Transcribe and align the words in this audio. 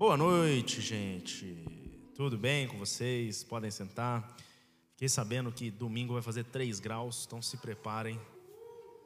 Boa 0.00 0.16
noite, 0.16 0.80
gente. 0.80 1.62
Tudo 2.14 2.38
bem 2.38 2.66
com 2.66 2.78
vocês? 2.78 3.44
Podem 3.44 3.70
sentar. 3.70 4.34
Fiquei 4.92 5.10
sabendo 5.10 5.52
que 5.52 5.70
domingo 5.70 6.14
vai 6.14 6.22
fazer 6.22 6.44
3 6.44 6.80
graus, 6.80 7.26
então 7.26 7.42
se 7.42 7.58
preparem. 7.58 8.18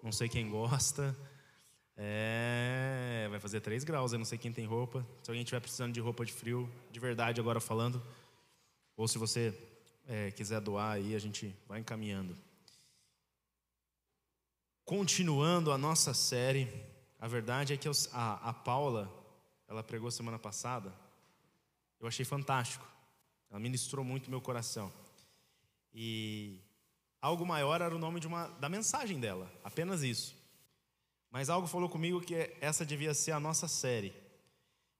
Não 0.04 0.12
sei 0.12 0.29
quem 0.29 0.49
gosta. 0.49 1.12
É, 1.96 3.27
vai 3.29 3.41
fazer 3.41 3.61
3 3.61 3.83
graus, 3.83 4.12
eu 4.12 4.21
não 4.21 4.25
sei 4.25 4.38
quem 4.38 4.53
tem 4.53 4.67
roupa. 4.67 5.04
Se 5.25 5.33
alguém 5.33 5.43
estiver 5.43 5.59
precisando 5.59 5.93
de 5.93 5.99
roupa 5.99 6.25
de 6.25 6.33
frio, 6.33 6.70
de 6.93 7.00
verdade 7.00 7.40
agora 7.40 7.58
falando, 7.58 8.00
ou 8.96 9.08
se 9.08 9.18
você 9.18 9.52
é, 10.06 10.30
quiser 10.30 10.61
doar 10.61 10.92
aí, 10.92 11.16
a 11.16 11.18
gente 11.18 11.52
vai 11.66 11.80
encaminhando. 11.80 12.36
Continuando 14.84 15.72
a 15.72 15.76
nossa 15.76 16.14
série, 16.14 16.68
a 17.18 17.26
verdade 17.26 17.72
é 17.72 17.76
que 17.76 17.88
a, 18.12 18.34
a 18.48 18.52
Paula, 18.52 19.23
ela 19.75 19.82
pregou 19.82 20.11
semana 20.11 20.38
passada, 20.38 20.95
eu 22.00 22.07
achei 22.07 22.25
fantástico. 22.25 22.86
Ela 23.50 23.61
ministrou 23.61 24.04
muito 24.04 24.30
meu 24.30 24.40
coração. 24.40 24.93
E 25.93 26.61
algo 27.21 27.44
maior 27.44 27.80
era 27.80 27.94
o 27.94 27.99
nome 27.99 28.21
de 28.21 28.26
uma, 28.26 28.49
da 28.61 28.68
mensagem 28.68 29.18
dela, 29.18 29.50
apenas 29.63 30.02
isso. 30.02 30.35
Mas 31.30 31.50
algo 31.50 31.66
falou 31.66 31.89
comigo 31.89 32.20
que 32.20 32.34
essa 32.61 32.86
devia 32.86 33.12
ser 33.12 33.33
a 33.33 33.41
nossa 33.41 33.66
série. 33.66 34.14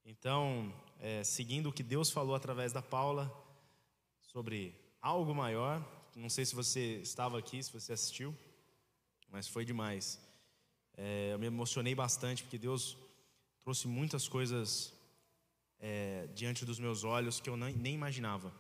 Então, 0.05 0.73
é, 1.01 1.23
seguindo 1.23 1.69
o 1.69 1.73
que 1.73 1.83
Deus 1.83 2.11
falou 2.11 2.35
através 2.35 2.73
da 2.73 2.83
Paula 2.83 3.33
sobre 4.21 4.75
algo 5.01 5.35
maior, 5.35 5.85
não 6.17 6.29
sei 6.29 6.45
se 6.45 6.55
você 6.55 6.97
estava 6.97 7.39
aqui, 7.39 7.63
se 7.63 7.73
você 7.73 7.93
assistiu, 7.93 8.37
mas 9.29 9.47
foi 9.47 9.65
demais. 9.65 10.21
É, 10.97 11.31
eu 11.33 11.39
me 11.39 11.47
emocionei 11.47 11.95
bastante 11.95 12.43
porque 12.43 12.59
Deus 12.59 12.97
trouxe 13.65 13.89
muitas 13.89 14.29
coisas 14.29 14.93
é, 15.81 16.29
diante 16.35 16.67
dos 16.67 16.79
meus 16.79 17.03
olhos 17.03 17.41
que 17.41 17.49
eu 17.49 17.57
nem, 17.57 17.95
imaginava. 17.95 18.53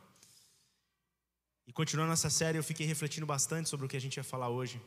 E 1.66 1.72
continuando 1.74 2.14
essa 2.14 2.30
série, 2.30 2.56
eu 2.56 2.64
fiquei 2.64 2.86
refletindo 2.86 3.26
bastante 3.26 3.68
sobre 3.68 3.84
o 3.84 3.88
que 3.88 3.98
a 3.98 4.00
gente 4.00 4.16
ia 4.16 4.24
falar 4.24 4.48
hoje. 4.48 4.80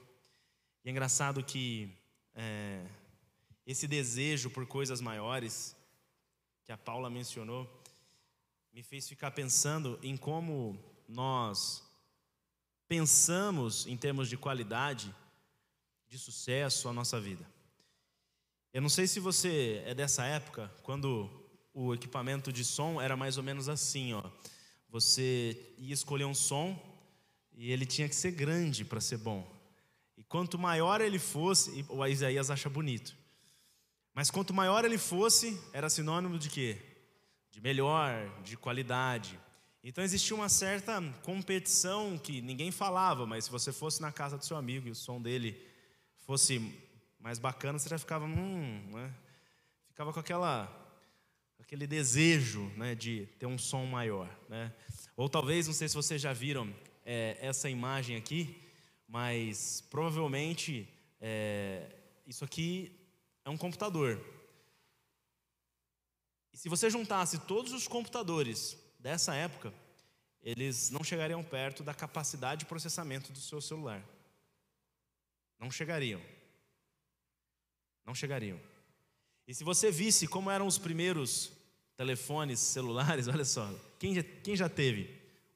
E 0.84 0.90
é 0.90 0.92
engraçado 0.92 1.44
que 1.44 1.96
é, 2.34 2.84
esse 3.64 3.88
desejo 3.88 4.50
por 4.50 4.66
coisas 4.66 5.00
maiores, 5.02 5.76
que 6.64 6.72
a 6.72 6.78
Paula 6.78 7.12
mencionou, 7.12 7.64
me 8.74 8.82
fez 8.82 9.08
ficar 9.08 9.30
pensando 9.32 10.00
em 10.02 10.18
como 10.18 10.80
nós 11.08 11.84
pensamos 12.88 13.86
em 13.86 13.96
termos 13.96 14.28
de 14.30 14.38
qualidade 14.38 15.14
de 16.08 16.18
sucesso 16.18 16.90
a 16.90 16.94
nossa 16.94 17.22
vida. 17.22 17.46
Eu 18.78 18.82
não 18.84 18.90
sei 18.90 19.08
se 19.08 19.20
você 19.20 19.82
é 19.88 19.96
dessa 19.96 20.24
época, 20.24 20.72
quando 20.84 21.28
o 21.74 21.96
equipamento 21.96 22.54
de 22.54 22.64
som 22.64 23.02
era 23.02 23.18
mais 23.18 23.36
ou 23.36 23.42
menos 23.44 23.68
assim, 23.68 24.14
ó. 24.14 24.24
Você 24.92 25.74
ia 25.80 25.96
escolher 25.96 26.26
um 26.26 26.36
som 26.36 26.80
e 27.56 27.72
ele 27.72 27.88
tinha 27.88 28.08
que 28.08 28.16
ser 28.16 28.30
grande 28.30 28.86
para 28.86 29.02
ser 29.02 29.18
bom. 29.18 29.52
E 30.16 30.24
quanto 30.24 30.60
maior 30.60 31.02
ele 31.02 31.18
fosse, 31.18 31.88
o 31.90 32.06
Isaías 32.06 32.52
acha 32.52 32.70
bonito. 32.70 33.18
Mas 34.14 34.30
quanto 34.30 34.54
maior 34.54 34.86
ele 34.86 35.00
fosse, 35.00 35.60
era 35.74 35.90
sinônimo 35.90 36.38
de 36.38 36.48
quê? 36.48 36.78
De 37.50 37.60
melhor, 37.60 38.14
de 38.44 38.56
qualidade. 38.56 39.40
Então 39.84 40.04
existia 40.04 40.36
uma 40.36 40.50
certa 40.50 41.02
competição 41.24 42.16
que 42.16 42.44
ninguém 42.44 42.70
falava, 42.70 43.26
mas 43.26 43.46
se 43.46 43.50
você 43.50 43.74
fosse 43.74 44.00
na 44.04 44.12
casa 44.12 44.38
do 44.38 44.46
seu 44.46 44.56
amigo 44.56 44.88
e 44.88 44.92
o 44.92 44.96
som 44.96 45.20
dele 45.20 45.60
fosse 46.28 46.87
mais 47.28 47.40
bacana, 47.40 47.78
você 47.78 47.90
já 47.90 47.98
ficava, 47.98 48.24
hum, 48.24 48.90
né? 48.90 49.14
ficava 49.90 50.14
com 50.14 50.20
aquela, 50.22 50.72
aquele 51.60 51.86
desejo 51.86 52.72
né, 52.78 52.96
de 52.96 53.26
ter 53.38 53.46
um 53.46 53.58
som 53.58 53.86
maior. 53.86 54.34
Né? 54.48 54.74
Ou 55.14 55.28
talvez, 55.28 55.68
não 55.68 55.74
sei 55.74 55.90
se 55.90 55.96
vocês 55.96 56.22
já 56.22 56.32
viram 56.32 56.74
é, 57.04 57.38
essa 57.42 57.70
imagem 57.70 58.16
aqui, 58.16 58.58
mas 59.06 59.82
provavelmente 59.92 60.88
é, 61.20 61.92
isso 62.26 62.46
aqui 62.46 62.98
é 63.44 63.50
um 63.50 63.58
computador. 63.58 64.26
E 66.54 66.58
se 66.58 66.70
você 66.70 66.90
juntasse 66.90 67.40
todos 67.40 67.74
os 67.74 67.90
computadores 67.90 68.78
dessa 68.98 69.36
época, 69.36 69.74
eles 70.42 70.92
não 70.92 71.04
chegariam 71.04 71.44
perto 71.44 71.84
da 71.84 71.94
capacidade 71.94 72.60
de 72.60 72.68
processamento 72.68 73.34
do 73.34 73.40
seu 73.42 73.60
celular. 73.60 74.02
Não 75.60 75.70
chegariam. 75.70 76.22
Não 78.08 78.16
chegariam. 78.16 78.58
E 79.46 79.54
se 79.54 79.66
você 79.66 79.92
visse 79.92 80.28
como 80.28 80.50
eram 80.50 80.66
os 80.66 80.78
primeiros 80.78 81.52
telefones 81.98 82.60
celulares, 82.60 83.28
olha 83.30 83.44
só, 83.44 83.70
quem 84.00 84.16
já, 84.16 84.24
quem 84.24 84.56
já 84.56 84.70
teve 84.70 85.14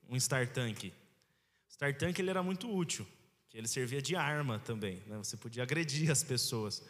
um 0.09 0.17
StarTank? 0.17 0.89
O 0.89 1.71
StarTank 1.71 2.21
ele 2.21 2.29
era 2.29 2.43
muito 2.43 2.69
útil, 2.69 3.07
que 3.49 3.57
ele 3.57 3.69
servia 3.69 4.01
de 4.01 4.17
arma 4.17 4.59
também, 4.59 5.01
né? 5.07 5.17
você 5.17 5.37
podia 5.37 5.63
agredir 5.63 6.11
as 6.11 6.23
pessoas, 6.23 6.83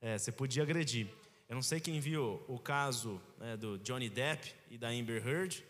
é, 0.00 0.18
você 0.18 0.30
podia 0.30 0.62
agredir. 0.62 1.08
Eu 1.48 1.54
não 1.54 1.62
sei 1.62 1.80
quem 1.80 1.98
viu 1.98 2.42
o 2.46 2.58
caso 2.58 3.20
né, 3.38 3.56
do 3.56 3.78
Johnny 3.78 4.08
Depp 4.08 4.54
e 4.70 4.78
da 4.78 4.88
Amber 4.88 5.26
Heard. 5.26 5.62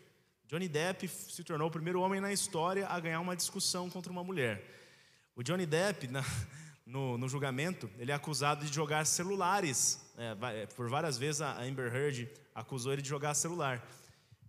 Johnny 0.47 0.67
Depp 0.67 1.07
se 1.07 1.43
tornou 1.43 1.67
o 1.67 1.71
primeiro 1.71 1.99
homem 2.01 2.21
na 2.21 2.31
história 2.31 2.87
a 2.87 2.99
ganhar 2.99 3.19
uma 3.19 3.35
discussão 3.35 3.89
contra 3.89 4.11
uma 4.11 4.23
mulher. 4.23 4.63
O 5.35 5.43
Johnny 5.43 5.65
Depp, 5.65 6.07
na, 6.11 6.23
no, 6.85 7.17
no, 7.17 7.29
julgamento, 7.29 7.89
ele 7.97 8.11
é 8.11 8.15
acusado 8.15 8.65
de 8.65 8.73
jogar 8.73 9.05
celulares. 9.05 10.01
É, 10.17 10.65
por 10.67 10.89
várias 10.89 11.17
vezes 11.17 11.41
a 11.41 11.61
Amber 11.61 11.93
Heard 11.93 12.29
acusou 12.53 12.93
ele 12.93 13.01
de 13.01 13.09
jogar 13.09 13.33
celular. 13.33 13.85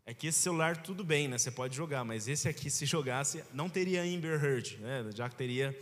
É 0.07 0.13
que 0.13 0.27
esse 0.27 0.39
celular 0.39 0.77
tudo 0.77 1.03
bem, 1.03 1.29
né? 1.29 1.39
Você 1.39 1.51
pode 1.51 1.75
jogar, 1.75 2.05
mas 2.05 2.29
esse 2.29 2.49
aqui, 2.49 2.69
se 2.69 2.85
jogasse, 2.85 3.43
não 3.55 3.71
teria 3.71 4.03
Amber 4.03 4.43
Heard, 4.45 4.79
né? 4.79 5.11
já 5.15 5.29
que 5.29 5.37
teria 5.37 5.79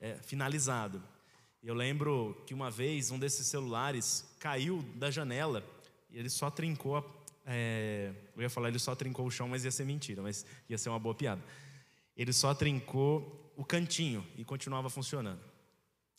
é, 0.00 0.14
finalizado. 0.22 1.02
Eu 1.62 1.74
lembro 1.74 2.40
que 2.46 2.54
uma 2.54 2.70
vez 2.70 3.10
um 3.10 3.18
desses 3.18 3.46
celulares 3.46 4.24
caiu 4.38 4.82
da 4.94 5.10
janela 5.10 5.64
e 6.10 6.18
ele 6.18 6.30
só 6.30 6.50
trincou. 6.50 6.98
A, 6.98 7.04
é, 7.46 8.12
eu 8.36 8.42
ia 8.42 8.50
falar 8.50 8.68
ele 8.68 8.78
só 8.78 8.94
trincou 8.94 9.26
o 9.26 9.30
chão, 9.30 9.48
mas 9.48 9.64
ia 9.64 9.70
ser 9.70 9.84
mentira, 9.84 10.22
mas 10.22 10.44
ia 10.68 10.78
ser 10.78 10.90
uma 10.90 10.98
boa 10.98 11.14
piada. 11.14 11.42
Ele 12.16 12.32
só 12.32 12.54
trincou 12.54 13.52
o 13.56 13.64
cantinho 13.64 14.24
e 14.36 14.44
continuava 14.44 14.88
funcionando. 14.88 15.53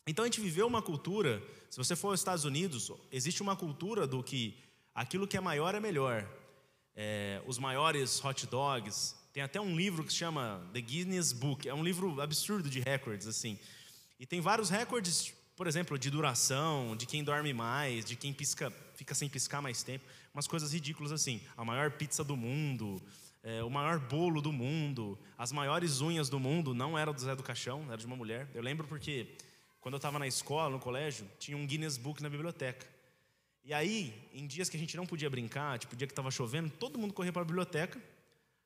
Então 0.08 0.24
a 0.24 0.28
gente 0.28 0.40
viveu 0.40 0.68
uma 0.68 0.84
cultura, 0.84 1.42
se 1.68 1.78
você 1.78 1.96
for 1.96 2.10
aos 2.10 2.20
Estados 2.20 2.46
Unidos, 2.46 2.92
existe 3.12 3.42
uma 3.42 3.56
cultura 3.56 4.06
do 4.06 4.22
que 4.22 4.56
aquilo 4.94 5.28
que 5.28 5.36
é 5.36 5.42
maior 5.42 5.74
é 5.74 5.80
melhor. 5.80 6.30
É, 6.96 7.42
os 7.48 7.58
maiores 7.58 8.24
hot 8.24 8.46
dogs, 8.46 9.16
tem 9.34 9.42
até 9.42 9.60
um 9.60 9.76
livro 9.76 10.04
que 10.04 10.14
se 10.14 10.20
chama 10.20 10.64
The 10.74 10.80
Guinness 10.80 11.34
Book, 11.34 11.68
é 11.68 11.74
um 11.74 11.84
livro 11.84 12.22
absurdo 12.22 12.70
de 12.70 12.80
recordes, 12.82 13.26
assim. 13.26 13.58
E 14.20 14.28
tem 14.28 14.40
vários 14.40 14.70
recordes, 14.70 15.34
por 15.56 15.66
exemplo, 15.66 15.98
de 15.98 16.12
duração, 16.12 16.96
de 16.96 17.08
quem 17.08 17.24
dorme 17.24 17.52
mais, 17.52 18.06
de 18.06 18.16
quem 18.16 18.32
pisca, 18.32 18.72
fica 18.94 19.16
sem 19.16 19.28
piscar 19.28 19.60
mais 19.60 19.82
tempo, 19.82 20.06
umas 20.36 20.48
coisas 20.48 20.72
ridículas 20.72 21.12
assim. 21.12 21.42
A 21.58 21.66
maior 21.66 21.90
pizza 21.90 22.24
do 22.24 22.38
mundo, 22.38 23.02
é, 23.42 23.64
o 23.64 23.72
maior 23.72 24.00
bolo 24.00 24.40
do 24.40 24.54
mundo, 24.54 25.18
as 25.36 25.52
maiores 25.52 26.00
unhas 26.00 26.30
do 26.30 26.40
mundo, 26.40 26.76
não 26.76 26.96
era 26.96 27.12
do 27.12 27.20
Zé 27.20 27.36
do 27.36 27.42
Caixão, 27.42 27.86
era 27.88 27.98
de 27.98 28.06
uma 28.06 28.16
mulher. 28.16 28.48
Eu 28.54 28.62
lembro 28.62 28.88
porque 28.88 29.36
quando 29.85 29.94
eu 29.94 29.97
estava 29.97 30.18
na 30.18 30.25
escola, 30.25 30.72
no 30.72 30.79
colégio, 30.79 31.29
tinha 31.38 31.56
um 31.56 31.63
Guinness 31.63 31.96
Book 31.96 32.19
na 32.19 32.28
biblioteca. 32.28 32.88
E 33.63 33.72
aí, 33.72 34.12
em 34.34 34.47
dias 34.47 34.68
que 34.68 34.75
a 34.75 34.79
gente 34.79 34.97
não 34.97 35.06
podia 35.06 35.29
brincar, 35.29 35.78
tipo 35.78 35.96
dia 35.96 36.07
que 36.07 36.12
estava 36.12 36.31
chovendo, 36.31 36.72
todo 36.72 36.97
mundo 36.97 37.13
corria 37.13 37.31
para 37.31 37.44
a 37.44 37.46
biblioteca 37.46 38.01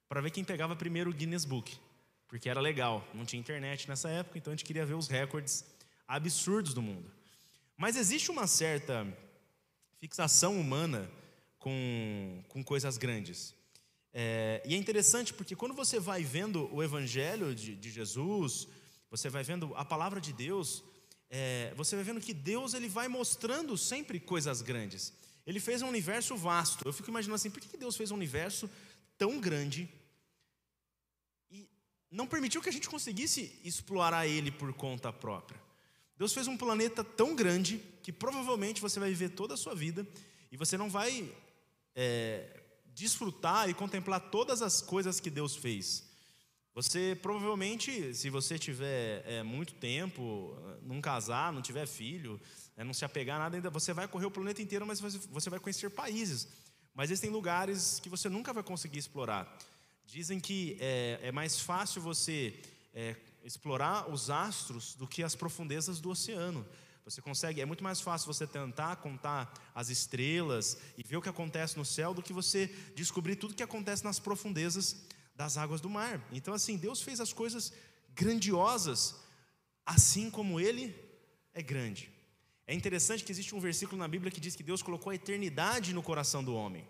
para 0.08 0.22
ver 0.22 0.31
quem 0.31 0.46
pegava 0.46 0.78
primeiro 0.78 1.09
o 1.09 1.13
Guinness 1.13 1.44
Book, 1.44 1.78
porque 2.25 2.47
era 2.50 2.62
legal. 2.62 3.06
Não 3.13 3.25
tinha 3.25 3.38
internet 3.38 3.90
nessa 3.90 4.09
época, 4.09 4.38
então 4.38 4.53
a 4.53 4.56
gente 4.56 4.63
queria 4.63 4.85
ver 4.85 4.94
os 4.94 5.09
recordes 5.09 5.66
absurdos 6.08 6.74
do 6.74 6.81
mundo. 6.81 7.12
Mas 7.75 7.97
existe 7.97 8.31
uma 8.31 8.47
certa 8.47 9.06
fixação 10.00 10.58
humana 10.58 11.12
com, 11.58 12.41
com 12.47 12.63
coisas 12.63 12.97
grandes. 12.97 13.53
É, 14.14 14.64
e 14.66 14.73
é 14.73 14.78
interessante 14.78 15.34
porque 15.34 15.53
quando 15.53 15.73
você 15.73 15.99
vai 15.99 16.23
vendo 16.23 16.73
o 16.73 16.82
Evangelho 16.82 17.53
de, 17.53 17.76
de 17.76 17.91
Jesus, 17.91 18.70
você 19.11 19.28
vai 19.28 19.44
vendo 19.44 19.76
a 19.76 19.84
palavra 19.84 20.22
de 20.22 20.32
Deus, 20.32 20.82
é, 21.29 21.73
você 21.76 21.96
vai 21.96 22.03
vendo 22.03 22.20
que 22.20 22.34
Deus 22.34 22.73
ele 22.73 22.87
vai 22.87 23.08
mostrando 23.08 23.78
sempre 23.78 24.20
coisas 24.20 24.61
grandes. 24.61 25.14
Ele 25.46 25.59
fez 25.59 25.81
um 25.81 25.87
universo 25.87 26.35
vasto. 26.35 26.87
Eu 26.87 26.93
fico 26.93 27.09
imaginando 27.09 27.35
assim, 27.35 27.49
por 27.49 27.61
que 27.61 27.78
Deus 27.78 27.96
fez 27.96 28.11
um 28.11 28.16
universo 28.16 28.70
tão 29.17 29.40
grande 29.40 29.87
e 31.52 31.67
não 32.11 32.26
permitiu 32.26 32.61
que 32.61 32.70
a 32.70 32.73
gente 32.73 32.90
conseguisse 32.90 33.59
explorar 33.64 34.28
ele 34.28 34.52
por 34.52 34.73
conta 34.73 35.14
própria? 35.14 35.59
Deus 36.17 36.34
fez 36.34 36.47
um 36.47 36.58
planeta 36.58 37.03
tão 37.03 37.35
grande 37.35 37.82
que 38.03 38.11
provavelmente 38.11 38.82
você 38.82 38.99
vai 38.99 39.09
viver 39.09 39.29
toda 39.29 39.53
a 39.53 39.58
sua 39.58 39.73
vida 39.73 40.05
e 40.52 40.58
você 40.58 40.78
não 40.78 40.90
vai 40.90 41.32
é, 41.96 42.61
desfrutar 42.87 43.70
e 43.70 43.73
contemplar 43.73 44.20
todas 44.29 44.61
as 44.61 44.82
coisas 44.82 45.20
que 45.20 45.29
Deus 45.29 45.55
fez. 45.55 46.09
Você 46.81 47.14
provavelmente, 47.22 48.14
se 48.14 48.29
você 48.29 48.58
tiver 48.58 49.22
é, 49.28 49.43
muito 49.43 49.73
tempo, 49.73 50.58
não 50.81 51.02
casar, 51.02 51.52
não 51.52 51.61
tiver 51.61 51.85
filho, 51.85 52.40
é, 52.78 52.85
não 52.85 52.93
se 52.93 53.03
apegar 53.03 53.35
a 53.35 53.40
nada, 53.40 53.58
ainda 53.58 53.70
você 53.70 53.91
vai 53.91 54.08
correr 54.08 54.28
o 54.28 54.31
planeta 54.31 54.61
inteiro, 54.61 54.87
mas 54.87 55.02
você 55.02 55.49
vai 55.49 55.59
conhecer 55.59 55.90
países. 55.90 56.47
Mas 56.96 57.11
existem 57.11 57.29
lugares 57.29 57.99
que 57.99 58.08
você 58.08 58.29
nunca 58.29 58.53
vai 58.53 58.64
conseguir 58.64 58.97
explorar. 58.97 59.58
Dizem 60.05 60.40
que 60.40 60.78
é, 60.79 61.20
é 61.23 61.31
mais 61.34 61.59
fácil 61.59 62.02
você 62.02 62.58
é, 62.93 63.14
explorar 63.43 64.09
os 64.09 64.29
astros 64.29 64.96
do 64.96 65.05
que 65.05 65.22
as 65.22 65.35
profundezas 65.35 65.99
do 65.99 66.09
oceano. 66.09 66.66
Você 67.03 67.22
consegue, 67.22 67.59
é 67.59 67.66
muito 67.66 67.84
mais 67.84 67.99
fácil 67.99 68.34
você 68.34 68.47
tentar 68.47 68.96
contar 68.96 69.53
as 69.75 69.90
estrelas 69.90 70.78
e 70.97 71.03
ver 71.03 71.17
o 71.17 71.22
que 71.22 71.28
acontece 71.28 71.78
no 71.78 71.84
céu 71.84 72.14
do 72.14 72.23
que 72.23 72.32
você 72.32 72.73
descobrir 72.96 73.35
tudo 73.35 73.52
o 73.52 73.55
que 73.55 73.64
acontece 73.64 74.02
nas 74.05 74.17
profundezas 74.17 74.96
das 75.40 75.56
águas 75.56 75.80
do 75.80 75.90
mar. 75.90 76.22
Então, 76.34 76.53
assim, 76.53 76.76
Deus 76.76 77.02
fez 77.02 77.22
as 77.22 77.32
coisas 77.32 77.72
grandiosas, 78.14 79.16
assim 79.86 80.30
como 80.30 80.59
Ele 80.59 80.94
é 81.53 81.62
grande. 81.62 82.12
É 82.68 82.74
interessante 82.74 83.24
que 83.24 83.32
existe 83.32 83.56
um 83.56 83.62
versículo 83.62 83.97
na 83.97 84.08
Bíblia 84.14 84.30
que 84.30 84.41
diz 84.46 84.53
que 84.53 84.68
Deus 84.72 84.82
colocou 84.82 85.12
a 85.12 85.16
eternidade 85.16 85.94
no 85.94 86.03
coração 86.03 86.44
do 86.44 86.53
homem. 86.53 86.86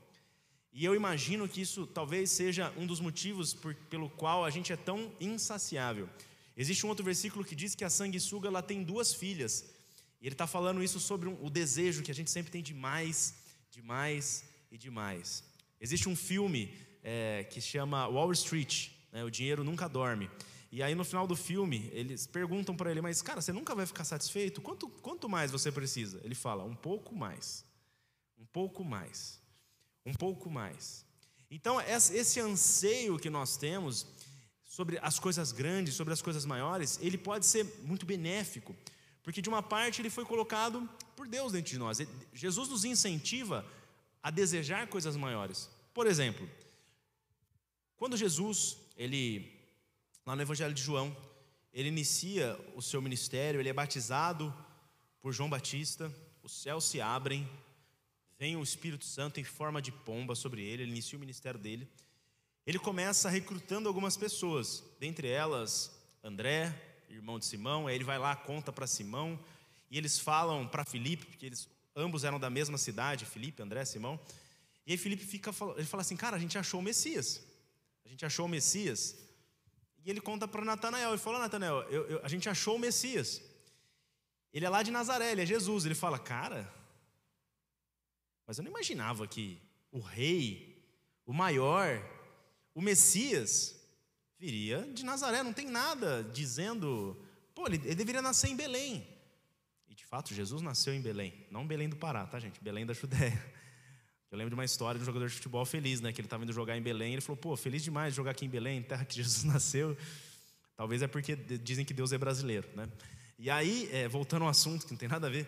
E 0.74 0.84
eu 0.84 0.96
imagino 0.96 1.48
que 1.48 1.62
isso 1.62 1.86
talvez 1.86 2.31
seja 2.31 2.74
um 2.75 2.88
dos 2.88 3.00
motivos 3.00 3.54
por, 3.54 3.75
pelo 3.94 4.10
qual 4.10 4.44
a 4.44 4.50
gente 4.50 4.74
é 4.74 4.75
tão 4.75 5.00
insaciável. 5.19 6.10
Existe 6.57 6.88
um 6.88 6.90
outro 6.90 7.06
versículo 7.06 7.45
que 7.45 7.56
diz 7.56 7.75
que 7.75 7.86
a 7.86 7.90
sanguessuga 7.90 8.48
ela 8.48 8.63
tem 8.63 8.84
duas 8.84 9.13
filhas. 9.13 9.63
E 10.19 10.25
ele 10.25 10.34
está 10.34 10.48
falando 10.48 10.84
isso 10.84 11.00
sobre 11.00 11.30
um, 11.30 11.38
o 11.45 11.52
desejo 11.52 12.02
que 12.02 12.10
a 12.10 12.16
gente 12.16 12.31
sempre 12.31 12.52
tem 12.52 12.63
de 12.63 12.74
mais, 12.74 13.36
de 13.69 13.84
mais 13.84 14.44
e 14.72 14.78
de 14.78 14.90
mais. 14.90 15.44
Existe 15.80 16.10
um 16.10 16.16
filme 16.16 16.88
é, 17.04 17.44
que 17.50 17.62
chama 17.62 18.07
Wall 18.07 18.31
Street, 18.31 18.90
né, 19.12 19.24
O 19.24 19.30
Dinheiro 19.30 19.63
Nunca 19.63 19.88
Dorme. 19.88 20.30
E 20.72 20.84
aí 20.84 20.94
no 20.94 21.04
final 21.04 21.25
do 21.25 21.36
filme, 21.36 21.90
eles 21.94 22.28
perguntam 22.28 22.75
para 22.75 22.92
ele, 22.92 23.01
mas 23.01 23.22
cara, 23.22 23.42
você 23.42 23.51
nunca 23.51 23.74
vai 23.74 23.86
ficar 23.86 24.04
satisfeito? 24.04 24.62
Quanto, 24.62 24.88
quanto 24.88 25.28
mais 25.28 25.51
você 25.51 25.72
precisa? 25.72 26.22
Ele 26.24 26.36
fala, 26.36 26.63
um 26.63 26.75
pouco 26.75 27.16
mais. 27.16 27.66
Um 28.38 28.46
pouco 28.46 28.84
mais. 28.84 29.42
Um 30.06 30.13
pouco 30.13 30.50
mais. 30.50 31.06
Então, 31.51 31.81
esse 31.81 32.40
anseio 32.40 33.18
que 33.18 33.30
nós 33.30 33.57
temos 33.57 34.06
sobre 34.63 35.00
as 35.02 35.18
coisas 35.18 35.52
grandes, 35.52 35.95
sobre 35.95 36.13
as 36.13 36.22
coisas 36.22 36.45
maiores, 36.45 37.00
ele 37.02 37.18
pode 37.18 37.45
ser 37.48 37.66
muito 37.84 38.06
benéfico. 38.06 38.75
Porque 39.24 39.42
de 39.42 39.50
uma 39.50 39.63
parte 39.63 40.02
ele 40.02 40.10
foi 40.10 40.25
colocado 40.25 40.88
por 41.16 41.28
Deus 41.28 41.52
dentro 41.52 41.72
de 41.72 41.80
nós. 41.80 41.98
Jesus 42.31 42.69
nos 42.69 42.86
incentiva 42.86 43.66
a 44.22 44.30
desejar 44.30 44.88
coisas 44.88 45.18
maiores. 45.18 45.69
Por 45.94 46.06
exemplo, 46.06 46.48
quando 48.00 48.16
Jesus, 48.16 48.78
ele 48.96 49.51
lá 50.25 50.34
no 50.34 50.42
Evangelho 50.42 50.74
de 50.74 50.81
João, 50.81 51.13
ele 51.74 51.90
inicia 51.90 52.57
o 52.74 52.81
seu 52.81 53.01
ministério, 53.01 53.60
ele 53.60 53.68
é 53.68 53.74
batizado 53.74 54.56
por 55.19 55.34
João 55.34 55.50
Batista, 55.50 56.10
os 56.42 56.54
céus 56.54 56.86
se 56.86 57.01
abrem, 57.01 57.46
vem 58.38 58.56
o 58.56 58.63
Espírito 58.63 59.04
Santo 59.04 59.42
em 59.42 59.44
forma 59.44 59.81
de 59.81 59.92
pomba 59.92 60.34
sobre 60.34 60.63
ele, 60.63 60.84
ele 60.84 60.92
inicia 60.92 61.18
o 61.18 61.19
ministério 61.19 61.60
dele. 61.60 61.92
Ele 62.66 62.80
começa 62.80 63.30
recrutando 63.30 63.90
algumas 63.90 64.16
pessoas, 64.16 64.81
dentre 64.98 65.28
elas 65.28 65.92
André, 66.24 66.74
irmão 67.10 67.38
de 67.38 67.45
Simão, 67.45 67.86
aí 67.86 67.95
ele 67.95 68.06
vai 68.06 68.18
lá, 68.18 68.34
conta 68.34 68.72
para 68.72 68.88
Simão, 68.88 69.38
e 69.92 69.98
eles 69.98 70.18
falam 70.18 70.66
para 70.66 70.86
Filipe, 70.86 71.25
porque 71.25 71.45
eles 71.45 71.68
ambos 71.94 72.24
eram 72.24 72.40
da 72.40 72.50
mesma 72.50 72.78
cidade, 72.78 73.25
Filipe, 73.25 73.62
André, 73.62 73.84
Simão. 73.84 74.18
E 74.88 74.94
aí 74.94 74.98
Filipe 74.98 75.25
fica, 75.25 75.54
ele 75.75 75.86
fala 75.86 76.00
assim: 76.00 76.16
"Cara, 76.16 76.38
a 76.38 76.40
gente 76.40 76.57
achou 76.57 76.80
o 76.80 76.84
Messias". 76.84 77.49
A 78.09 78.11
gente 78.11 78.25
achou 78.25 78.47
o 78.47 78.50
Messias. 78.50 79.15
E 80.03 80.09
ele 80.09 80.19
conta 80.19 80.47
para 80.47 80.65
Natanael. 80.65 81.09
Ele 81.09 81.19
falou: 81.19 81.39
Natanael, 81.39 81.83
eu, 81.83 82.07
eu, 82.07 82.25
a 82.25 82.27
gente 82.27 82.50
achou 82.50 82.75
o 82.75 82.79
Messias. 82.79 83.39
Ele 84.51 84.65
é 84.65 84.69
lá 84.69 84.81
de 84.81 84.89
Nazaré, 84.89 85.31
ele 85.31 85.44
é 85.44 85.45
Jesus. 85.45 85.85
Ele 85.85 85.94
fala: 85.94 86.17
Cara, 86.17 86.73
mas 88.47 88.57
eu 88.57 88.63
não 88.63 88.71
imaginava 88.71 89.27
que 89.27 89.61
o 89.91 90.00
rei, 90.00 90.83
o 91.23 91.31
maior, 91.31 92.03
o 92.73 92.81
Messias, 92.81 93.79
viria 94.39 94.91
de 94.91 95.06
Nazaré. 95.06 95.44
Não 95.44 95.53
tem 95.53 95.67
nada 95.67 96.23
dizendo. 96.33 97.15
Pô, 97.53 97.67
ele, 97.67 97.75
ele 97.85 97.94
deveria 97.94 98.23
nascer 98.23 98.47
em 98.47 98.56
Belém. 98.56 99.07
E 99.88 99.94
de 99.94 100.03
fato, 100.03 100.33
Jesus 100.33 100.63
nasceu 100.63 100.95
em 100.95 101.01
Belém. 101.01 101.45
Não 101.51 101.67
Belém 101.67 101.88
do 101.88 101.95
Pará, 101.95 102.25
tá, 102.25 102.39
gente? 102.39 102.59
Belém 102.59 102.88
da 102.88 102.94
Judéia. 102.95 103.58
Eu 104.31 104.38
lembro 104.38 104.52
de 104.52 104.56
uma 104.56 104.66
história 104.66 105.00
de 105.00 105.04
um 105.04 105.06
jogador 105.06 105.28
de 105.28 105.34
futebol 105.34 105.66
feliz, 105.66 106.02
né? 106.02 106.14
Que 106.14 106.22
ele 106.22 106.28
estava 106.28 106.44
indo 106.44 106.54
jogar 106.54 106.78
em 106.78 106.81
Belém. 106.81 107.14
Ele 107.14 107.22
falou: 107.22 107.38
pô, 107.38 107.56
feliz 107.58 107.84
demais 107.84 108.14
de 108.14 108.18
jogar 108.18 108.31
aqui 108.31 108.46
em 108.46 108.50
Belém, 108.50 108.81
terra 108.81 109.04
que 109.04 109.16
Jesus 109.22 109.44
nasceu. 109.44 109.98
Talvez 110.78 111.02
é 111.02 111.08
porque 111.08 111.36
dizem 111.36 111.84
que 111.84 111.94
Deus 111.94 112.14
é 112.14 112.18
brasileiro, 112.18 112.68
né? 112.76 112.88
E 113.40 113.50
aí, 113.50 113.90
é, 113.92 114.08
voltando 114.08 114.44
ao 114.44 114.50
assunto, 114.50 114.86
que 114.86 114.92
não 114.92 114.98
tem 114.98 115.10
nada 115.10 115.28
a 115.28 115.30
ver, 115.30 115.48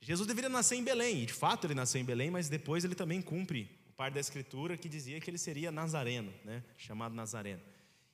Jesus 0.00 0.26
deveria 0.26 0.50
nascer 0.50 0.76
em 0.76 0.84
Belém, 0.84 1.22
e 1.22 1.26
de 1.26 1.32
fato 1.32 1.66
ele 1.66 1.74
nasceu 1.74 2.00
em 2.00 2.04
Belém, 2.04 2.30
mas 2.30 2.48
depois 2.48 2.84
ele 2.84 2.94
também 2.94 3.22
cumpre 3.22 3.70
o 3.88 3.92
par 3.92 4.10
da 4.10 4.20
Escritura 4.20 4.76
que 4.76 4.88
dizia 4.88 5.20
que 5.20 5.30
ele 5.30 5.38
seria 5.38 5.72
nazareno, 5.72 6.32
né? 6.44 6.62
chamado 6.76 7.14
nazareno. 7.14 7.62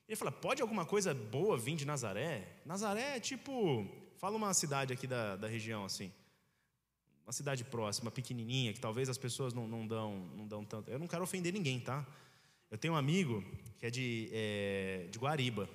Ele 0.09 0.17
fala: 0.17 0.31
pode 0.31 0.63
alguma 0.63 0.87
coisa 0.87 1.13
boa 1.13 1.59
vir 1.59 1.75
de 1.75 1.85
Nazaré? 1.85 2.47
Nazaré 2.65 3.17
é 3.17 3.21
tipo, 3.21 3.85
fala 4.19 4.37
uma 4.37 4.55
cidade 4.55 4.93
aqui 4.93 5.09
da, 5.09 5.35
da 5.35 5.49
região 5.49 5.85
assim 5.85 6.13
uma 7.25 7.33
cidade 7.33 7.65
próxima, 7.65 8.11
pequenininha, 8.11 8.73
que 8.73 8.81
talvez 8.81 9.09
as 9.09 9.17
pessoas 9.17 9.55
não, 9.55 9.67
não, 9.67 9.87
dão, 9.87 10.19
não 10.37 10.47
dão 10.47 10.65
tanto. 10.65 10.91
Eu 10.91 10.99
não 10.99 11.07
quero 11.07 11.23
ofender 11.23 11.53
ninguém, 11.53 11.81
tá? 11.81 12.07
Eu 12.71 12.77
tenho 12.77 12.95
um 12.95 12.97
amigo 12.97 13.43
que 13.79 13.87
é 13.87 13.91
de, 13.91 14.29
é, 14.33 15.09
de 15.11 15.19
Guariba. 15.19 15.69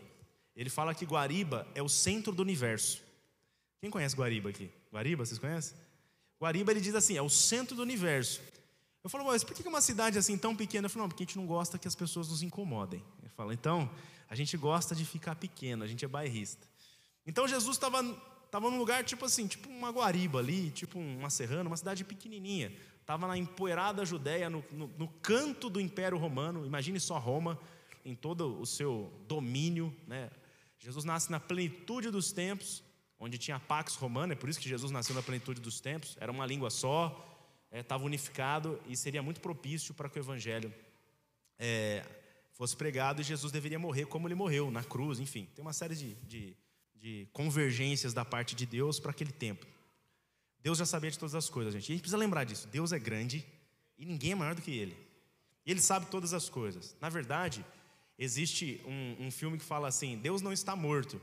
Ele 0.55 0.69
fala 0.69 0.93
que 0.93 1.05
Guariba 1.05 1.67
é 1.73 1.81
o 1.81 1.89
centro 1.89 2.33
do 2.33 2.41
universo. 2.41 3.01
Quem 3.79 3.89
conhece 3.89 4.15
Guariba 4.15 4.49
aqui? 4.49 4.69
Guariba, 4.91 5.25
vocês 5.25 5.39
conhecem? 5.39 5.75
Guariba, 6.39 6.71
ele 6.71 6.81
diz 6.81 6.93
assim, 6.93 7.17
é 7.17 7.21
o 7.21 7.29
centro 7.29 7.75
do 7.75 7.81
universo. 7.81 8.41
Eu 9.03 9.09
falo, 9.09 9.25
mas 9.25 9.43
por 9.43 9.55
que 9.55 9.67
uma 9.67 9.81
cidade 9.81 10.17
assim 10.17 10.37
tão 10.37 10.55
pequena? 10.55 10.85
Eu 10.85 10.89
falo, 10.89 11.03
não, 11.03 11.09
porque 11.09 11.23
a 11.23 11.25
gente 11.25 11.37
não 11.37 11.47
gosta 11.47 11.79
que 11.79 11.87
as 11.87 11.95
pessoas 11.95 12.27
nos 12.29 12.43
incomodem. 12.43 13.03
Ele 13.21 13.29
fala, 13.29 13.53
então, 13.53 13.89
a 14.29 14.35
gente 14.35 14.55
gosta 14.57 14.93
de 14.93 15.05
ficar 15.05 15.35
pequeno, 15.35 15.83
a 15.83 15.87
gente 15.87 16.05
é 16.05 16.07
bairrista. 16.07 16.67
Então 17.25 17.47
Jesus 17.47 17.75
estava 17.75 18.03
Estava 18.49 18.67
num 18.71 18.79
lugar 18.79 19.03
tipo 19.03 19.25
assim, 19.25 19.45
tipo 19.45 19.69
uma 19.69 19.91
Guariba 19.91 20.39
ali, 20.39 20.71
tipo 20.71 20.97
uma 20.97 21.29
Serrana, 21.29 21.69
uma 21.69 21.77
cidade 21.77 22.03
pequenininha. 22.03 22.75
Estava 22.99 23.27
na 23.27 23.37
empoeirada 23.37 24.03
Judéia, 24.03 24.49
no, 24.49 24.65
no, 24.71 24.87
no, 24.97 25.07
canto 25.21 25.69
do 25.69 25.79
Império 25.79 26.17
Romano. 26.17 26.65
Imagine 26.65 26.99
só 26.99 27.19
Roma, 27.19 27.59
em 28.03 28.15
todo 28.15 28.59
o 28.59 28.65
seu 28.65 29.13
domínio. 29.27 29.95
Né? 30.07 30.31
Jesus 30.79 31.05
nasce 31.05 31.29
na 31.29 31.39
plenitude 31.39 32.09
dos 32.09 32.31
tempos, 32.31 32.83
onde 33.19 33.37
tinha 33.37 33.59
Pax 33.59 33.93
Romana, 33.93 34.33
é 34.33 34.35
por 34.35 34.49
isso 34.49 34.59
que 34.59 34.67
Jesus 34.67 34.91
nasceu 34.91 35.13
na 35.13 35.21
plenitude 35.21 35.61
dos 35.61 35.79
tempos. 35.79 36.17
Era 36.19 36.31
uma 36.31 36.45
língua 36.47 36.71
só, 36.71 37.23
estava 37.71 38.03
é, 38.03 38.07
unificado 38.07 38.81
e 38.87 38.97
seria 38.97 39.21
muito 39.21 39.41
propício 39.41 39.93
para 39.93 40.09
que 40.09 40.17
o 40.17 40.21
Evangelho 40.21 40.73
é, 41.59 42.03
fosse 42.53 42.75
pregado 42.75 43.21
e 43.21 43.23
Jesus 43.23 43.51
deveria 43.51 43.77
morrer 43.77 44.07
como 44.07 44.27
ele 44.27 44.33
morreu, 44.33 44.71
na 44.71 44.83
cruz, 44.83 45.19
enfim. 45.19 45.47
Tem 45.53 45.61
uma 45.61 45.73
série 45.73 45.95
de, 45.95 46.15
de 46.25 46.57
de 47.01 47.27
convergências 47.31 48.13
da 48.13 48.25
parte 48.25 48.55
de 48.55 48.65
Deus 48.65 48.99
para 48.99 49.11
aquele 49.11 49.31
tempo. 49.31 49.65
Deus 50.61 50.77
já 50.77 50.85
sabia 50.85 51.09
de 51.09 51.17
todas 51.17 51.35
as 51.35 51.49
coisas, 51.49 51.73
gente. 51.73 51.89
E 51.89 51.91
a 51.91 51.95
gente 51.95 52.01
precisa 52.01 52.17
lembrar 52.17 52.43
disso. 52.43 52.67
Deus 52.67 52.91
é 52.91 52.99
grande 52.99 53.45
e 53.97 54.05
ninguém 54.05 54.33
é 54.33 54.35
maior 54.35 54.55
do 54.55 54.61
que 54.61 54.71
Ele. 54.71 54.95
Ele 55.65 55.81
sabe 55.81 56.07
todas 56.07 56.33
as 56.33 56.49
coisas. 56.49 56.95
Na 56.99 57.09
verdade, 57.09 57.65
existe 58.17 58.81
um, 58.85 59.27
um 59.27 59.31
filme 59.31 59.57
que 59.57 59.63
fala 59.63 59.87
assim: 59.87 60.17
Deus 60.17 60.41
não 60.41 60.51
está 60.51 60.75
morto. 60.75 61.21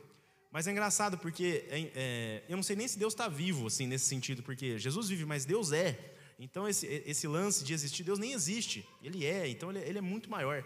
Mas 0.51 0.67
é 0.67 0.71
engraçado 0.71 1.19
porque 1.19 1.67
é, 1.69 1.91
é, 1.95 2.43
eu 2.49 2.57
não 2.57 2.63
sei 2.63 2.77
nem 2.77 2.89
se 2.89 2.99
Deus 2.99 3.13
está 3.13 3.29
vivo, 3.29 3.67
assim, 3.67 3.87
nesse 3.87 4.07
sentido, 4.07 4.43
porque 4.43 4.79
Jesus 4.79 5.09
vive, 5.09 5.27
mas 5.27 5.45
Deus 5.45 5.73
é. 5.73 6.15
Então, 6.39 6.69
esse, 6.69 6.87
esse 7.07 7.27
lance 7.27 7.65
de 7.65 7.75
existir, 7.75 8.03
Deus 8.03 8.19
nem 8.19 8.33
existe. 8.33 8.87
Ele 9.03 9.27
é, 9.27 9.49
então 9.49 9.71
ele, 9.71 9.81
ele 9.81 9.99
é 9.99 10.03
muito 10.03 10.31
maior. 10.31 10.65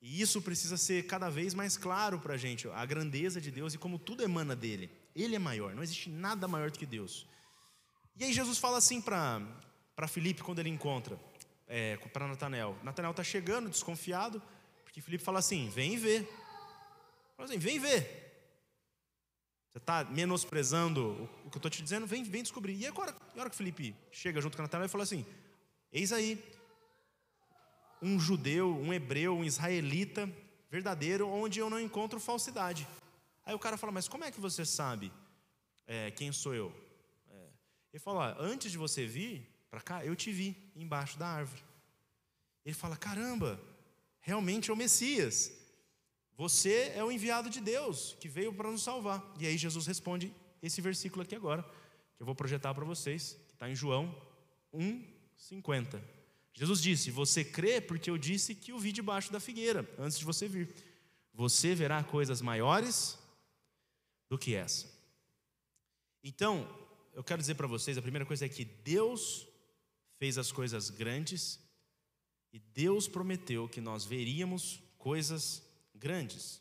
E 0.00 0.20
isso 0.20 0.40
precisa 0.40 0.76
ser 0.76 1.06
cada 1.06 1.28
vez 1.28 1.54
mais 1.54 1.76
claro 1.76 2.20
para 2.20 2.34
a 2.34 2.36
gente, 2.36 2.68
a 2.68 2.86
grandeza 2.86 3.40
de 3.40 3.50
Deus 3.50 3.74
e 3.74 3.78
como 3.78 3.98
tudo 3.98 4.22
emana 4.22 4.54
dele. 4.54 4.90
Ele 5.14 5.34
é 5.34 5.38
maior, 5.38 5.74
não 5.74 5.82
existe 5.82 6.08
nada 6.08 6.46
maior 6.46 6.70
do 6.70 6.78
que 6.78 6.86
Deus. 6.86 7.26
E 8.16 8.24
aí 8.24 8.32
Jesus 8.32 8.58
fala 8.58 8.78
assim 8.78 9.00
para 9.00 10.08
Felipe 10.08 10.42
quando 10.42 10.60
ele 10.60 10.68
encontra, 10.68 11.18
é, 11.66 11.96
para 12.12 12.28
Natanael. 12.28 12.76
Natanael 12.82 13.10
está 13.10 13.24
chegando, 13.24 13.68
desconfiado, 13.68 14.40
porque 14.84 15.00
Felipe 15.00 15.22
fala 15.22 15.40
assim: 15.40 15.68
vem 15.68 15.96
ver. 15.96 16.28
Fala 17.36 17.48
assim: 17.48 17.58
vem 17.58 17.78
ver. 17.78 18.26
Você 19.68 19.78
está 19.78 20.02
menosprezando 20.04 21.28
o 21.44 21.50
que 21.50 21.56
eu 21.56 21.58
estou 21.58 21.70
te 21.70 21.82
dizendo? 21.82 22.06
Vem, 22.06 22.24
vem 22.24 22.42
descobrir. 22.42 22.74
E 22.74 22.86
agora, 22.86 23.14
a 23.36 23.40
hora 23.40 23.50
que 23.50 23.56
Felipe 23.56 23.94
chega 24.10 24.40
junto 24.40 24.56
com 24.56 24.62
Natanael 24.62 24.86
e 24.86 24.90
fala 24.90 25.04
assim: 25.04 25.26
eis 25.92 26.12
aí, 26.12 26.42
um 28.02 28.18
judeu, 28.18 28.76
um 28.76 28.92
hebreu, 28.92 29.36
um 29.36 29.44
israelita 29.44 30.30
verdadeiro, 30.70 31.28
onde 31.28 31.58
eu 31.58 31.70
não 31.70 31.80
encontro 31.80 32.20
falsidade. 32.20 32.86
Aí 33.44 33.54
o 33.54 33.58
cara 33.58 33.76
fala, 33.76 33.92
mas 33.92 34.08
como 34.08 34.24
é 34.24 34.30
que 34.30 34.40
você 34.40 34.64
sabe 34.64 35.12
é, 35.86 36.10
quem 36.10 36.30
sou 36.32 36.54
eu? 36.54 36.72
É. 37.30 37.48
Ele 37.92 38.00
fala, 38.00 38.36
antes 38.38 38.70
de 38.70 38.78
você 38.78 39.06
vir 39.06 39.48
para 39.70 39.80
cá, 39.80 40.04
eu 40.04 40.14
te 40.14 40.30
vi 40.30 40.56
embaixo 40.76 41.18
da 41.18 41.26
árvore. 41.26 41.62
Ele 42.64 42.74
fala, 42.74 42.96
caramba, 42.96 43.60
realmente 44.20 44.70
é 44.70 44.72
o 44.72 44.76
Messias. 44.76 45.52
Você 46.36 46.92
é 46.94 47.02
o 47.02 47.10
enviado 47.10 47.50
de 47.50 47.60
Deus 47.60 48.16
que 48.20 48.28
veio 48.28 48.52
para 48.52 48.70
nos 48.70 48.82
salvar. 48.82 49.24
E 49.40 49.46
aí 49.46 49.56
Jesus 49.56 49.86
responde 49.86 50.32
esse 50.62 50.80
versículo 50.80 51.22
aqui 51.22 51.34
agora, 51.34 51.62
que 51.62 52.22
eu 52.22 52.26
vou 52.26 52.34
projetar 52.34 52.74
para 52.74 52.84
vocês, 52.84 53.38
que 53.48 53.54
está 53.54 53.70
em 53.70 53.74
João 53.74 54.14
1, 54.72 55.02
50. 55.36 56.17
Jesus 56.58 56.82
disse: 56.82 57.12
Você 57.12 57.44
crê 57.44 57.80
porque 57.80 58.10
eu 58.10 58.18
disse 58.18 58.52
que 58.52 58.72
o 58.72 58.80
vi 58.80 58.90
debaixo 58.90 59.30
da 59.30 59.38
figueira, 59.38 59.88
antes 59.96 60.18
de 60.18 60.24
você 60.24 60.48
vir. 60.48 60.74
Você 61.32 61.72
verá 61.72 62.02
coisas 62.02 62.40
maiores 62.40 63.16
do 64.28 64.36
que 64.36 64.56
essa. 64.56 64.92
Então, 66.20 66.68
eu 67.14 67.22
quero 67.22 67.40
dizer 67.40 67.54
para 67.54 67.68
vocês: 67.68 67.96
a 67.96 68.02
primeira 68.02 68.26
coisa 68.26 68.44
é 68.44 68.48
que 68.48 68.64
Deus 68.64 69.46
fez 70.18 70.36
as 70.36 70.50
coisas 70.50 70.90
grandes 70.90 71.60
e 72.52 72.58
Deus 72.58 73.06
prometeu 73.06 73.68
que 73.68 73.80
nós 73.80 74.04
veríamos 74.04 74.82
coisas 74.98 75.62
grandes. 75.94 76.60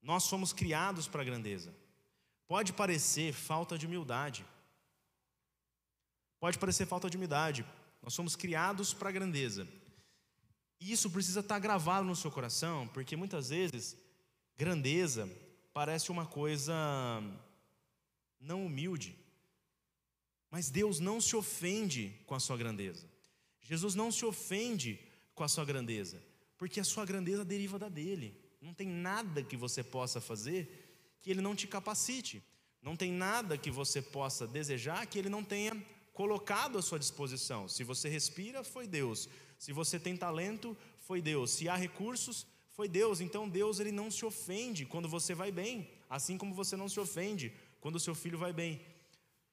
Nós 0.00 0.22
somos 0.22 0.52
criados 0.52 1.08
para 1.08 1.22
a 1.22 1.24
grandeza. 1.24 1.74
Pode 2.46 2.72
parecer 2.72 3.32
falta 3.32 3.76
de 3.76 3.84
humildade. 3.84 4.46
Pode 6.38 6.56
parecer 6.56 6.86
falta 6.86 7.10
de 7.10 7.16
humildade. 7.16 7.66
Nós 8.06 8.14
somos 8.14 8.36
criados 8.36 8.94
para 8.94 9.08
a 9.08 9.12
grandeza. 9.12 9.66
E 10.78 10.92
isso 10.92 11.10
precisa 11.10 11.40
estar 11.40 11.58
gravado 11.58 12.06
no 12.06 12.14
seu 12.14 12.30
coração, 12.30 12.86
porque 12.86 13.16
muitas 13.16 13.48
vezes 13.48 13.96
grandeza 14.56 15.28
parece 15.74 16.12
uma 16.12 16.24
coisa 16.24 16.72
não 18.38 18.64
humilde. 18.64 19.18
Mas 20.52 20.70
Deus 20.70 21.00
não 21.00 21.20
se 21.20 21.34
ofende 21.34 22.16
com 22.26 22.36
a 22.36 22.38
sua 22.38 22.56
grandeza. 22.56 23.10
Jesus 23.60 23.96
não 23.96 24.12
se 24.12 24.24
ofende 24.24 25.00
com 25.34 25.42
a 25.42 25.48
sua 25.48 25.64
grandeza, 25.64 26.22
porque 26.56 26.78
a 26.78 26.84
sua 26.84 27.04
grandeza 27.04 27.44
deriva 27.44 27.76
da 27.76 27.88
dele. 27.88 28.40
Não 28.60 28.72
tem 28.72 28.86
nada 28.86 29.42
que 29.42 29.56
você 29.56 29.82
possa 29.82 30.20
fazer 30.20 31.18
que 31.20 31.28
ele 31.28 31.40
não 31.40 31.56
te 31.56 31.66
capacite. 31.66 32.40
Não 32.80 32.94
tem 32.94 33.10
nada 33.10 33.58
que 33.58 33.68
você 33.68 34.00
possa 34.00 34.46
desejar 34.46 35.04
que 35.08 35.18
ele 35.18 35.28
não 35.28 35.42
tenha 35.42 35.74
colocado 36.20 36.78
à 36.78 36.82
sua 36.82 36.98
disposição. 36.98 37.68
Se 37.68 37.84
você 37.84 38.08
respira, 38.08 38.64
foi 38.64 38.86
Deus. 38.86 39.28
Se 39.58 39.70
você 39.70 40.00
tem 40.00 40.16
talento, 40.16 40.74
foi 41.06 41.20
Deus. 41.20 41.50
Se 41.50 41.68
há 41.68 41.76
recursos, 41.76 42.46
foi 42.72 42.88
Deus. 42.88 43.20
Então 43.20 43.46
Deus 43.46 43.80
ele 43.80 43.92
não 43.92 44.10
se 44.10 44.24
ofende 44.24 44.86
quando 44.86 45.08
você 45.16 45.34
vai 45.34 45.52
bem, 45.52 45.74
assim 46.08 46.38
como 46.38 46.54
você 46.54 46.74
não 46.74 46.88
se 46.88 46.98
ofende 46.98 47.52
quando 47.82 47.96
o 47.96 48.00
seu 48.00 48.14
filho 48.14 48.38
vai 48.38 48.52
bem. 48.52 48.80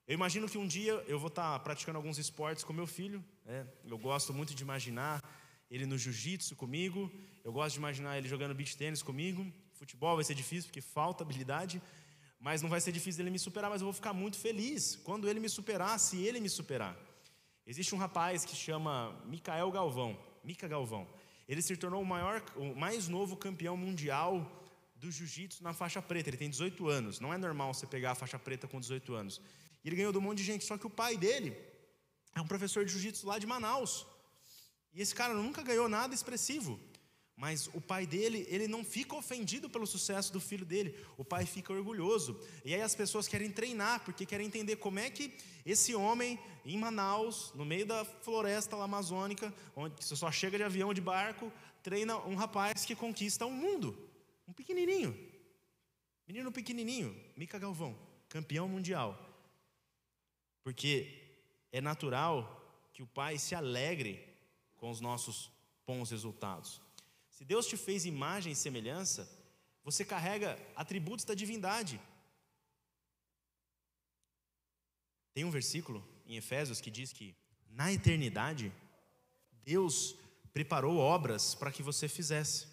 Eu 0.08 0.14
imagino 0.14 0.48
que 0.48 0.58
um 0.58 0.66
dia 0.66 0.94
eu 1.06 1.20
vou 1.20 1.28
estar 1.28 1.60
praticando 1.60 1.98
alguns 1.98 2.18
esportes 2.18 2.64
com 2.64 2.72
meu 2.72 2.88
filho. 2.88 3.24
Né? 3.46 3.68
Eu 3.86 3.98
gosto 3.98 4.34
muito 4.34 4.56
de 4.56 4.64
imaginar 4.64 5.22
ele 5.70 5.86
no 5.86 5.98
jiu-jitsu 5.98 6.56
comigo. 6.56 7.12
Eu 7.44 7.52
gosto 7.52 7.74
de 7.74 7.80
imaginar 7.80 8.18
ele 8.18 8.30
jogando 8.30 8.56
beach 8.56 8.78
tênis 8.78 9.04
comigo. 9.04 9.46
Futebol 9.74 10.16
vai 10.16 10.24
ser 10.24 10.34
difícil 10.34 10.70
porque 10.70 10.82
falta 10.82 11.24
habilidade, 11.24 11.82
mas 12.44 12.62
não 12.62 12.70
vai 12.70 12.82
ser 12.82 12.92
difícil 12.92 13.22
ele 13.24 13.32
me 13.32 13.40
superar. 13.40 13.72
Mas 13.72 13.80
eu 13.80 13.86
vou 13.86 13.94
ficar 13.94 14.12
muito 14.12 14.38
feliz 14.38 14.98
quando 14.98 15.30
ele 15.30 15.40
me 15.40 15.48
superar, 15.48 15.98
se 15.98 16.18
ele 16.28 16.42
me 16.42 16.50
superar. 16.50 16.94
Existe 17.66 17.96
um 17.96 17.98
rapaz 17.98 18.44
que 18.44 18.54
chama 18.54 19.18
Micael 19.26 19.72
Galvão, 19.72 20.20
Mica 20.44 20.68
Galvão. 20.68 21.08
Ele 21.48 21.62
se 21.62 21.78
tornou 21.78 22.02
o 22.02 22.06
maior, 22.06 22.44
o 22.58 22.76
mais 22.76 23.08
novo 23.08 23.38
campeão 23.38 23.78
mundial 23.78 24.34
do 24.98 25.10
jiu-jitsu 25.10 25.64
na 25.64 25.74
faixa 25.74 26.02
preta. 26.02 26.30
Ele 26.30 26.36
tem 26.36 26.50
18 26.50 26.90
anos. 26.90 27.22
Não 27.22 27.34
é 27.34 27.38
normal 27.38 27.74
você 27.74 27.88
pegar 27.88 28.12
a 28.12 28.16
faixa 28.16 28.38
preta 28.38 28.68
com 28.68 28.78
18 28.78 29.14
anos. 29.14 29.40
E 29.82 29.88
ele 29.88 29.96
ganhou 29.96 30.12
de 30.12 30.18
um 30.18 30.22
monte 30.22 30.40
de 30.40 30.44
gente, 30.44 30.66
só 30.66 30.78
que 30.78 30.86
o 30.86 30.90
pai 30.90 31.16
dele 31.16 31.56
é 32.36 32.42
um 32.42 32.48
professor 32.48 32.84
de 32.84 32.92
jiu-jitsu 32.92 33.26
lá 33.26 33.40
de 33.40 33.48
Manaus. 33.48 34.06
E 34.94 35.02
esse 35.02 35.16
cara 35.16 35.34
nunca 35.34 35.64
ganhou 35.64 35.88
nada 35.88 36.14
expressivo. 36.14 36.78
Mas 37.36 37.68
o 37.74 37.82
pai 37.82 38.06
dele, 38.06 38.46
ele 38.48 38.68
não 38.68 38.84
fica 38.84 39.16
ofendido 39.16 39.70
pelo 39.70 39.88
sucesso 39.88 40.32
do 40.32 40.40
filho 40.40 40.66
dele. 40.66 40.96
O 41.18 41.26
pai 41.26 41.46
fica 41.46 41.74
orgulhoso. 41.74 42.40
E 42.64 42.74
aí 42.74 42.82
as 42.82 42.96
pessoas 42.96 43.28
querem 43.28 43.52
treinar, 43.52 44.04
porque 44.06 44.26
querem 44.26 44.46
entender 44.46 44.76
como 44.76 45.00
é 45.00 45.10
que 45.10 45.34
esse 45.66 45.96
homem 45.96 46.40
em 46.64 46.78
Manaus, 46.78 47.52
no 47.56 47.66
meio 47.66 47.86
da 47.86 48.06
floresta 48.06 48.76
amazônica, 48.82 49.54
onde 49.76 50.04
você 50.04 50.16
só 50.16 50.32
chega 50.32 50.58
de 50.58 50.64
avião 50.64 50.94
de 50.94 51.02
barco, 51.02 51.52
treina 51.82 52.18
um 52.20 52.36
rapaz 52.36 52.86
que 52.86 52.96
conquista 52.96 53.46
o 53.46 53.50
um 53.50 53.54
mundo. 53.54 53.98
Um 54.48 54.54
pequenininho. 54.54 55.18
Menino 56.28 56.52
pequenininho, 56.52 57.20
Mica 57.36 57.58
Galvão, 57.60 57.98
campeão 58.30 58.68
mundial. 58.68 59.20
Porque 60.64 61.22
é 61.72 61.82
natural 61.82 62.62
que 62.94 63.04
o 63.04 63.08
pai 63.08 63.38
se 63.38 63.56
alegre 63.56 64.24
com 64.78 64.90
os 64.90 65.02
nossos 65.02 65.52
bons 65.86 66.12
resultados. 66.12 66.83
Se 67.44 67.48
Deus 67.48 67.68
te 67.68 67.76
fez 67.76 68.06
imagem 68.06 68.54
e 68.54 68.56
semelhança, 68.56 69.30
você 69.84 70.06
carrega 70.06 70.58
atributos 70.78 71.26
da 71.26 71.34
divindade. 71.34 72.00
Tem 75.34 75.44
um 75.44 75.52
versículo 75.52 76.02
em 76.26 76.38
Efésios 76.38 76.80
que 76.80 76.90
diz 76.90 77.12
que 77.12 77.36
na 77.68 77.92
eternidade 77.92 78.72
Deus 79.62 80.16
preparou 80.54 80.96
obras 80.96 81.54
para 81.54 81.70
que 81.70 81.84
você 81.84 82.08
fizesse. 82.08 82.66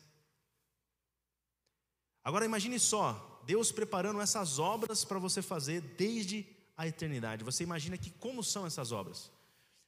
Agora 2.22 2.44
imagine 2.44 2.78
só, 2.78 3.42
Deus 3.44 3.72
preparando 3.72 4.20
essas 4.20 4.60
obras 4.60 5.04
para 5.04 5.18
você 5.18 5.42
fazer 5.42 5.80
desde 5.80 6.46
a 6.76 6.86
eternidade. 6.86 7.42
Você 7.42 7.64
imagina 7.64 7.98
que 7.98 8.12
como 8.12 8.44
são 8.44 8.64
essas 8.64 8.92
obras? 8.92 9.32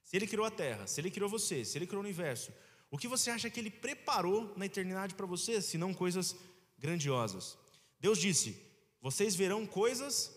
Se 0.02 0.16
ele 0.16 0.26
criou 0.26 0.44
a 0.44 0.50
terra, 0.50 0.88
se 0.88 1.00
ele 1.00 1.08
criou 1.08 1.30
você, 1.30 1.64
se 1.64 1.78
ele 1.78 1.86
criou 1.86 2.02
o 2.02 2.04
universo, 2.04 2.52
o 2.92 2.98
que 2.98 3.08
você 3.08 3.30
acha 3.30 3.48
que 3.48 3.58
ele 3.58 3.70
preparou 3.70 4.52
na 4.54 4.66
eternidade 4.66 5.14
para 5.14 5.24
você, 5.24 5.62
se 5.62 5.78
não 5.78 5.94
coisas 5.94 6.36
grandiosas? 6.78 7.56
Deus 7.98 8.18
disse: 8.18 8.54
"Vocês 9.00 9.34
verão 9.34 9.66
coisas 9.66 10.30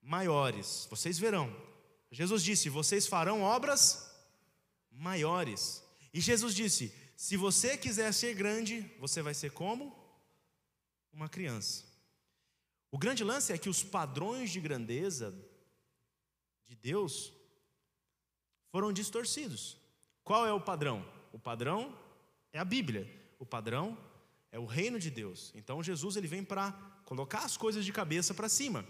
maiores, 0.00 0.88
vocês 0.88 1.18
verão". 1.18 1.54
Jesus 2.10 2.42
disse: 2.42 2.70
"Vocês 2.70 3.06
farão 3.06 3.42
obras 3.42 4.10
maiores". 4.90 5.82
E 6.14 6.20
Jesus 6.20 6.54
disse: 6.54 6.94
"Se 7.14 7.36
você 7.36 7.76
quiser 7.76 8.10
ser 8.14 8.34
grande, 8.34 8.80
você 8.98 9.20
vai 9.20 9.34
ser 9.34 9.50
como 9.50 9.94
uma 11.12 11.28
criança". 11.28 11.84
O 12.90 12.96
grande 12.96 13.22
lance 13.22 13.52
é 13.52 13.58
que 13.58 13.68
os 13.68 13.82
padrões 13.82 14.50
de 14.50 14.60
grandeza 14.60 15.30
de 16.66 16.74
Deus 16.74 17.34
foram 18.70 18.94
distorcidos. 18.94 19.76
Qual 20.24 20.46
é 20.46 20.52
o 20.54 20.60
padrão? 20.60 21.15
O 21.32 21.38
padrão 21.38 21.96
é 22.52 22.58
a 22.58 22.64
Bíblia. 22.64 23.08
O 23.38 23.46
padrão 23.46 23.96
é 24.50 24.58
o 24.58 24.64
reino 24.64 24.98
de 24.98 25.10
Deus. 25.10 25.52
Então 25.54 25.82
Jesus 25.82 26.16
ele 26.16 26.26
vem 26.26 26.44
para 26.44 26.72
colocar 27.04 27.44
as 27.44 27.56
coisas 27.56 27.84
de 27.84 27.92
cabeça 27.92 28.34
para 28.34 28.48
cima. 28.48 28.84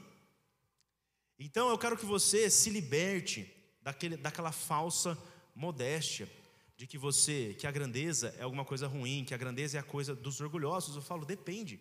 Então 1.39 1.69
eu 1.69 1.79
quero 1.79 1.97
que 1.97 2.07
você 2.07 2.49
se 2.49 2.71
liberte 2.71 3.53
daquele, 3.83 4.17
daquela 4.17 4.53
falsa 4.53 5.19
modéstia 5.55 6.31
de 6.77 6.87
que 6.87 6.99
você, 6.99 7.57
que 7.59 7.67
a 7.67 7.71
grandeza 7.71 8.35
é 8.39 8.43
alguma 8.43 8.65
coisa 8.65 8.87
ruim, 8.87 9.25
que 9.25 9.35
a 9.35 9.39
grandeza 9.39 9.79
é 9.79 9.81
a 9.81 9.83
coisa 9.83 10.15
dos 10.15 10.41
orgulhosos. 10.41 10.95
Eu 10.95 11.03
falo, 11.03 11.25
depende. 11.25 11.81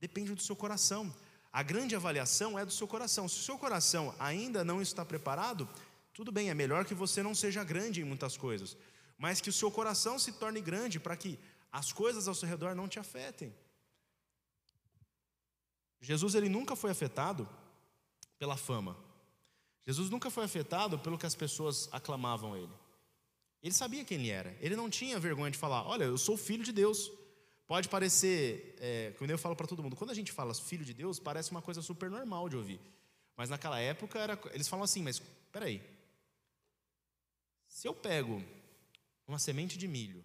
Depende 0.00 0.32
do 0.34 0.42
seu 0.42 0.54
coração. 0.54 1.12
A 1.52 1.62
grande 1.62 1.96
avaliação 1.96 2.58
é 2.58 2.64
do 2.64 2.70
seu 2.70 2.86
coração. 2.86 3.28
Se 3.28 3.40
o 3.40 3.42
seu 3.42 3.58
coração 3.58 4.14
ainda 4.18 4.64
não 4.64 4.80
está 4.80 5.04
preparado, 5.04 5.68
tudo 6.14 6.30
bem, 6.30 6.50
é 6.50 6.54
melhor 6.54 6.84
que 6.84 6.94
você 6.94 7.22
não 7.22 7.34
seja 7.34 7.64
grande 7.64 8.00
em 8.00 8.04
muitas 8.04 8.36
coisas, 8.36 8.76
mas 9.18 9.40
que 9.40 9.50
o 9.50 9.52
seu 9.52 9.70
coração 9.70 10.18
se 10.18 10.32
torne 10.32 10.60
grande 10.60 11.00
para 11.00 11.16
que 11.16 11.38
as 11.70 11.92
coisas 11.92 12.28
ao 12.28 12.34
seu 12.34 12.48
redor 12.48 12.74
não 12.74 12.88
te 12.88 13.00
afetem. 13.00 13.52
Jesus 16.00 16.36
ele 16.36 16.48
nunca 16.48 16.76
foi 16.76 16.92
afetado 16.92 17.48
pela 18.38 18.56
fama. 18.56 18.96
Jesus 19.84 20.08
nunca 20.08 20.30
foi 20.30 20.44
afetado 20.44 20.98
pelo 20.98 21.18
que 21.18 21.26
as 21.26 21.34
pessoas 21.34 21.88
aclamavam 21.90 22.56
ele. 22.56 22.72
Ele 23.60 23.74
sabia 23.74 24.04
quem 24.04 24.18
ele 24.18 24.30
era. 24.30 24.56
Ele 24.60 24.76
não 24.76 24.88
tinha 24.88 25.18
vergonha 25.18 25.50
de 25.50 25.58
falar: 25.58 25.86
Olha, 25.86 26.04
eu 26.04 26.16
sou 26.16 26.36
filho 26.36 26.62
de 26.62 26.70
Deus. 26.70 27.10
Pode 27.66 27.88
parecer, 27.88 28.76
é, 28.80 29.14
como 29.18 29.30
eu 29.30 29.36
falo 29.36 29.54
para 29.54 29.66
todo 29.66 29.82
mundo, 29.82 29.94
quando 29.94 30.10
a 30.10 30.14
gente 30.14 30.32
fala 30.32 30.54
filho 30.54 30.84
de 30.84 30.94
Deus, 30.94 31.18
parece 31.18 31.50
uma 31.50 31.60
coisa 31.60 31.82
super 31.82 32.08
normal 32.08 32.48
de 32.48 32.56
ouvir. 32.56 32.80
Mas 33.36 33.50
naquela 33.50 33.78
época, 33.78 34.18
era, 34.18 34.40
eles 34.52 34.68
falam 34.68 34.84
assim: 34.84 35.02
mas 35.02 35.20
peraí, 35.50 35.82
se 37.66 37.86
eu 37.86 37.94
pego 37.94 38.42
uma 39.28 39.38
semente 39.38 39.78
de 39.78 39.86
milho, 39.86 40.24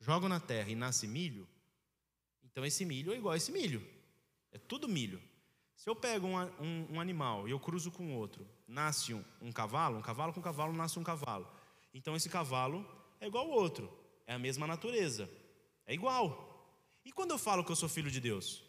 jogo 0.00 0.28
na 0.28 0.40
terra 0.40 0.68
e 0.68 0.74
nasce 0.74 1.06
milho, 1.06 1.48
então 2.42 2.66
esse 2.66 2.84
milho 2.84 3.12
é 3.12 3.16
igual 3.16 3.32
a 3.32 3.36
esse 3.36 3.52
milho, 3.52 3.86
é 4.52 4.58
tudo 4.58 4.88
milho. 4.88 5.22
Se 5.76 5.88
eu 5.88 5.96
pego 5.96 6.26
um, 6.26 6.36
um, 6.36 6.86
um 6.90 7.00
animal 7.00 7.48
e 7.48 7.52
eu 7.52 7.58
cruzo 7.58 7.90
com 7.90 8.14
outro, 8.14 8.46
nasce 8.68 9.14
um, 9.14 9.24
um 9.40 9.50
cavalo, 9.50 9.98
um 9.98 10.02
cavalo 10.02 10.32
com 10.34 10.42
cavalo 10.42 10.74
nasce 10.74 10.98
um 10.98 11.02
cavalo. 11.02 11.50
Então 11.94 12.14
esse 12.14 12.28
cavalo 12.28 12.86
é 13.18 13.26
igual 13.26 13.46
ao 13.46 13.52
outro, 13.52 13.90
é 14.26 14.34
a 14.34 14.38
mesma 14.38 14.66
natureza. 14.66 15.30
É 15.86 15.94
igual. 15.94 16.48
E 17.04 17.10
quando 17.10 17.30
eu 17.30 17.38
falo 17.38 17.64
que 17.64 17.72
eu 17.72 17.76
sou 17.76 17.88
filho 17.88 18.10
de 18.10 18.20
Deus? 18.20 18.62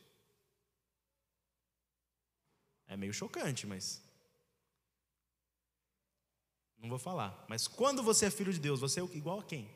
É 2.88 2.98
meio 2.98 3.14
chocante, 3.14 3.68
mas. 3.68 4.02
Não 6.82 6.90
vou 6.90 6.98
falar. 6.98 7.46
Mas 7.48 7.68
quando 7.68 8.02
você 8.02 8.26
é 8.26 8.32
filho 8.32 8.52
de 8.52 8.60
Deus, 8.60 8.80
você 8.80 9.00
é 9.00 9.04
igual 9.14 9.40
a 9.40 9.44
quem? 9.44 9.70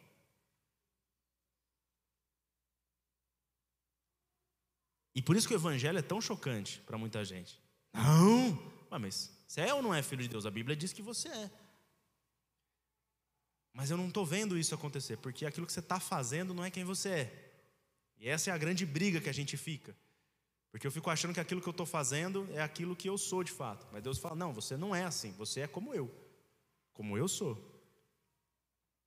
E 5.13 5.21
por 5.21 5.37
isso 5.37 5.47
que 5.47 5.53
o 5.53 5.57
evangelho 5.57 5.99
é 5.99 6.01
tão 6.01 6.19
chocante 6.19 6.81
para 6.81 6.97
muita 6.97 7.23
gente. 7.23 7.61
Não! 7.93 8.73
mas 8.99 9.31
você 9.47 9.61
é 9.61 9.73
ou 9.73 9.81
não 9.81 9.93
é 9.93 10.01
filho 10.01 10.23
de 10.23 10.29
Deus? 10.29 10.45
A 10.45 10.51
Bíblia 10.51 10.75
diz 10.75 10.91
que 10.91 11.01
você 11.01 11.29
é. 11.29 11.51
Mas 13.71 13.91
eu 13.91 13.97
não 13.97 14.07
estou 14.07 14.25
vendo 14.25 14.57
isso 14.57 14.73
acontecer, 14.73 15.17
porque 15.17 15.45
aquilo 15.45 15.67
que 15.67 15.73
você 15.73 15.81
está 15.81 15.99
fazendo 15.99 16.53
não 16.53 16.63
é 16.63 16.71
quem 16.71 16.83
você 16.83 17.09
é. 17.09 17.51
E 18.17 18.27
essa 18.27 18.49
é 18.49 18.53
a 18.53 18.57
grande 18.57 18.85
briga 18.85 19.19
que 19.19 19.29
a 19.29 19.33
gente 19.33 19.57
fica. 19.57 19.95
Porque 20.71 20.87
eu 20.87 20.91
fico 20.91 21.09
achando 21.09 21.33
que 21.33 21.39
aquilo 21.39 21.61
que 21.61 21.67
eu 21.67 21.71
estou 21.71 21.85
fazendo 21.85 22.47
é 22.53 22.61
aquilo 22.61 22.95
que 22.95 23.07
eu 23.07 23.17
sou 23.17 23.43
de 23.43 23.51
fato. 23.51 23.85
Mas 23.91 24.01
Deus 24.01 24.17
fala: 24.17 24.35
não, 24.35 24.53
você 24.53 24.75
não 24.75 24.95
é 24.95 25.03
assim, 25.03 25.31
você 25.33 25.61
é 25.61 25.67
como 25.67 25.93
eu. 25.93 26.09
Como 26.95 27.15
eu 27.15 27.27
sou. 27.27 27.55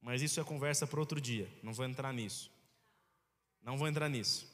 Mas 0.00 0.22
isso 0.22 0.38
é 0.38 0.44
conversa 0.44 0.86
para 0.86 1.00
outro 1.00 1.20
dia, 1.20 1.50
não 1.62 1.72
vou 1.72 1.84
entrar 1.84 2.12
nisso. 2.12 2.48
Não 3.60 3.76
vou 3.76 3.88
entrar 3.88 4.08
nisso. 4.08 4.46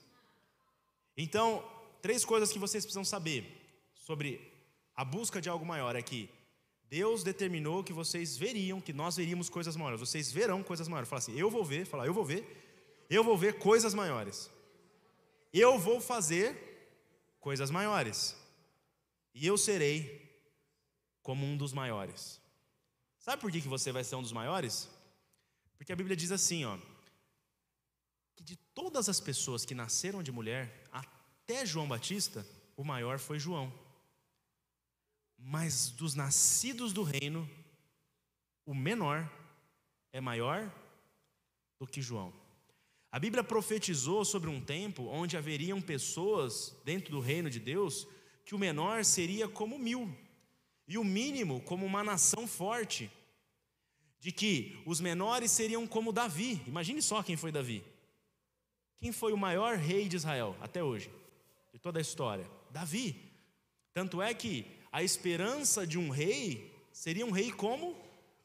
Então, 1.17 1.63
três 2.01 2.25
coisas 2.25 2.51
que 2.51 2.59
vocês 2.59 2.83
precisam 2.85 3.05
saber 3.05 3.45
sobre 3.93 4.51
a 4.97 5.05
busca 5.05 5.41
de 5.41 5.49
algo 5.49 5.67
maior 5.67 5.95
é 5.95 6.03
que 6.03 6.31
Deus 6.89 7.23
determinou 7.23 7.85
que 7.85 7.93
vocês 7.93 8.37
veriam, 8.37 8.81
que 8.81 8.93
nós 8.93 9.17
veríamos 9.17 9.49
coisas 9.49 9.77
maiores. 9.77 10.01
Vocês 10.01 10.33
verão 10.33 10.63
coisas 10.63 10.89
maiores. 10.89 11.09
Fala 11.09 11.19
assim: 11.19 11.39
eu 11.39 11.51
vou 11.51 11.65
ver, 11.65 11.87
fala, 11.87 12.07
eu 12.07 12.15
vou 12.15 12.25
ver, 12.25 12.47
eu 13.11 13.23
vou 13.23 13.37
ver 13.37 13.59
coisas 13.59 13.95
maiores. 13.95 14.51
Eu 15.53 15.79
vou 15.79 16.01
fazer 16.01 16.57
coisas 17.41 17.71
maiores. 17.71 18.37
E 19.35 19.47
eu 19.47 19.59
serei 19.59 20.25
como 21.23 21.45
um 21.45 21.57
dos 21.57 21.73
maiores. 21.73 22.41
Sabe 23.25 23.41
por 23.41 23.51
que, 23.51 23.63
que 23.63 23.69
você 23.69 23.91
vai 23.91 24.05
ser 24.05 24.17
um 24.17 24.23
dos 24.23 24.33
maiores? 24.33 24.87
Porque 25.79 25.91
a 25.91 25.97
Bíblia 25.97 26.15
diz 26.15 26.31
assim, 26.31 26.67
ó, 26.67 26.77
que 28.37 28.45
de 28.45 28.55
todas 28.55 29.09
as 29.09 29.19
pessoas 29.19 29.65
que 29.65 29.75
nasceram 29.75 30.23
de 30.23 30.31
mulher, 30.31 30.87
até 30.93 31.65
João 31.65 31.89
Batista, 31.89 32.47
o 32.77 32.85
maior 32.85 33.19
foi 33.19 33.39
João. 33.39 33.73
Mas 35.39 35.89
dos 35.89 36.15
nascidos 36.15 36.93
do 36.93 37.03
reino, 37.03 37.49
o 38.67 38.75
menor 38.75 39.27
é 40.13 40.21
maior 40.21 40.71
do 41.79 41.87
que 41.87 42.03
João. 42.03 42.31
A 43.11 43.19
Bíblia 43.19 43.43
profetizou 43.43 44.23
sobre 44.27 44.51
um 44.51 44.61
tempo 44.61 45.05
onde 45.05 45.35
haveriam 45.35 45.81
pessoas 45.81 46.77
dentro 46.85 47.11
do 47.11 47.21
reino 47.21 47.49
de 47.49 47.59
Deus 47.59 48.07
que 48.45 48.55
o 48.55 48.59
menor 48.59 49.03
seria 49.03 49.49
como 49.49 49.79
mil, 49.79 50.15
e 50.87 50.99
o 50.99 51.05
mínimo 51.05 51.61
como 51.63 51.85
uma 51.87 52.05
nação 52.05 52.47
forte, 52.47 53.11
de 54.21 54.33
que 54.33 54.83
os 54.87 55.01
menores 55.01 55.51
seriam 55.51 55.87
como 55.87 56.13
Davi. 56.13 56.63
Imagine 56.67 57.03
só 57.03 57.23
quem 57.23 57.37
foi 57.37 57.53
Davi. 57.53 57.85
Quem 58.99 59.13
foi 59.13 59.33
o 59.33 59.37
maior 59.37 59.77
rei 59.77 60.09
de 60.09 60.17
Israel 60.17 60.57
até 60.61 60.83
hoje, 60.83 61.11
de 61.73 61.79
toda 61.79 61.99
a 61.99 62.03
história? 62.03 62.51
Davi. 62.71 63.31
Tanto 63.93 64.23
é 64.23 64.33
que 64.33 64.67
a 64.91 65.03
esperança 65.03 65.87
de 65.87 65.99
um 65.99 66.09
rei 66.09 66.75
seria 66.91 67.27
um 67.27 67.31
rei 67.31 67.53
como 67.53 67.97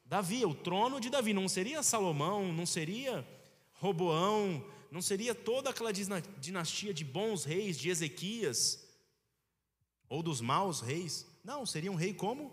Davi, 0.04 0.44
o 0.44 0.54
trono 0.54 1.00
de 1.00 1.08
Davi. 1.08 1.32
Não 1.32 1.48
seria 1.48 1.82
Salomão, 1.82 2.52
não 2.52 2.66
seria 2.66 3.26
Roboão, 3.74 4.62
não 4.90 5.00
seria 5.00 5.34
toda 5.34 5.70
aquela 5.70 5.92
dinastia 5.92 6.92
de 6.92 7.04
bons 7.04 7.44
reis, 7.44 7.78
de 7.78 7.88
Ezequias, 7.88 8.86
ou 10.08 10.22
dos 10.22 10.40
maus 10.40 10.80
reis. 10.80 11.26
Não, 11.42 11.64
seria 11.64 11.90
um 11.90 11.96
rei 11.96 12.12
como 12.12 12.52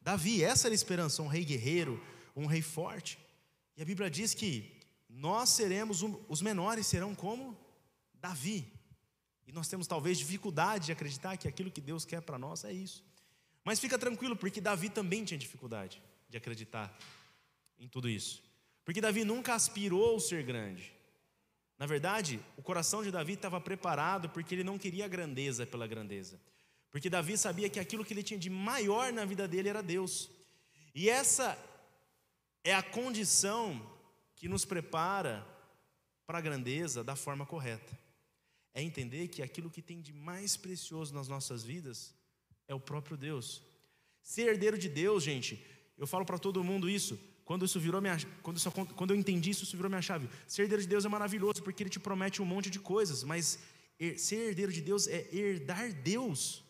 Davi. 0.00 0.42
Essa 0.42 0.68
era 0.68 0.74
a 0.74 0.76
esperança, 0.76 1.22
um 1.22 1.26
rei 1.26 1.44
guerreiro, 1.44 2.02
um 2.34 2.46
rei 2.46 2.62
forte. 2.62 3.18
E 3.76 3.82
a 3.82 3.84
Bíblia 3.84 4.10
diz 4.10 4.34
que 4.34 4.80
nós 5.08 5.50
seremos, 5.50 6.02
os 6.28 6.42
menores 6.42 6.86
serão 6.86 7.14
como 7.14 7.56
Davi. 8.14 8.70
E 9.46 9.52
nós 9.52 9.68
temos 9.68 9.86
talvez 9.86 10.18
dificuldade 10.18 10.86
de 10.86 10.92
acreditar 10.92 11.36
que 11.36 11.46
aquilo 11.46 11.70
que 11.70 11.80
Deus 11.80 12.04
quer 12.04 12.20
para 12.20 12.38
nós 12.38 12.64
é 12.64 12.72
isso. 12.72 13.04
Mas 13.64 13.80
fica 13.80 13.98
tranquilo, 13.98 14.36
porque 14.36 14.60
Davi 14.60 14.88
também 14.88 15.24
tinha 15.24 15.38
dificuldade 15.38 16.02
de 16.28 16.36
acreditar 16.36 16.96
em 17.78 17.88
tudo 17.88 18.08
isso. 18.08 18.42
Porque 18.84 19.00
Davi 19.00 19.24
nunca 19.24 19.54
aspirou 19.54 20.18
ser 20.20 20.44
grande. 20.44 20.92
Na 21.78 21.86
verdade, 21.86 22.40
o 22.56 22.62
coração 22.62 23.02
de 23.02 23.10
Davi 23.10 23.34
estava 23.34 23.60
preparado 23.60 24.30
porque 24.30 24.54
ele 24.54 24.64
não 24.64 24.78
queria 24.78 25.06
grandeza 25.06 25.66
pela 25.66 25.86
grandeza. 25.86 26.40
Porque 26.96 27.10
Davi 27.10 27.36
sabia 27.36 27.68
que 27.68 27.78
aquilo 27.78 28.02
que 28.02 28.14
ele 28.14 28.22
tinha 28.22 28.40
de 28.40 28.48
maior 28.48 29.12
na 29.12 29.26
vida 29.26 29.46
dele 29.46 29.68
era 29.68 29.82
Deus. 29.82 30.30
E 30.94 31.10
essa 31.10 31.58
é 32.64 32.74
a 32.74 32.82
condição 32.82 33.86
que 34.34 34.48
nos 34.48 34.64
prepara 34.64 35.46
para 36.26 36.38
a 36.38 36.40
grandeza 36.40 37.04
da 37.04 37.14
forma 37.14 37.44
correta. 37.44 37.92
É 38.72 38.82
entender 38.82 39.28
que 39.28 39.42
aquilo 39.42 39.68
que 39.68 39.82
tem 39.82 40.00
de 40.00 40.10
mais 40.14 40.56
precioso 40.56 41.12
nas 41.12 41.28
nossas 41.28 41.62
vidas 41.62 42.14
é 42.66 42.74
o 42.74 42.80
próprio 42.80 43.14
Deus. 43.14 43.62
Ser 44.22 44.48
herdeiro 44.48 44.78
de 44.78 44.88
Deus, 44.88 45.22
gente, 45.22 45.62
eu 45.98 46.06
falo 46.06 46.24
para 46.24 46.38
todo 46.38 46.64
mundo 46.64 46.88
isso. 46.88 47.20
Quando 47.44 47.66
isso 47.66 47.78
virou 47.78 48.00
minha, 48.00 48.16
quando, 48.42 48.56
isso, 48.56 48.70
quando 48.70 49.10
eu 49.10 49.18
entendi 49.18 49.50
isso, 49.50 49.64
isso 49.64 49.76
virou 49.76 49.90
minha 49.90 50.00
chave. 50.00 50.30
Ser 50.48 50.62
herdeiro 50.62 50.80
de 50.80 50.88
Deus 50.88 51.04
é 51.04 51.10
maravilhoso 51.10 51.62
porque 51.62 51.82
ele 51.82 51.90
te 51.90 52.00
promete 52.00 52.40
um 52.40 52.46
monte 52.46 52.70
de 52.70 52.80
coisas, 52.80 53.22
mas 53.22 53.58
ser 54.16 54.48
herdeiro 54.48 54.72
de 54.72 54.80
Deus 54.80 55.06
é 55.06 55.28
herdar 55.30 55.92
Deus. 55.92 56.64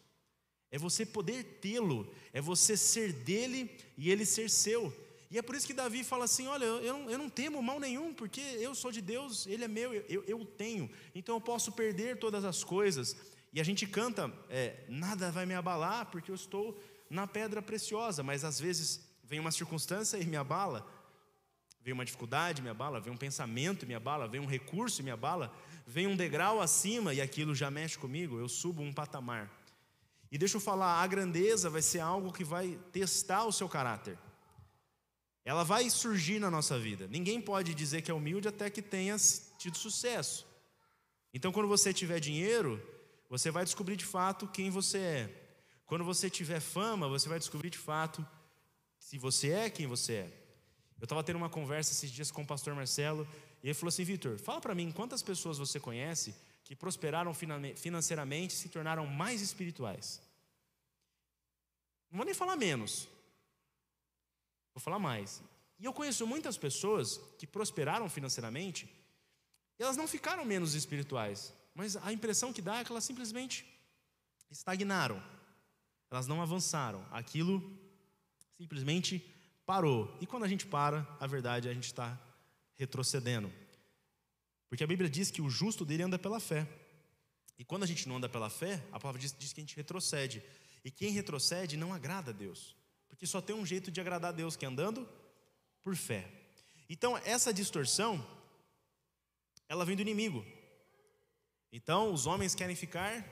É 0.70 0.79
você 0.79 1.07
poder 1.07 1.44
tê-lo, 1.61 2.12
é 2.33 2.40
você 2.40 2.76
ser 2.76 3.12
dele 3.12 3.70
e 3.96 4.11
ele 4.11 4.26
ser 4.26 4.50
seu. 4.50 4.92
E 5.31 5.38
é 5.38 5.42
por 5.42 5.55
isso 5.55 5.66
que 5.66 5.74
Davi 5.74 6.05
fala 6.05 6.24
assim: 6.24 6.46
Olha, 6.46 6.64
eu 6.64 6.92
não, 6.92 7.11
eu 7.11 7.18
não 7.18 7.29
temo 7.29 7.62
mal 7.62 7.81
nenhum, 7.81 8.12
porque 8.12 8.40
eu 8.40 8.74
sou 8.74 8.92
de 8.92 9.00
Deus, 9.00 9.46
ele 9.46 9.64
é 9.64 9.68
meu, 9.68 9.92
eu, 9.94 10.24
eu 10.24 10.44
tenho, 10.44 10.90
então 11.14 11.37
eu 11.37 11.40
posso 11.40 11.72
perder 11.72 12.18
todas 12.18 12.44
as 12.44 12.62
coisas. 12.62 13.16
E 13.52 13.61
a 13.61 13.64
gente 13.64 13.87
canta, 13.87 14.33
é, 14.50 14.85
nada 14.88 15.31
vai 15.31 15.46
me 15.46 15.55
abalar, 15.55 16.07
porque 16.07 16.31
eu 16.31 16.35
estou 16.35 16.79
na 17.09 17.26
pedra 17.26 17.62
preciosa, 17.62 18.22
mas 18.22 18.44
às 18.44 18.61
vezes 18.61 19.00
vem 19.24 19.40
uma 19.40 19.50
circunstância 19.50 20.18
e 20.18 20.26
me 20.26 20.37
abala, 20.37 20.87
vem 21.83 21.94
uma 21.94 22.05
dificuldade, 22.05 22.61
me 22.61 22.68
abala, 22.68 23.00
vem 23.00 23.12
um 23.12 23.16
pensamento, 23.16 23.87
me 23.87 23.94
abala, 23.94 24.29
vem 24.29 24.40
um 24.40 24.46
recurso, 24.46 25.02
me 25.02 25.11
abala, 25.11 25.55
vem 25.87 26.07
um 26.07 26.16
degrau 26.16 26.61
acima 26.61 27.14
e 27.14 27.20
aquilo 27.20 27.55
já 27.55 27.70
mexe 27.70 27.96
comigo, 27.96 28.38
eu 28.38 28.48
subo 28.48 28.83
um 28.83 28.92
patamar. 28.92 29.50
E 30.31 30.39
deixa 30.39 30.57
eu 30.57 30.61
falar, 30.61 31.03
a 31.03 31.07
grandeza 31.07 31.71
vai 31.71 31.83
ser 31.83 32.01
algo 32.01 32.33
que 32.33 32.45
vai 32.45 32.79
testar 32.93 33.45
o 33.45 33.53
seu 33.53 33.69
caráter. 33.69 34.19
Ela 35.45 35.62
vai 35.62 35.89
surgir 35.89 36.41
na 36.41 36.51
nossa 36.51 36.79
vida. 36.79 37.07
Ninguém 37.07 37.41
pode 37.41 37.75
dizer 37.75 38.03
que 38.03 38.11
é 38.11 38.15
humilde 38.15 38.49
até 38.49 38.69
que 38.69 38.83
tenha 38.83 39.17
tido 39.57 39.77
sucesso. 39.77 40.45
Então, 41.33 41.53
quando 41.53 41.69
você 41.69 41.93
tiver 41.93 42.19
dinheiro, 42.19 42.83
você 43.31 43.51
vai 43.51 43.65
descobrir 43.65 43.97
de 43.97 44.05
fato 44.05 44.49
quem 44.49 44.71
você 44.71 44.99
é. 44.99 45.43
Quando 45.87 46.05
você 46.05 46.29
tiver 46.29 46.59
fama, 46.59 47.09
você 47.09 47.29
vai 47.29 47.39
descobrir 47.39 47.71
de 47.71 47.79
fato 47.79 48.27
se 48.99 49.19
você 49.19 49.51
é 49.51 49.71
quem 49.71 49.87
você 49.87 50.15
é. 50.15 50.47
Eu 51.01 51.05
estava 51.05 51.23
tendo 51.23 51.37
uma 51.37 51.51
conversa 51.51 51.93
esses 51.93 52.11
dias 52.11 52.31
com 52.31 52.43
o 52.43 52.47
pastor 52.47 52.75
Marcelo 52.75 53.29
e 53.62 53.69
ele 53.69 53.75
falou 53.75 53.89
assim: 53.89 54.03
Vitor, 54.03 54.39
fala 54.39 54.61
para 54.61 54.75
mim 54.75 54.91
quantas 54.91 55.23
pessoas 55.23 55.59
você 55.59 55.79
conhece 55.79 56.35
que 56.66 56.74
prosperaram 56.74 57.33
financeiramente 57.33 58.52
se 58.52 58.68
tornaram 58.68 59.07
mais 59.07 59.40
espirituais. 59.40 60.20
Não 62.11 62.16
vou 62.16 62.26
nem 62.26 62.35
falar 62.35 62.57
menos, 62.57 63.07
vou 64.74 64.81
falar 64.81 64.98
mais. 64.98 65.40
E 65.79 65.85
eu 65.85 65.92
conheço 65.92 66.26
muitas 66.26 66.59
pessoas 66.59 67.20
que 67.38 67.46
prosperaram 67.46 68.09
financeiramente 68.09 68.92
e 69.79 69.83
elas 69.85 69.96
não 69.96 70.09
ficaram 70.09 70.44
menos 70.44 70.74
espirituais. 70.74 71.55
Mas 71.72 71.96
a 71.98 72.12
impressão 72.12 72.52
que 72.52 72.61
dá 72.61 72.79
é 72.79 72.85
que 72.85 72.90
elas 72.90 73.05
simplesmente 73.05 73.64
estagnaram. 74.50 75.22
Elas 76.11 76.26
não 76.26 76.42
avançaram. 76.42 77.07
Aquilo 77.12 77.62
simplesmente 78.59 79.24
parou. 79.64 80.18
E 80.20 80.26
quando 80.26 80.42
a 80.42 80.48
gente 80.48 80.66
para, 80.66 81.07
a 81.20 81.29
verdade 81.29 81.68
é 81.68 81.70
a 81.70 81.74
gente 81.74 81.85
está 81.85 82.18
retrocedendo. 82.74 83.52
Porque 84.68 84.85
a 84.85 84.87
Bíblia 84.87 85.09
diz 85.09 85.31
que 85.31 85.42
o 85.42 85.48
justo 85.48 85.85
dele 85.85 86.02
anda 86.02 86.18
pela 86.18 86.40
fé. 86.40 86.66
E 87.59 87.64
quando 87.64 87.85
a 87.85 87.87
gente 87.87 88.09
não 88.09 88.16
anda 88.16 88.29
pela 88.29 88.50
fé, 88.50 88.83
a 88.92 89.00
palavra 89.00 89.20
diz, 89.20 89.35
diz 89.38 89.52
que 89.52 89.61
a 89.61 89.62
gente 89.62 89.76
retrocede. 89.76 90.42
E 90.85 90.90
quem 90.90 91.11
retrocede 91.11 91.76
não 91.76 91.92
agrada 91.92 92.31
a 92.31 92.35
Deus. 92.35 92.76
Porque 93.09 93.26
só 93.26 93.40
tem 93.40 93.57
um 93.57 93.64
jeito 93.64 93.90
de 93.90 94.00
agradar 94.00 94.31
a 94.31 94.37
Deus, 94.37 94.57
que 94.57 94.64
é 94.64 94.68
andando 94.68 95.09
por 95.83 95.96
fé. 95.96 96.29
Então, 96.88 97.16
essa 97.18 97.52
distorção, 97.52 98.24
ela 99.68 99.85
vem 99.85 99.96
do 99.96 100.02
inimigo. 100.02 100.44
Então, 101.72 102.12
os 102.12 102.26
homens 102.26 102.55
querem 102.55 102.76
ficar 102.76 103.24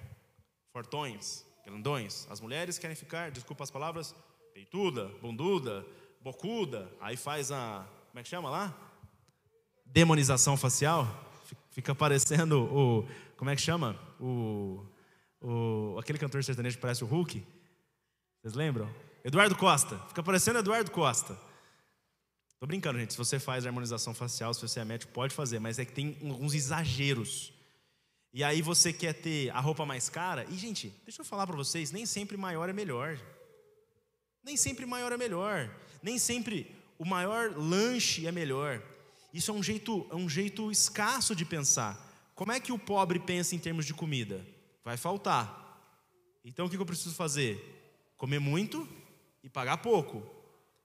fortões, 0.72 1.44
grandões. 1.64 2.26
As 2.30 2.40
mulheres 2.40 2.78
querem 2.78 2.96
ficar, 2.96 3.30
desculpa 3.30 3.62
as 3.62 3.70
palavras, 3.70 4.14
peituda, 4.52 5.06
bunduda, 5.20 5.86
bocuda. 6.20 6.90
Aí 7.00 7.16
faz 7.16 7.52
a, 7.52 7.86
como 8.08 8.20
é 8.20 8.22
que 8.22 8.28
chama 8.28 8.50
lá? 8.50 8.93
Demonização 9.94 10.56
facial. 10.56 11.06
Fica 11.70 11.94
parecendo 11.94 12.64
o, 12.64 13.08
como 13.36 13.48
é 13.48 13.54
que 13.54 13.62
chama? 13.62 13.96
O, 14.18 14.84
o 15.40 15.96
aquele 16.00 16.18
cantor 16.18 16.42
sertanejo 16.42 16.74
que 16.74 16.82
parece 16.82 17.04
o 17.04 17.06
Hulk. 17.06 17.40
Vocês 18.42 18.54
lembram? 18.54 18.92
Eduardo 19.24 19.54
Costa. 19.54 19.96
Fica 20.08 20.20
parecendo 20.20 20.58
Eduardo 20.58 20.90
Costa. 20.90 21.38
Tô 22.58 22.66
brincando, 22.66 22.98
gente. 22.98 23.12
Se 23.12 23.16
você 23.16 23.38
faz 23.38 23.66
harmonização 23.66 24.12
facial, 24.12 24.52
se 24.52 24.60
você 24.62 24.80
é 24.80 24.84
médico, 24.84 25.12
pode 25.12 25.32
fazer, 25.32 25.60
mas 25.60 25.78
é 25.78 25.84
que 25.84 25.92
tem 25.92 26.18
alguns 26.24 26.54
exageros. 26.54 27.52
E 28.32 28.42
aí 28.42 28.62
você 28.62 28.92
quer 28.92 29.12
ter 29.12 29.50
a 29.50 29.60
roupa 29.60 29.86
mais 29.86 30.08
cara. 30.08 30.44
E, 30.50 30.56
gente, 30.56 30.92
deixa 31.04 31.22
eu 31.22 31.24
falar 31.24 31.46
para 31.46 31.54
vocês: 31.54 31.92
nem 31.92 32.04
sempre 32.04 32.36
maior 32.36 32.68
é 32.68 32.72
melhor. 32.72 33.16
Nem 34.42 34.56
sempre 34.56 34.86
maior 34.86 35.12
é 35.12 35.16
melhor. 35.16 35.70
Nem 36.02 36.18
sempre 36.18 36.74
o 36.98 37.06
maior 37.06 37.56
lanche 37.56 38.26
é 38.26 38.32
melhor. 38.32 38.82
Isso 39.34 39.50
é 39.50 39.54
um 39.54 39.62
jeito, 39.62 40.06
é 40.12 40.14
um 40.14 40.28
jeito 40.28 40.70
escasso 40.70 41.34
de 41.34 41.44
pensar. 41.44 42.00
Como 42.36 42.52
é 42.52 42.60
que 42.60 42.70
o 42.70 42.78
pobre 42.78 43.18
pensa 43.18 43.56
em 43.56 43.58
termos 43.58 43.84
de 43.84 43.92
comida? 43.92 44.46
Vai 44.84 44.96
faltar. 44.96 45.60
Então 46.44 46.66
o 46.66 46.70
que 46.70 46.76
eu 46.76 46.86
preciso 46.86 47.16
fazer? 47.16 48.12
Comer 48.16 48.38
muito 48.38 48.88
e 49.42 49.50
pagar 49.50 49.78
pouco. 49.78 50.22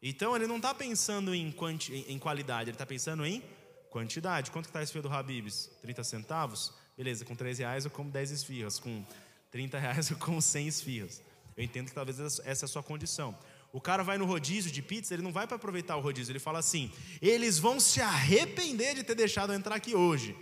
Então 0.01 0.35
ele 0.35 0.47
não 0.47 0.55
está 0.55 0.73
pensando 0.73 1.35
em, 1.35 1.51
quanti, 1.51 1.93
em, 1.93 2.13
em, 2.13 2.17
qualidade, 2.17 2.71
ele 2.71 2.75
está 2.75 2.87
pensando 2.87 3.23
em 3.23 3.43
quantidade. 3.91 4.49
Quanto 4.49 4.65
está 4.65 4.81
esse 4.81 4.91
fio 4.91 5.03
do 5.03 5.13
Habibs? 5.13 5.69
30 5.83 6.03
centavos? 6.03 6.73
Beleza, 6.97 7.23
com 7.25 7.35
3 7.35 7.59
reais 7.59 7.85
eu 7.85 7.91
como 7.91 8.09
10 8.09 8.31
esfirras, 8.31 8.79
com 8.79 9.05
30 9.51 9.77
reais 9.77 10.09
eu 10.09 10.17
como 10.17 10.41
100 10.41 10.67
esfirras. 10.67 11.21
Eu 11.55 11.63
entendo 11.63 11.89
que 11.89 11.93
talvez 11.93 12.19
essa 12.19 12.41
é 12.43 12.65
a 12.65 12.67
sua 12.67 12.81
condição. 12.81 13.37
O 13.71 13.79
cara 13.79 14.03
vai 14.03 14.17
no 14.17 14.25
rodízio 14.25 14.71
de 14.71 14.81
pizza, 14.81 15.13
ele 15.13 15.21
não 15.21 15.31
vai 15.31 15.45
para 15.45 15.55
aproveitar 15.55 15.95
o 15.95 16.01
rodízio, 16.01 16.31
ele 16.31 16.39
fala 16.39 16.59
assim: 16.59 16.91
eles 17.21 17.59
vão 17.59 17.79
se 17.79 18.01
arrepender 18.01 18.95
de 18.95 19.03
ter 19.03 19.15
deixado 19.15 19.53
eu 19.53 19.57
entrar 19.57 19.75
aqui 19.75 19.95
hoje. 19.95 20.35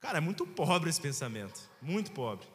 Cara, 0.00 0.18
é 0.18 0.20
muito 0.20 0.46
pobre 0.46 0.90
esse 0.90 1.00
pensamento, 1.00 1.60
muito 1.80 2.12
pobre. 2.12 2.46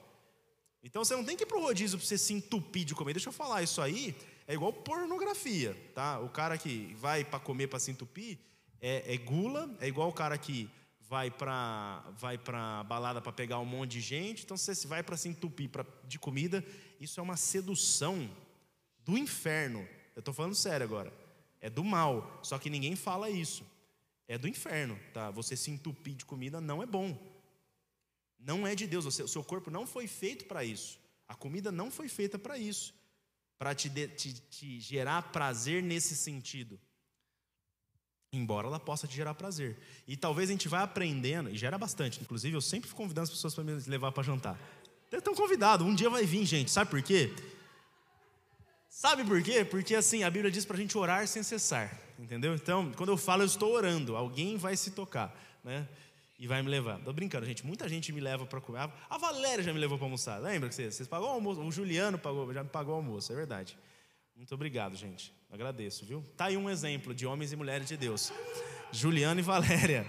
Então 0.84 1.04
você 1.04 1.16
não 1.16 1.26
tem 1.26 1.36
que 1.36 1.44
ir 1.44 1.46
para 1.46 1.58
o 1.58 1.62
rodízio 1.62 1.98
para 1.98 2.08
você 2.08 2.18
se 2.18 2.34
entupir 2.34 2.86
de 2.86 2.96
comer. 2.96 3.14
Deixa 3.14 3.30
eu 3.30 3.34
falar, 3.34 3.62
isso 3.62 3.82
aí 3.82 4.16
é 4.48 4.54
igual 4.54 4.72
pornografia, 4.72 5.76
tá? 5.94 6.20
O 6.20 6.30
cara 6.30 6.58
que 6.58 6.96
vai 6.98 7.26
para 7.26 7.40
comer 7.40 7.68
para 7.68 7.80
se 7.80 7.92
entupir 7.92 8.40
é, 8.80 9.14
é, 9.14 9.18
gula, 9.18 9.70
é 9.82 9.88
igual 9.88 10.08
o 10.08 10.14
cara 10.14 10.38
que 10.38 10.70
vai 11.02 11.30
para 11.30 12.06
vai 12.18 12.38
para 12.38 12.84
balada 12.84 13.20
para 13.20 13.32
pegar 13.32 13.60
um 13.60 13.66
monte 13.66 13.92
de 13.94 14.02
gente. 14.02 14.46
Então 14.46 14.56
você 14.56 14.88
vai 14.88 15.04
para 15.04 15.18
se 15.18 15.28
entupir 15.28 15.70
pra, 15.70 15.86
de 16.08 16.18
comida, 16.18 16.64
isso 17.00 17.20
é 17.20 17.24
uma 17.24 17.36
sedução 17.36 18.30
do 19.10 19.18
inferno. 19.18 19.88
Eu 20.16 20.20
estou 20.20 20.34
falando 20.34 20.54
sério 20.54 20.86
agora. 20.86 21.12
É 21.60 21.70
do 21.70 21.84
mal. 21.84 22.40
Só 22.44 22.60
que 22.60 22.70
ninguém 22.70 22.96
fala 22.96 23.30
isso. 23.30 23.66
É 24.28 24.38
do 24.38 24.48
inferno, 24.48 25.00
tá? 25.12 25.32
Você 25.32 25.58
se 25.58 25.72
entupir 25.72 26.14
de 26.14 26.26
comida 26.26 26.62
não 26.62 26.84
é 26.84 26.86
bom. 26.86 27.18
Não 28.38 28.68
é 28.68 28.76
de 28.76 28.86
Deus. 28.86 29.06
O 29.06 29.28
seu 29.28 29.44
corpo 29.44 29.72
não 29.72 29.88
foi 29.88 30.06
feito 30.06 30.46
para 30.46 30.64
isso. 30.64 31.00
A 31.28 31.34
comida 31.34 31.72
não 31.72 31.90
foi 31.90 32.08
feita 32.08 32.38
para 32.38 32.56
isso. 32.58 32.94
Para 33.58 33.74
te, 33.74 33.90
te, 33.90 34.34
te 34.34 34.80
gerar 34.80 35.32
prazer 35.32 35.82
nesse 35.82 36.16
sentido. 36.16 36.80
Embora 38.32 38.68
ela 38.68 38.80
possa 38.80 39.08
te 39.08 39.16
gerar 39.16 39.34
prazer. 39.34 39.76
E 40.08 40.16
talvez 40.16 40.50
a 40.50 40.52
gente 40.52 40.68
vá 40.68 40.84
aprendendo, 40.84 41.50
e 41.50 41.58
gera 41.58 41.80
bastante. 41.80 42.22
Inclusive, 42.22 42.56
eu 42.56 42.62
sempre 42.62 42.88
fico 42.88 43.02
convidando 43.02 43.24
as 43.24 43.32
pessoas 43.32 43.56
para 43.56 43.64
me 43.64 43.74
levar 43.88 44.12
para 44.12 44.22
jantar. 44.22 44.60
Estão 45.12 45.34
convidados, 45.34 45.86
um 45.86 45.96
dia 45.96 46.12
vai 46.12 46.24
vir, 46.28 46.46
gente. 46.46 46.70
Sabe 46.70 46.92
por 46.92 47.02
quê? 47.02 47.34
Sabe 48.90 49.24
por 49.24 49.42
quê? 49.44 49.64
Porque 49.64 49.96
assim, 49.96 50.24
a 50.24 50.30
Bíblia 50.30 50.52
diz 50.52 50.66
para 50.66 50.76
a 50.76 50.80
gente 50.80 50.98
orar 50.98 51.28
sem 51.28 51.44
cessar, 51.44 51.96
entendeu? 52.18 52.56
Então, 52.56 52.92
quando 52.94 53.10
eu 53.10 53.18
falo, 53.18 53.44
eu 53.44 53.46
estou 53.46 53.72
orando, 53.72 54.18
alguém 54.18 54.58
vai 54.58 54.76
se 54.76 54.92
tocar, 54.92 55.34
né? 55.64 55.88
E 56.40 56.48
vai 56.48 56.62
me 56.64 56.70
levar. 56.70 57.00
Tô 57.00 57.14
brincando, 57.14 57.46
gente. 57.46 57.66
Muita 57.66 57.88
gente 57.88 58.12
me 58.12 58.20
leva 58.20 58.46
para 58.46 58.60
comer. 58.60 58.90
A 59.10 59.18
Valéria 59.18 59.64
já 59.64 59.74
me 59.74 59.80
levou 59.80 59.98
para 59.98 60.06
almoçar. 60.06 60.38
Lembra 60.38 60.72
vocês, 60.72 60.96
vocês 60.96 61.08
pagou 61.08 61.28
o 61.28 61.32
almoço? 61.32 61.62
O 61.62 61.72
Juliano 61.72 62.18
pagou, 62.18 62.52
já 62.54 62.64
me 62.64 62.70
pagou 62.70 62.96
o 62.96 62.98
almoço, 62.98 63.32
é 63.32 63.36
verdade. 63.36 63.78
Muito 64.36 64.54
obrigado, 64.56 64.96
gente. 64.96 65.34
Agradeço, 65.52 66.06
viu? 66.06 66.26
Tá 66.38 66.46
aí 66.46 66.56
um 66.56 66.70
exemplo 66.70 67.14
de 67.14 67.28
homens 67.28 67.52
e 67.52 67.58
mulheres 67.58 67.88
de 67.88 67.98
Deus. 67.98 68.32
Juliano 68.92 69.40
e 69.40 69.44
Valéria. 69.44 70.08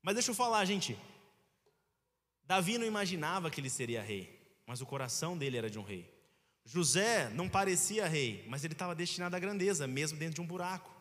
Mas 0.00 0.14
deixa 0.14 0.30
eu 0.30 0.34
falar, 0.34 0.64
gente. 0.64 0.96
Davi 2.44 2.78
não 2.78 2.86
imaginava 2.86 3.50
que 3.50 3.60
ele 3.60 3.68
seria 3.68 4.00
rei, 4.00 4.40
mas 4.64 4.80
o 4.80 4.86
coração 4.86 5.36
dele 5.36 5.58
era 5.58 5.68
de 5.68 5.78
um 5.78 5.82
rei. 5.82 6.17
José 6.68 7.30
não 7.30 7.48
parecia 7.48 8.06
rei, 8.06 8.44
mas 8.46 8.62
ele 8.62 8.74
estava 8.74 8.94
destinado 8.94 9.34
à 9.34 9.38
grandeza, 9.38 9.86
mesmo 9.86 10.18
dentro 10.18 10.34
de 10.34 10.40
um 10.42 10.46
buraco, 10.46 10.94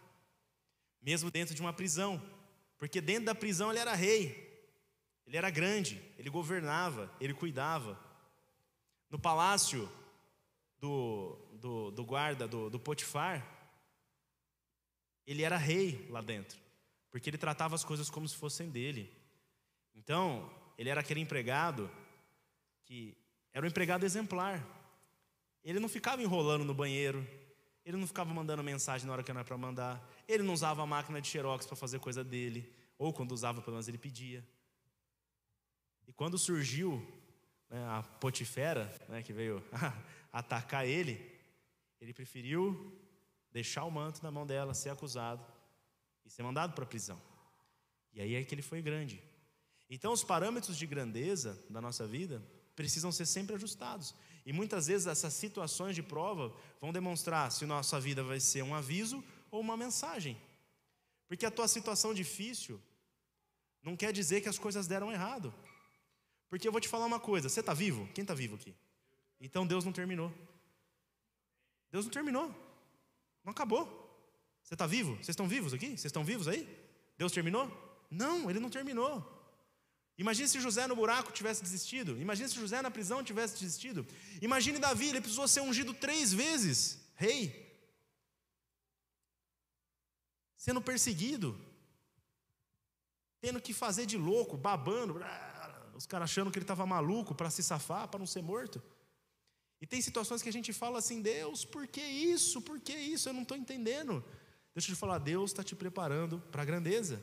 mesmo 1.02 1.30
dentro 1.30 1.54
de 1.54 1.60
uma 1.60 1.74
prisão, 1.74 2.22
porque 2.78 3.02
dentro 3.02 3.26
da 3.26 3.36
prisão 3.36 3.70
ele 3.70 3.80
era 3.80 3.94
rei, 3.94 4.48
ele 5.26 5.36
era 5.36 5.50
grande, 5.50 6.02
ele 6.18 6.30
governava, 6.30 7.14
ele 7.20 7.34
cuidava. 7.34 8.00
No 9.10 9.20
palácio 9.20 9.92
do, 10.80 11.38
do, 11.56 11.92
do 11.92 12.06
guarda, 12.06 12.48
do, 12.48 12.70
do 12.70 12.80
Potifar, 12.80 13.46
ele 15.26 15.44
era 15.44 15.58
rei 15.58 16.08
lá 16.10 16.22
dentro, 16.22 16.58
porque 17.12 17.30
ele 17.30 17.38
tratava 17.38 17.76
as 17.76 17.84
coisas 17.84 18.10
como 18.10 18.26
se 18.26 18.38
fossem 18.38 18.70
dele. 18.70 19.14
Então, 19.94 20.50
ele 20.78 20.88
era 20.88 21.02
aquele 21.02 21.20
empregado 21.20 21.92
que 22.86 23.18
era 23.52 23.66
um 23.66 23.70
empregado 23.70 24.06
exemplar. 24.06 24.77
Ele 25.70 25.82
não 25.82 25.90
ficava 25.90 26.24
enrolando 26.24 26.64
no 26.64 26.74
banheiro, 26.74 27.28
ele 27.86 27.98
não 27.98 28.08
ficava 28.08 28.34
mandando 28.34 28.64
mensagem 28.64 29.06
na 29.06 29.12
hora 29.12 29.22
que 29.22 29.34
não 29.34 29.40
era 29.40 29.46
para 29.46 29.58
mandar, 29.58 30.10
ele 30.26 30.42
não 30.42 30.54
usava 30.54 30.82
a 30.82 30.86
máquina 30.86 31.20
de 31.22 31.28
xerox 31.28 31.66
para 31.66 31.76
fazer 31.76 32.00
coisa 32.00 32.24
dele, 32.24 32.74
ou 32.98 33.12
quando 33.12 33.34
usava, 33.34 33.62
pelo 33.62 33.74
menos 33.74 33.86
ele 33.90 33.98
pedia. 33.98 34.48
E 36.08 36.14
quando 36.14 36.38
surgiu 36.38 37.06
né, 37.70 37.86
a 37.86 38.02
Potifera, 38.02 38.90
né, 39.10 39.22
que 39.22 39.34
veio 39.34 39.62
atacar 40.32 40.88
ele, 40.88 41.38
ele 42.00 42.14
preferiu 42.14 42.98
deixar 43.52 43.84
o 43.84 43.92
manto 43.92 44.24
na 44.24 44.32
mão 44.32 44.48
dela, 44.48 44.74
ser 44.74 44.90
acusado 44.90 45.46
e 46.26 46.30
ser 46.30 46.44
mandado 46.44 46.74
para 46.76 46.86
a 46.86 46.88
prisão. 46.88 47.22
E 48.14 48.22
aí 48.22 48.36
é 48.36 48.44
que 48.46 48.56
ele 48.56 48.62
foi 48.62 48.82
grande. 48.82 49.22
Então, 49.90 50.14
os 50.14 50.24
parâmetros 50.24 50.78
de 50.78 50.88
grandeza 50.88 51.62
da 51.70 51.82
nossa 51.82 52.08
vida 52.08 52.42
precisam 52.74 53.12
ser 53.12 53.26
sempre 53.26 53.56
ajustados. 53.56 54.16
E 54.48 54.54
muitas 54.54 54.88
vezes 54.88 55.08
essas 55.08 55.34
situações 55.34 55.94
de 55.94 56.02
prova 56.02 56.56
vão 56.80 56.94
demonstrar 56.94 57.52
se 57.52 57.66
nossa 57.66 58.00
vida 58.00 58.24
vai 58.24 58.40
ser 58.40 58.62
um 58.62 58.74
aviso 58.74 59.22
ou 59.52 59.60
uma 59.60 59.76
mensagem. 59.76 60.42
Porque 61.28 61.46
a 61.46 61.52
tua 61.52 61.68
situação 61.68 62.14
difícil 62.14 62.82
não 63.84 63.98
quer 63.98 64.14
dizer 64.14 64.40
que 64.40 64.48
as 64.48 64.58
coisas 64.58 64.88
deram 64.88 65.12
errado. 65.12 65.54
Porque 66.48 66.66
eu 66.66 66.72
vou 66.72 66.80
te 66.80 66.88
falar 66.88 67.06
uma 67.06 67.20
coisa: 67.20 67.50
você 67.50 67.60
está 67.60 67.74
vivo? 67.74 68.08
Quem 68.14 68.22
está 68.22 68.34
vivo 68.34 68.56
aqui? 68.56 68.74
Então 69.42 69.68
Deus 69.68 69.84
não 69.84 69.92
terminou. 69.92 70.34
Deus 71.92 72.06
não 72.06 72.12
terminou. 72.14 72.48
Não 73.44 73.52
acabou. 73.52 73.86
Você 74.64 74.76
está 74.76 74.88
vivo? 74.88 75.16
Vocês 75.16 75.30
estão 75.30 75.46
vivos 75.46 75.74
aqui? 75.74 75.88
Vocês 75.88 76.06
estão 76.06 76.24
vivos 76.24 76.48
aí? 76.48 76.66
Deus 77.18 77.34
terminou? 77.34 77.70
Não, 78.10 78.50
ele 78.50 78.62
não 78.62 78.70
terminou. 78.70 79.37
Imagine 80.18 80.48
se 80.48 80.60
José 80.60 80.88
no 80.88 80.96
buraco 80.96 81.32
tivesse 81.32 81.62
desistido. 81.62 82.20
Imagine 82.20 82.50
se 82.50 82.56
José 82.56 82.82
na 82.82 82.90
prisão 82.90 83.24
tivesse 83.24 83.60
desistido. 83.60 84.06
Imagine 84.42 84.80
Davi, 84.80 85.10
ele 85.10 85.22
precisou 85.22 85.48
ser 85.48 85.62
ungido 85.62 85.94
três 85.94 86.34
vezes, 86.34 87.00
rei. 87.16 87.66
Sendo 90.58 90.82
perseguido. 90.82 91.60
Tendo 93.40 93.62
que 93.62 93.74
fazer 93.74 94.08
de 94.08 94.18
louco, 94.18 94.58
babando. 94.58 95.22
Os 95.94 96.08
caras 96.08 96.32
achando 96.32 96.50
que 96.52 96.58
ele 96.58 96.64
estava 96.64 96.86
maluco 96.86 97.36
para 97.36 97.52
se 97.52 97.62
safar, 97.62 98.08
para 98.08 98.20
não 98.20 98.26
ser 98.26 98.42
morto. 98.42 98.82
E 99.80 99.86
tem 99.86 100.02
situações 100.02 100.42
que 100.42 100.50
a 100.50 100.54
gente 100.54 100.74
fala 100.74 100.98
assim: 100.98 101.22
Deus, 101.22 101.64
por 101.64 101.86
que 101.86 102.02
isso? 102.02 102.60
Por 102.60 102.80
que 102.80 102.94
isso? 102.94 103.30
Eu 103.30 103.34
não 103.34 103.44
estou 103.44 103.56
entendendo. 103.56 104.26
Deixa 104.74 104.92
eu 104.92 104.96
te 104.96 105.00
falar, 105.00 105.20
Deus 105.20 105.52
está 105.52 105.64
te 105.64 105.76
preparando 105.76 106.40
para 106.52 106.64
a 106.64 106.66
grandeza. 106.66 107.22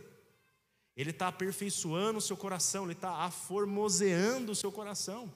Ele 0.96 1.10
está 1.10 1.28
aperfeiçoando 1.28 2.18
o 2.18 2.22
seu 2.22 2.36
coração, 2.36 2.84
ele 2.84 2.92
está 2.92 3.24
aformoseando 3.24 4.52
o 4.52 4.54
seu 4.54 4.70
coração. 4.70 5.32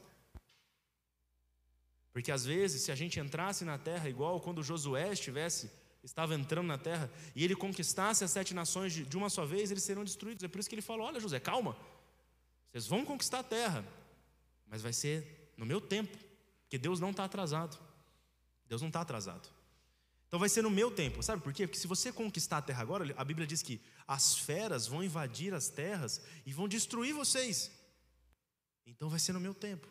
Porque 2.13 2.31
às 2.31 2.45
vezes, 2.45 2.83
se 2.83 2.93
a 2.93 2.95
gente 2.95 3.21
entrasse 3.21 3.65
na 3.65 3.79
terra 3.79 4.09
igual 4.09 4.41
quando 4.41 4.63
Josué 4.63 5.13
estivesse, 5.13 5.71
estava 6.03 6.35
entrando 6.35 6.67
na 6.67 6.79
terra, 6.79 7.11
e 7.35 7.45
ele 7.45 7.55
conquistasse 7.55 8.25
as 8.25 8.31
sete 8.31 8.55
nações 8.55 8.93
de, 8.93 9.17
uma 9.17 9.29
só 9.29 9.45
vez, 9.45 9.71
eles 9.71 9.83
serão 9.83 10.05
destruídos. 10.05 10.43
É 10.45 10.49
por 10.49 10.59
isso 10.59 10.69
que 10.69 10.75
ele 10.75 10.83
falou: 10.83 11.07
Olha, 11.07 11.21
José, 11.21 11.41
calma, 11.41 11.77
vocês 12.71 12.87
vão 12.87 13.05
conquistar 13.05 13.41
a 13.41 13.45
terra, 13.45 13.85
mas 14.67 14.83
vai 14.83 14.93
ser 14.93 15.53
no 15.57 15.67
meu 15.67 15.81
tempo, 15.81 16.17
porque 16.63 16.79
Deus 16.79 17.01
não 17.01 17.11
está 17.11 17.25
atrasado. 17.25 17.79
Deus 18.69 18.81
não 18.83 18.89
está 18.89 19.01
atrasado. 19.01 19.49
Então 20.29 20.39
vai 20.39 20.49
ser 20.51 20.61
no 20.63 20.71
meu 20.71 20.91
tempo, 20.91 21.23
sabe 21.23 21.43
por 21.43 21.55
quê? 21.55 21.67
Porque 21.67 21.81
se 21.81 21.87
você 21.87 22.13
conquistar 22.13 22.59
a 22.59 22.63
terra 22.63 22.83
agora, 22.83 23.15
a 23.17 23.25
Bíblia 23.25 23.47
diz 23.47 23.63
que 23.63 23.81
as 24.07 24.37
feras 24.37 24.87
vão 24.87 25.03
invadir 25.03 25.55
as 25.55 25.71
terras 25.71 26.21
e 26.45 26.53
vão 26.53 26.69
destruir 26.69 27.15
vocês. 27.15 27.71
Então 28.87 29.09
vai 29.09 29.19
ser 29.19 29.33
no 29.33 29.41
meu 29.41 29.55
tempo. 29.55 29.89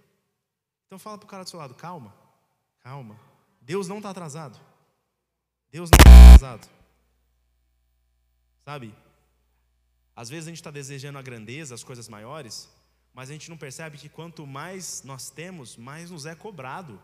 Então 0.86 1.00
fala 1.00 1.18
para 1.18 1.26
o 1.26 1.30
cara 1.30 1.44
do 1.44 1.50
seu 1.50 1.58
lado, 1.58 1.74
calma, 1.74 2.16
calma. 2.80 3.20
Deus 3.60 3.88
não 3.88 3.98
está 3.98 4.12
atrasado. 4.12 4.60
Deus 5.72 5.90
não 5.90 5.98
está 5.98 6.36
atrasado. 6.36 6.70
Sabe? 8.64 8.96
Às 10.16 10.30
vezes 10.30 10.48
a 10.48 10.50
gente 10.52 10.60
está 10.60 10.72
desejando 10.72 11.18
a 11.18 11.22
grandeza, 11.22 11.74
as 11.74 11.84
coisas 11.84 12.08
maiores, 12.08 12.70
mas 13.14 13.30
a 13.30 13.34
gente 13.34 13.50
não 13.50 13.58
percebe 13.58 13.98
que 13.98 14.08
quanto 14.08 14.46
mais 14.46 15.02
nós 15.04 15.32
temos, 15.32 15.76
mais 15.76 16.12
nos 16.12 16.28
é 16.28 16.36
cobrado. 16.36 17.02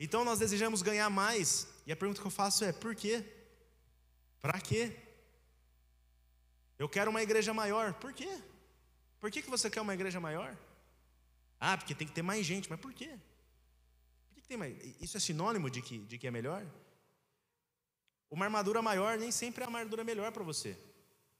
Então 0.00 0.24
nós 0.24 0.38
desejamos 0.38 0.80
ganhar 0.80 1.10
mais. 1.10 1.68
E 1.88 1.92
a 1.92 1.96
pergunta 1.96 2.20
que 2.20 2.26
eu 2.26 2.30
faço 2.30 2.66
é: 2.66 2.70
por 2.70 2.94
quê? 2.94 3.24
Para 4.42 4.60
quê? 4.60 4.94
Eu 6.78 6.86
quero 6.86 7.10
uma 7.10 7.22
igreja 7.22 7.54
maior. 7.54 7.94
Por 7.94 8.12
quê? 8.12 8.42
Por 9.18 9.30
que, 9.30 9.40
que 9.40 9.48
você 9.48 9.70
quer 9.70 9.80
uma 9.80 9.94
igreja 9.94 10.20
maior? 10.20 10.54
Ah, 11.58 11.78
porque 11.78 11.94
tem 11.94 12.06
que 12.06 12.12
ter 12.12 12.20
mais 12.20 12.44
gente. 12.44 12.68
Mas 12.68 12.78
por 12.78 12.92
quê? 12.92 13.18
Por 14.26 14.34
que, 14.34 14.42
que 14.42 14.48
tem 14.48 14.58
mais? 14.58 14.76
Isso 15.00 15.16
é 15.16 15.20
sinônimo 15.20 15.70
de 15.70 15.80
que, 15.80 16.00
de 16.00 16.18
que 16.18 16.26
é 16.26 16.30
melhor? 16.30 16.62
Uma 18.30 18.44
armadura 18.44 18.82
maior 18.82 19.16
nem 19.16 19.32
sempre 19.32 19.62
é 19.62 19.64
a 19.64 19.68
armadura 19.68 20.04
melhor 20.04 20.30
para 20.30 20.44
você. 20.44 20.76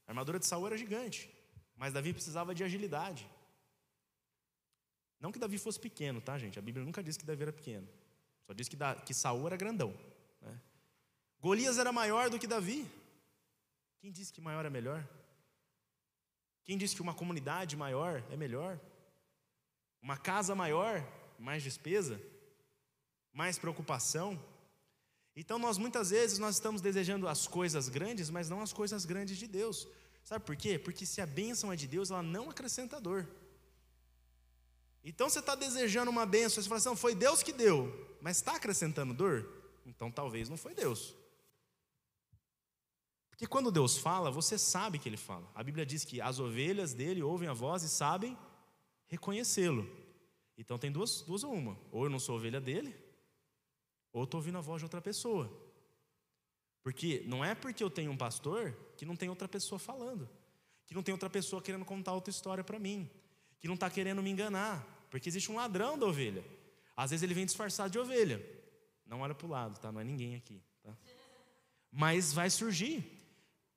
A 0.07 0.11
armadura 0.11 0.39
de 0.39 0.47
Saul 0.47 0.65
era 0.65 0.75
gigante, 0.75 1.29
mas 1.75 1.93
Davi 1.93 2.11
precisava 2.11 2.55
de 2.55 2.63
agilidade. 2.63 3.29
Não 5.19 5.31
que 5.31 5.37
Davi 5.37 5.59
fosse 5.59 5.79
pequeno, 5.79 6.19
tá, 6.19 6.39
gente? 6.39 6.57
A 6.57 6.61
Bíblia 6.61 6.83
nunca 6.83 7.03
diz 7.03 7.17
que 7.17 7.23
Davi 7.23 7.43
era 7.43 7.53
pequeno. 7.53 7.87
Só 8.47 8.53
diz 8.53 8.67
que, 8.67 8.75
da, 8.75 8.95
que 8.95 9.13
Saul 9.13 9.45
era 9.45 9.55
grandão. 9.55 9.95
Golias 11.41 11.77
era 11.77 11.91
maior 11.91 12.29
do 12.29 12.37
que 12.37 12.47
Davi. 12.47 12.89
Quem 13.99 14.11
disse 14.11 14.31
que 14.33 14.41
maior 14.41 14.65
é 14.65 14.69
melhor? 14.69 15.07
Quem 16.63 16.77
disse 16.77 16.95
que 16.95 17.01
uma 17.01 17.13
comunidade 17.13 17.75
maior 17.75 18.23
é 18.29 18.35
melhor? 18.35 18.79
Uma 20.01 20.17
casa 20.17 20.53
maior, 20.53 21.03
mais 21.37 21.63
despesa, 21.63 22.21
mais 23.33 23.57
preocupação. 23.57 24.39
Então 25.35 25.57
nós 25.57 25.77
muitas 25.77 26.09
vezes 26.09 26.39
nós 26.39 26.55
estamos 26.55 26.81
desejando 26.81 27.27
as 27.27 27.47
coisas 27.47 27.89
grandes, 27.89 28.29
mas 28.29 28.49
não 28.49 28.61
as 28.61 28.73
coisas 28.73 29.05
grandes 29.05 29.37
de 29.37 29.47
Deus. 29.47 29.87
Sabe 30.23 30.45
por 30.45 30.55
quê? 30.55 30.77
Porque 30.77 31.05
se 31.05 31.21
a 31.21 31.25
bênção 31.25 31.71
é 31.71 31.75
de 31.75 31.87
Deus, 31.87 32.11
ela 32.11 32.21
não 32.21 32.49
acrescenta 32.49 32.99
dor. 32.99 33.27
Então 35.03 35.29
você 35.29 35.39
está 35.39 35.55
desejando 35.55 36.11
uma 36.11 36.25
bênção, 36.25 36.61
você 36.61 36.67
fala 36.67 36.77
assim, 36.77 36.95
foi 36.95 37.15
Deus 37.15 37.41
que 37.41 37.53
deu, 37.53 38.17
mas 38.21 38.37
está 38.37 38.55
acrescentando 38.57 39.13
dor? 39.13 39.49
Então 39.85 40.11
talvez 40.11 40.49
não 40.49 40.57
foi 40.57 40.75
Deus. 40.75 41.15
Porque 43.39 43.47
quando 43.47 43.71
Deus 43.71 43.97
fala, 43.97 44.29
você 44.29 44.57
sabe 44.57 44.99
que 44.99 45.07
Ele 45.07 45.15
fala. 45.15 45.49
A 45.55 45.63
Bíblia 45.63 45.85
diz 45.85 46.03
que 46.03 46.19
as 46.19 46.41
ovelhas 46.41 46.93
dele 46.93 47.23
ouvem 47.23 47.47
a 47.47 47.53
voz 47.53 47.83
e 47.83 47.87
sabem 47.87 48.37
reconhecê-lo. 49.07 49.89
Então 50.57 50.77
tem 50.77 50.91
duas, 50.91 51.21
duas 51.21 51.45
ou 51.45 51.53
uma. 51.53 51.79
Ou 51.89 52.03
eu 52.03 52.09
não 52.09 52.19
sou 52.19 52.35
ovelha 52.35 52.59
dele, 52.59 52.93
ou 54.11 54.25
estou 54.25 54.39
ouvindo 54.39 54.57
a 54.57 54.61
voz 54.61 54.81
de 54.81 54.83
outra 54.83 54.99
pessoa. 54.99 55.49
Porque 56.83 57.23
não 57.27 57.45
é 57.45 57.55
porque 57.55 57.81
eu 57.81 57.89
tenho 57.89 58.11
um 58.11 58.17
pastor 58.17 58.77
que 58.97 59.05
não 59.05 59.15
tem 59.15 59.29
outra 59.29 59.47
pessoa 59.47 59.79
falando, 59.79 60.29
que 60.85 60.93
não 60.93 61.01
tem 61.01 61.13
outra 61.13 61.29
pessoa 61.29 61.61
querendo 61.61 61.85
contar 61.85 62.11
outra 62.11 62.29
história 62.29 62.61
para 62.61 62.77
mim 62.77 63.09
que 63.57 63.67
não 63.67 63.75
está 63.75 63.89
querendo 63.89 64.23
me 64.23 64.29
enganar, 64.29 64.85
porque 65.09 65.29
existe 65.29 65.49
um 65.49 65.55
ladrão 65.55 65.97
da 65.97 66.05
ovelha. 66.05 66.43
Às 66.95 67.11
vezes 67.11 67.23
ele 67.23 67.33
vem 67.33 67.45
disfarçado 67.45 67.89
de 67.89 67.99
ovelha. 67.99 68.45
Não 69.05 69.21
olha 69.21 69.35
para 69.35 69.47
o 69.47 69.49
lado, 69.49 69.79
tá? 69.79 69.91
Não 69.91 69.99
é 69.99 70.03
ninguém 70.03 70.35
aqui. 70.35 70.61
Tá? 70.83 70.95
Mas 71.91 72.31
vai 72.31 72.49
surgir. 72.49 73.18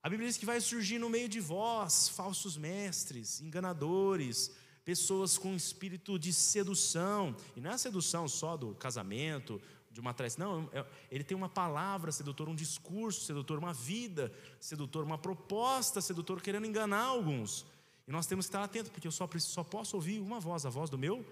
A 0.03 0.09
Bíblia 0.09 0.29
diz 0.29 0.37
que 0.37 0.45
vai 0.45 0.61
surgir 0.61 0.99
no 0.99 1.09
meio 1.09 1.29
de 1.29 1.39
vós 1.39 2.09
falsos 2.09 2.57
mestres, 2.57 3.41
enganadores, 3.41 4.51
pessoas 4.85 5.39
com 5.39 5.55
espírito 5.55 6.19
de 6.19 6.33
sedução. 6.33 7.37
E 7.55 7.61
não 7.61 7.71
é 7.71 7.75
a 7.75 7.79
sedução 7.79 8.27
só 8.27 8.57
do 8.57 8.75
casamento, 8.75 9.63
de 9.93 10.01
uma 10.01 10.13
traição. 10.13 10.63
Não, 10.63 10.71
é, 10.73 10.85
ele 11.09 11.23
tem 11.23 11.37
uma 11.37 11.49
palavra 11.49 12.11
sedutora, 12.11 12.51
um 12.51 12.55
discurso 12.57 13.25
sedutor, 13.27 13.61
uma 13.61 13.73
vida 13.73 14.33
sedutora, 14.59 15.07
uma 15.07 15.19
proposta 15.19 16.01
sedutora, 16.01 16.41
querendo 16.41 16.67
enganar 16.67 17.05
alguns. 17.05 17.65
E 18.09 18.11
nós 18.11 18.27
temos 18.27 18.47
que 18.47 18.49
estar 18.49 18.65
atentos, 18.65 18.91
porque 18.91 19.07
eu 19.07 19.13
só, 19.13 19.29
só 19.39 19.63
posso 19.63 19.95
ouvir 19.95 20.21
uma 20.21 20.41
voz, 20.41 20.67
a 20.67 20.71
voz 20.71 20.91
do 20.91 20.99
meu 20.99 21.25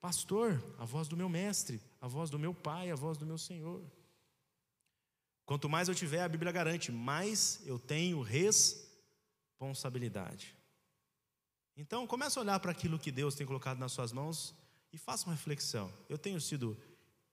pastor, 0.00 0.62
a 0.78 0.86
voz 0.86 1.06
do 1.06 1.18
meu 1.18 1.28
mestre, 1.28 1.78
a 2.00 2.08
voz 2.08 2.30
do 2.30 2.38
meu 2.38 2.54
pai, 2.54 2.90
a 2.90 2.96
voz 2.96 3.18
do 3.18 3.26
meu 3.26 3.36
Senhor. 3.36 3.82
Quanto 5.50 5.68
mais 5.68 5.88
eu 5.88 5.94
tiver, 5.96 6.22
a 6.22 6.28
Bíblia 6.28 6.52
garante, 6.52 6.92
mais 6.92 7.60
eu 7.66 7.76
tenho 7.76 8.22
responsabilidade. 8.22 10.54
Então, 11.76 12.06
comece 12.06 12.38
a 12.38 12.42
olhar 12.42 12.60
para 12.60 12.70
aquilo 12.70 13.00
que 13.00 13.10
Deus 13.10 13.34
tem 13.34 13.44
colocado 13.44 13.76
nas 13.76 13.90
suas 13.90 14.12
mãos 14.12 14.54
e 14.92 14.96
faça 14.96 15.26
uma 15.26 15.34
reflexão. 15.34 15.92
Eu 16.08 16.16
tenho 16.16 16.40
sido 16.40 16.80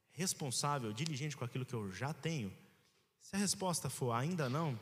responsável, 0.09 0.91
diligente 0.91 1.37
com 1.37 1.45
aquilo 1.45 1.63
que 1.63 1.75
eu 1.75 1.91
já 1.91 2.11
tenho? 2.11 2.51
Se 3.21 3.35
a 3.35 3.39
resposta 3.39 3.87
for 3.87 4.13
ainda 4.13 4.49
não, 4.49 4.79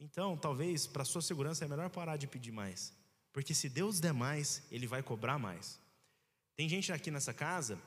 então 0.00 0.34
talvez 0.34 0.86
para 0.86 1.04
sua 1.04 1.20
segurança 1.20 1.66
é 1.66 1.68
melhor 1.68 1.90
parar 1.90 2.16
de 2.16 2.26
pedir 2.26 2.52
mais. 2.52 2.94
Porque 3.34 3.52
se 3.52 3.68
Deus 3.68 4.00
der 4.00 4.14
mais, 4.14 4.62
Ele 4.70 4.86
vai 4.86 5.02
cobrar 5.02 5.38
mais. 5.38 5.78
Tem 6.56 6.66
gente 6.66 6.90
aqui 6.90 7.10
nessa 7.10 7.34
casa 7.34 7.78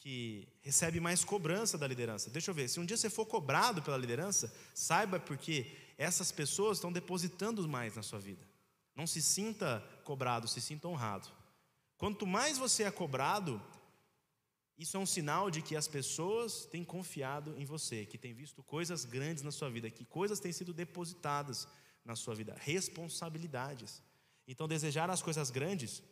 que 0.00 0.48
recebe 0.62 0.98
mais 0.98 1.22
cobrança 1.22 1.76
da 1.76 1.86
liderança. 1.86 2.30
Deixa 2.30 2.50
eu 2.50 2.54
ver, 2.54 2.68
se 2.68 2.80
um 2.80 2.86
dia 2.86 2.96
você 2.96 3.10
for 3.10 3.26
cobrado 3.26 3.82
pela 3.82 3.98
liderança, 3.98 4.52
saiba 4.74 5.20
porque 5.20 5.70
essas 5.98 6.32
pessoas 6.32 6.78
estão 6.78 6.90
depositando 6.90 7.66
mais 7.68 7.94
na 7.94 8.02
sua 8.02 8.18
vida. 8.18 8.42
Não 8.96 9.06
se 9.06 9.20
sinta 9.20 9.84
cobrado, 10.02 10.48
se 10.48 10.60
sinta 10.60 10.88
honrado. 10.88 11.28
Quanto 11.98 12.26
mais 12.26 12.56
você 12.56 12.84
é 12.84 12.90
cobrado, 12.90 13.62
isso 14.78 14.96
é 14.96 15.00
um 15.00 15.04
sinal 15.04 15.50
de 15.50 15.60
que 15.60 15.76
as 15.76 15.86
pessoas 15.86 16.64
têm 16.64 16.82
confiado 16.82 17.54
em 17.58 17.66
você, 17.66 18.06
que 18.06 18.16
têm 18.16 18.32
visto 18.32 18.62
coisas 18.62 19.04
grandes 19.04 19.42
na 19.42 19.52
sua 19.52 19.68
vida, 19.68 19.90
que 19.90 20.06
coisas 20.06 20.40
têm 20.40 20.50
sido 20.50 20.72
depositadas 20.72 21.68
na 22.02 22.16
sua 22.16 22.34
vida, 22.34 22.56
responsabilidades. 22.58 24.02
Então, 24.48 24.66
desejar 24.66 25.10
as 25.10 25.20
coisas 25.20 25.50
grandes 25.50 26.02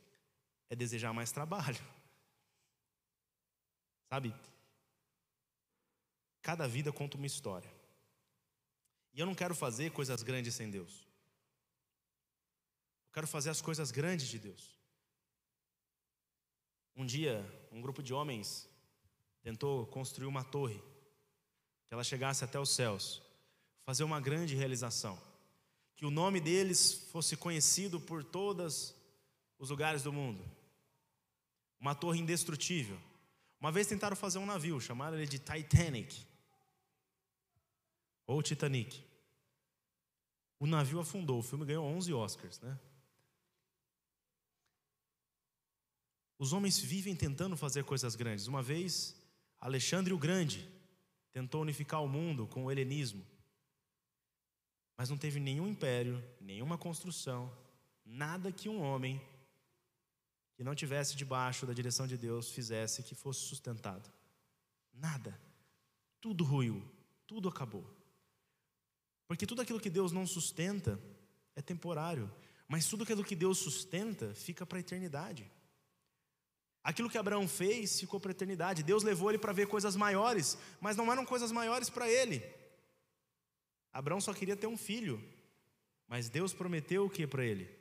é 0.69 0.77
desejar 0.77 1.15
mais 1.15 1.33
trabalho. 1.33 1.81
Sabe? 4.09 4.35
Cada 6.43 6.67
vida 6.67 6.93
conta 6.93 7.17
uma 7.17 7.27
história. 7.27 7.71
E 9.13 9.21
eu 9.21 9.27
não 9.27 9.35
quero 9.35 9.55
fazer 9.55 9.93
coisas 9.93 10.23
grandes 10.23 10.55
sem 10.55 10.71
Deus. 10.71 11.07
Eu 13.07 13.13
quero 13.13 13.27
fazer 13.27 13.51
as 13.51 13.61
coisas 13.61 13.91
grandes 13.91 14.29
de 14.29 14.39
Deus. 14.39 14.79
Um 16.97 17.07
dia, 17.07 17.45
um 17.71 17.81
grupo 17.81 18.03
de 18.03 18.13
homens 18.13 18.69
tentou 19.43 19.87
construir 19.87 20.27
uma 20.27 20.45
torre 20.45 20.83
que 21.87 21.95
ela 21.95 22.05
chegasse 22.05 22.45
até 22.45 22.59
os 22.59 22.71
céus, 22.71 23.23
fazer 23.85 24.05
uma 24.05 24.21
grande 24.21 24.55
realização 24.55 25.19
que 25.99 26.07
o 26.07 26.13
nome 26.13 26.39
deles 26.41 27.09
fosse 27.11 27.37
conhecido 27.37 27.99
por 27.99 28.23
todos 28.23 28.95
os 29.59 29.71
lugares 29.71 30.05
do 30.05 30.13
mundo. 30.13 30.49
Uma 31.81 31.93
torre 31.93 32.21
indestrutível. 32.21 32.97
Uma 33.61 33.73
vez 33.73 33.87
tentaram 33.87 34.17
fazer 34.17 34.39
um 34.39 34.47
navio, 34.47 34.81
chamaram 34.81 35.17
ele 35.17 35.27
de 35.27 35.39
Titanic. 35.39 36.25
Ou 38.27 38.43
Titanic. 38.43 39.05
O 40.61 40.67
navio 40.67 41.01
afundou, 41.01 41.39
o 41.39 41.43
filme 41.43 41.65
ganhou 41.65 41.85
11 41.85 42.13
Oscars, 42.13 42.61
né? 42.61 42.79
Os 46.39 46.53
homens 46.53 46.79
vivem 46.79 47.17
tentando 47.17 47.57
fazer 47.57 47.85
coisas 47.85 48.15
grandes. 48.15 48.47
Uma 48.47 48.63
vez, 48.63 49.17
Alexandre 49.61 50.13
o 50.13 50.19
Grande 50.19 50.69
tentou 51.33 51.63
unificar 51.63 52.03
o 52.03 52.09
mundo 52.09 52.47
com 52.47 52.65
o 52.65 52.71
helenismo. 52.71 53.27
Mas 54.97 55.11
não 55.11 55.17
teve 55.17 55.41
nenhum 55.41 55.67
império, 55.67 56.23
nenhuma 56.41 56.79
construção, 56.79 57.53
nada 58.05 58.53
que 58.53 58.69
um 58.69 58.81
homem 58.81 59.21
que 60.59 60.65
não 60.65 60.75
tivesse 60.75 61.15
debaixo 61.15 61.65
da 61.65 61.73
direção 61.73 62.05
de 62.05 62.19
Deus 62.19 62.51
fizesse 62.51 63.05
que 63.05 63.15
fosse 63.15 63.43
sustentado. 63.43 64.11
Nada. 64.93 65.41
Tudo 66.21 66.43
ruiu, 66.43 66.83
tudo 67.29 67.49
acabou. 67.49 67.89
Porque 69.29 69.47
tudo 69.47 69.63
aquilo 69.63 69.79
que 69.79 69.89
Deus 69.89 70.11
não 70.11 70.27
sustenta 70.27 71.01
é 71.55 71.63
temporário, 71.63 72.29
mas 72.67 72.89
tudo 72.89 73.05
aquilo 73.05 73.23
que 73.23 73.37
Deus 73.37 73.59
sustenta 73.59 74.35
fica 74.35 74.67
para 74.67 74.79
a 74.79 74.81
eternidade. 74.81 75.49
Aquilo 76.83 77.09
que 77.09 77.19
Abraão 77.19 77.47
fez 77.47 78.01
ficou 78.01 78.19
para 78.19 78.33
a 78.33 78.33
eternidade. 78.33 78.83
Deus 78.83 79.05
levou 79.05 79.31
ele 79.31 79.39
para 79.39 79.53
ver 79.53 79.69
coisas 79.69 79.95
maiores, 79.95 80.59
mas 80.81 80.97
não 80.97 81.13
eram 81.13 81.25
coisas 81.25 81.53
maiores 81.53 81.89
para 81.89 82.11
ele. 82.11 82.43
Abraão 83.93 84.21
só 84.21 84.35
queria 84.35 84.57
ter 84.57 84.67
um 84.67 84.77
filho, 84.77 85.25
mas 86.09 86.29
Deus 86.29 86.53
prometeu 86.53 87.07
o 87.07 87.11
que 87.11 87.29
para 87.29 87.45
ele? 87.45 87.78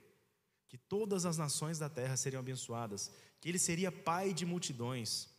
Que 0.68 0.78
todas 0.78 1.26
as 1.26 1.38
nações 1.38 1.80
da 1.80 1.90
terra 1.90 2.18
seriam 2.18 2.40
abençoadas, 2.40 3.12
que 3.40 3.48
ele 3.48 3.60
seria 3.60 3.92
pai 3.92 4.34
de 4.34 4.46
multidões. 4.46 5.30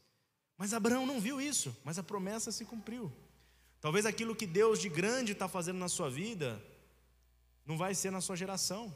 Mas 0.56 0.72
Abraão 0.72 1.06
não 1.06 1.20
viu 1.20 1.40
isso, 1.40 1.76
mas 1.84 1.98
a 1.98 2.02
promessa 2.02 2.50
se 2.50 2.64
cumpriu. 2.64 3.12
Talvez 3.80 4.06
aquilo 4.06 4.34
que 4.34 4.46
Deus 4.46 4.80
de 4.80 4.88
grande 4.88 5.32
está 5.32 5.48
fazendo 5.48 5.78
na 5.78 5.88
sua 5.88 6.10
vida, 6.10 6.62
não 7.64 7.76
vai 7.76 7.94
ser 7.94 8.10
na 8.10 8.20
sua 8.20 8.36
geração, 8.36 8.94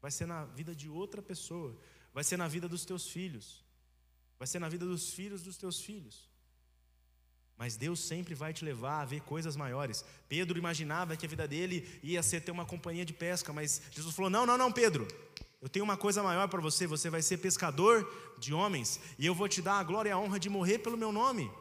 vai 0.00 0.10
ser 0.10 0.26
na 0.26 0.46
vida 0.46 0.74
de 0.74 0.88
outra 0.88 1.20
pessoa, 1.20 1.78
vai 2.14 2.24
ser 2.24 2.36
na 2.36 2.48
vida 2.48 2.66
dos 2.66 2.84
teus 2.84 3.06
filhos, 3.06 3.64
vai 4.38 4.46
ser 4.46 4.58
na 4.58 4.68
vida 4.68 4.86
dos 4.86 5.12
filhos 5.12 5.42
dos 5.42 5.56
teus 5.58 5.80
filhos. 5.80 6.29
Mas 7.60 7.76
Deus 7.76 8.00
sempre 8.00 8.34
vai 8.34 8.54
te 8.54 8.64
levar 8.64 9.02
a 9.02 9.04
ver 9.04 9.20
coisas 9.20 9.54
maiores. 9.54 10.02
Pedro 10.30 10.58
imaginava 10.58 11.14
que 11.14 11.26
a 11.26 11.28
vida 11.28 11.46
dele 11.46 11.86
ia 12.02 12.22
ser 12.22 12.40
ter 12.40 12.50
uma 12.50 12.64
companhia 12.64 13.04
de 13.04 13.12
pesca, 13.12 13.52
mas 13.52 13.82
Jesus 13.90 14.14
falou: 14.14 14.30
Não, 14.30 14.46
não, 14.46 14.56
não, 14.56 14.72
Pedro. 14.72 15.06
Eu 15.60 15.68
tenho 15.68 15.84
uma 15.84 15.94
coisa 15.94 16.22
maior 16.22 16.48
para 16.48 16.58
você. 16.58 16.86
Você 16.86 17.10
vai 17.10 17.20
ser 17.20 17.36
pescador 17.36 18.10
de 18.38 18.54
homens, 18.54 18.98
e 19.18 19.26
eu 19.26 19.34
vou 19.34 19.46
te 19.46 19.60
dar 19.60 19.74
a 19.74 19.82
glória 19.84 20.08
e 20.08 20.12
a 20.12 20.18
honra 20.18 20.40
de 20.40 20.48
morrer 20.48 20.78
pelo 20.78 20.96
meu 20.96 21.12
nome. 21.12 21.52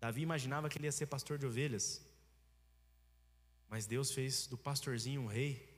Davi 0.00 0.22
imaginava 0.22 0.70
que 0.70 0.78
ele 0.78 0.86
ia 0.86 0.92
ser 0.92 1.04
pastor 1.04 1.36
de 1.36 1.44
ovelhas, 1.44 2.00
mas 3.68 3.84
Deus 3.84 4.12
fez 4.12 4.46
do 4.46 4.56
pastorzinho 4.56 5.20
um 5.20 5.26
rei. 5.26 5.71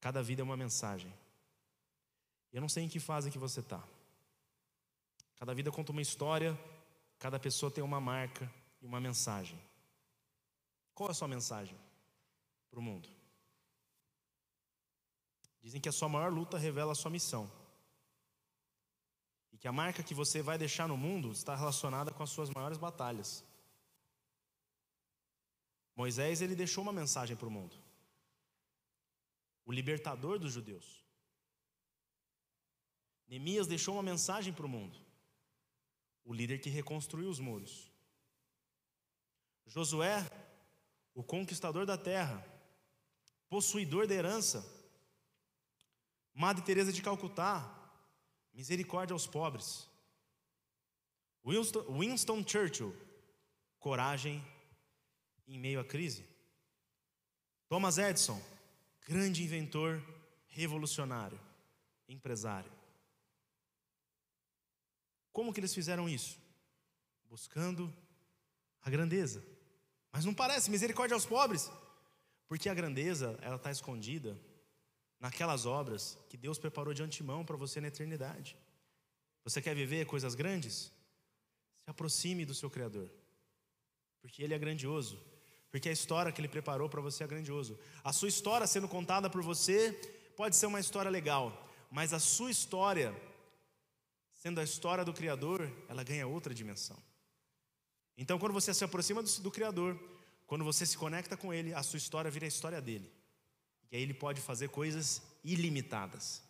Cada 0.00 0.22
vida 0.22 0.42
é 0.42 0.44
uma 0.44 0.56
mensagem. 0.56 1.12
Eu 2.52 2.60
não 2.60 2.68
sei 2.68 2.84
em 2.84 2.88
que 2.88 3.00
fase 3.00 3.30
que 3.30 3.38
você 3.38 3.60
está. 3.60 3.82
Cada 5.36 5.54
vida 5.54 5.70
conta 5.70 5.92
uma 5.92 6.02
história, 6.02 6.58
cada 7.18 7.38
pessoa 7.38 7.70
tem 7.70 7.82
uma 7.82 8.00
marca 8.00 8.50
e 8.80 8.86
uma 8.86 9.00
mensagem. 9.00 9.58
Qual 10.94 11.08
é 11.08 11.12
a 11.12 11.14
sua 11.14 11.28
mensagem 11.28 11.76
para 12.70 12.80
o 12.80 12.82
mundo? 12.82 13.08
Dizem 15.60 15.80
que 15.80 15.88
a 15.88 15.92
sua 15.92 16.08
maior 16.08 16.32
luta 16.32 16.58
revela 16.58 16.92
a 16.92 16.94
sua 16.94 17.10
missão. 17.10 17.50
E 19.52 19.58
que 19.58 19.68
a 19.68 19.72
marca 19.72 20.02
que 20.02 20.14
você 20.14 20.40
vai 20.42 20.56
deixar 20.58 20.88
no 20.88 20.96
mundo 20.96 21.30
está 21.30 21.54
relacionada 21.54 22.12
com 22.12 22.22
as 22.22 22.30
suas 22.30 22.50
maiores 22.50 22.78
batalhas. 22.78 23.44
Moisés 25.94 26.40
ele 26.40 26.54
deixou 26.54 26.82
uma 26.82 26.92
mensagem 26.92 27.36
para 27.36 27.48
o 27.48 27.50
mundo. 27.50 27.76
O 29.68 29.72
libertador 29.72 30.38
dos 30.38 30.54
judeus. 30.54 31.04
Neemias 33.26 33.66
deixou 33.66 33.96
uma 33.96 34.02
mensagem 34.02 34.50
para 34.50 34.64
o 34.64 34.68
mundo. 34.68 34.98
O 36.24 36.32
líder 36.32 36.58
que 36.58 36.70
reconstruiu 36.70 37.28
os 37.28 37.38
muros. 37.38 37.92
Josué, 39.66 40.26
o 41.14 41.22
conquistador 41.22 41.84
da 41.84 41.98
terra, 41.98 42.42
possuidor 43.50 44.06
da 44.06 44.14
herança. 44.14 44.64
Madre 46.32 46.64
Teresa 46.64 46.90
de 46.90 47.02
Calcutá, 47.02 47.92
misericórdia 48.54 49.12
aos 49.12 49.26
pobres. 49.26 49.86
Winston, 51.44 51.84
Winston 51.98 52.42
Churchill, 52.42 52.96
coragem 53.78 54.42
em 55.46 55.58
meio 55.58 55.78
à 55.78 55.84
crise. 55.84 56.26
Thomas 57.68 57.98
Edison, 57.98 58.42
grande 59.08 59.42
inventor, 59.42 60.04
revolucionário, 60.48 61.40
empresário. 62.06 62.70
Como 65.32 65.50
que 65.50 65.60
eles 65.60 65.72
fizeram 65.72 66.06
isso? 66.06 66.38
Buscando 67.26 67.90
a 68.82 68.90
grandeza. 68.90 69.42
Mas 70.12 70.26
não 70.26 70.34
parece 70.34 70.70
misericórdia 70.70 71.14
aos 71.14 71.24
pobres, 71.24 71.70
porque 72.46 72.68
a 72.68 72.74
grandeza 72.74 73.38
ela 73.40 73.56
está 73.56 73.70
escondida 73.70 74.38
naquelas 75.18 75.64
obras 75.64 76.18
que 76.28 76.36
Deus 76.36 76.58
preparou 76.58 76.92
de 76.92 77.02
antemão 77.02 77.46
para 77.46 77.56
você 77.56 77.80
na 77.80 77.88
eternidade. 77.88 78.58
Você 79.42 79.62
quer 79.62 79.74
viver 79.74 80.04
coisas 80.04 80.34
grandes? 80.34 80.92
Se 81.82 81.88
aproxime 81.88 82.44
do 82.44 82.54
seu 82.54 82.68
Criador, 82.68 83.10
porque 84.20 84.42
Ele 84.42 84.52
é 84.52 84.58
grandioso, 84.58 85.18
porque 85.70 85.88
a 85.88 85.92
história 85.92 86.32
que 86.32 86.40
Ele 86.40 86.48
preparou 86.48 86.88
para 86.88 87.00
você 87.00 87.24
é 87.24 87.26
grandioso. 87.26 87.78
A 88.02 88.12
sua 88.12 88.28
história 88.28 88.66
sendo 88.66 88.88
contada 88.88 89.28
por 89.28 89.42
você 89.42 89.92
pode 90.36 90.56
ser 90.56 90.66
uma 90.66 90.80
história 90.80 91.10
legal, 91.10 91.68
mas 91.90 92.12
a 92.12 92.18
sua 92.18 92.50
história 92.50 93.14
sendo 94.38 94.60
a 94.60 94.64
história 94.64 95.04
do 95.04 95.12
Criador, 95.12 95.70
ela 95.88 96.04
ganha 96.04 96.26
outra 96.26 96.54
dimensão. 96.54 96.96
Então, 98.16 98.38
quando 98.38 98.52
você 98.52 98.72
se 98.72 98.84
aproxima 98.84 99.22
do, 99.22 99.40
do, 99.40 99.50
Criador, 99.50 99.98
quando 100.46 100.64
você 100.64 100.86
se 100.86 100.96
conecta 100.96 101.36
com 101.36 101.52
Ele, 101.52 101.74
a 101.74 101.82
sua 101.82 101.96
história 101.96 102.30
vira 102.30 102.46
a 102.46 102.48
história 102.48 102.80
dele. 102.80 103.12
E 103.90 103.96
aí 103.96 104.02
Ele 104.02 104.14
pode 104.14 104.40
fazer 104.40 104.68
coisas 104.68 105.22
ilimitadas. 105.42 106.42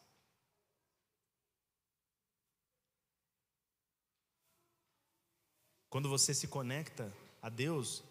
Quando 5.88 6.10
você 6.10 6.34
se 6.34 6.46
conecta 6.46 7.10
a 7.40 7.48
Deus, 7.48 8.04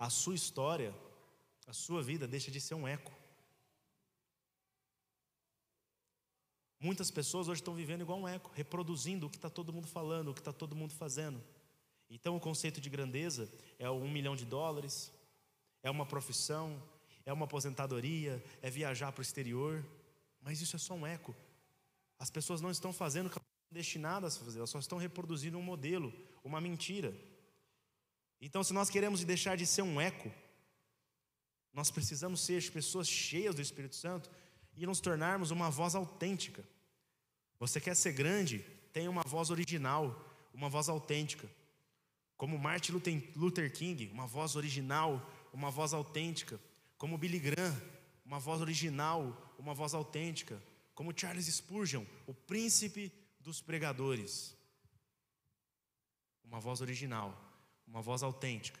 a 0.00 0.08
sua 0.08 0.34
história, 0.34 0.94
a 1.66 1.74
sua 1.74 2.02
vida 2.02 2.26
deixa 2.26 2.50
de 2.50 2.58
ser 2.58 2.74
um 2.74 2.88
eco. 2.88 3.12
Muitas 6.80 7.10
pessoas 7.10 7.46
hoje 7.46 7.60
estão 7.60 7.74
vivendo 7.74 8.00
igual 8.00 8.18
um 8.18 8.26
eco, 8.26 8.50
reproduzindo 8.54 9.26
o 9.26 9.30
que 9.30 9.36
está 9.36 9.50
todo 9.50 9.70
mundo 9.70 9.86
falando, 9.86 10.30
o 10.30 10.34
que 10.34 10.40
está 10.40 10.54
todo 10.54 10.74
mundo 10.74 10.94
fazendo. 10.94 11.38
Então, 12.08 12.34
o 12.34 12.40
conceito 12.40 12.80
de 12.80 12.88
grandeza 12.88 13.52
é 13.78 13.90
um 13.90 14.10
milhão 14.10 14.34
de 14.34 14.46
dólares, 14.46 15.12
é 15.82 15.90
uma 15.90 16.06
profissão, 16.06 16.82
é 17.26 17.32
uma 17.32 17.44
aposentadoria, 17.44 18.42
é 18.62 18.70
viajar 18.70 19.12
para 19.12 19.20
o 19.20 19.22
exterior. 19.22 19.84
Mas 20.40 20.62
isso 20.62 20.76
é 20.76 20.78
só 20.78 20.94
um 20.94 21.06
eco. 21.06 21.36
As 22.18 22.30
pessoas 22.30 22.62
não 22.62 22.70
estão 22.70 22.90
fazendo 22.90 23.26
o 23.26 23.30
que 23.30 23.36
estão 23.36 23.50
destinadas 23.70 24.38
a 24.38 24.44
fazer, 24.44 24.58
elas 24.58 24.70
só 24.70 24.78
estão 24.78 24.96
reproduzindo 24.96 25.58
um 25.58 25.62
modelo, 25.62 26.10
uma 26.42 26.58
mentira. 26.58 27.14
Então, 28.40 28.64
se 28.64 28.72
nós 28.72 28.88
queremos 28.88 29.22
deixar 29.24 29.56
de 29.56 29.66
ser 29.66 29.82
um 29.82 30.00
eco, 30.00 30.32
nós 31.72 31.90
precisamos 31.90 32.40
ser 32.40 32.70
pessoas 32.70 33.08
cheias 33.08 33.54
do 33.54 33.60
Espírito 33.60 33.94
Santo 33.94 34.30
e 34.76 34.86
nos 34.86 35.00
tornarmos 35.00 35.50
uma 35.50 35.70
voz 35.70 35.94
autêntica. 35.94 36.64
Você 37.58 37.80
quer 37.80 37.94
ser 37.94 38.12
grande? 38.12 38.60
Tenha 38.92 39.10
uma 39.10 39.22
voz 39.22 39.50
original, 39.50 40.26
uma 40.54 40.68
voz 40.68 40.88
autêntica. 40.88 41.48
Como 42.36 42.58
Martin 42.58 42.92
Luther 43.36 43.70
King, 43.70 44.08
uma 44.08 44.26
voz 44.26 44.56
original, 44.56 45.30
uma 45.52 45.70
voz 45.70 45.92
autêntica. 45.92 46.58
Como 46.96 47.18
Billy 47.18 47.38
Graham, 47.38 47.76
uma 48.24 48.38
voz 48.38 48.62
original, 48.62 49.54
uma 49.58 49.74
voz 49.74 49.92
autêntica. 49.92 50.60
Como 50.94 51.12
Charles 51.14 51.46
Spurgeon, 51.46 52.04
o 52.26 52.32
príncipe 52.32 53.12
dos 53.38 53.60
pregadores. 53.60 54.56
Uma 56.42 56.58
voz 56.58 56.80
original, 56.80 57.49
uma 57.90 58.00
voz 58.00 58.22
autêntica. 58.22 58.80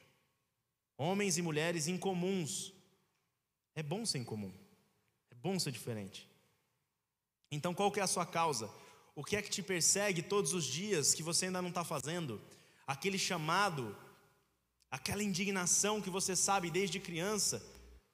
Homens 0.96 1.36
e 1.36 1.42
mulheres 1.42 1.86
incomuns. 1.86 2.72
É 3.74 3.82
bom 3.82 4.06
ser 4.06 4.18
incomum 4.18 4.52
bom 5.42 5.58
ser 5.58 5.72
diferente. 5.72 6.28
Então, 7.50 7.74
qual 7.74 7.90
que 7.90 8.00
é 8.00 8.02
a 8.02 8.06
sua 8.06 8.26
causa? 8.26 8.70
O 9.14 9.24
que 9.24 9.36
é 9.36 9.42
que 9.42 9.50
te 9.50 9.62
persegue 9.62 10.22
todos 10.22 10.52
os 10.54 10.64
dias 10.64 11.14
que 11.14 11.22
você 11.22 11.46
ainda 11.46 11.60
não 11.60 11.70
está 11.70 11.84
fazendo? 11.84 12.40
Aquele 12.86 13.18
chamado, 13.18 13.96
aquela 14.90 15.22
indignação 15.22 16.00
que 16.00 16.10
você 16.10 16.36
sabe 16.36 16.70
desde 16.70 17.00
criança, 17.00 17.62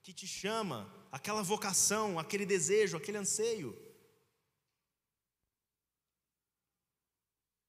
que 0.03 0.13
te 0.13 0.27
chama, 0.27 0.91
aquela 1.13 1.43
vocação, 1.43 2.19
aquele 2.19 2.47
desejo, 2.47 2.97
aquele 2.97 3.19
anseio. 3.19 3.77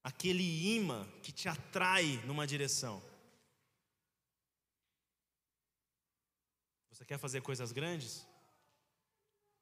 Aquele 0.04 0.76
imã 0.76 1.06
que 1.22 1.34
te 1.34 1.50
atrai 1.50 2.22
numa 2.26 2.48
direção. 2.48 3.04
Você 6.98 7.06
quer 7.06 7.20
fazer 7.20 7.42
coisas 7.42 7.72
grandes? 7.72 8.26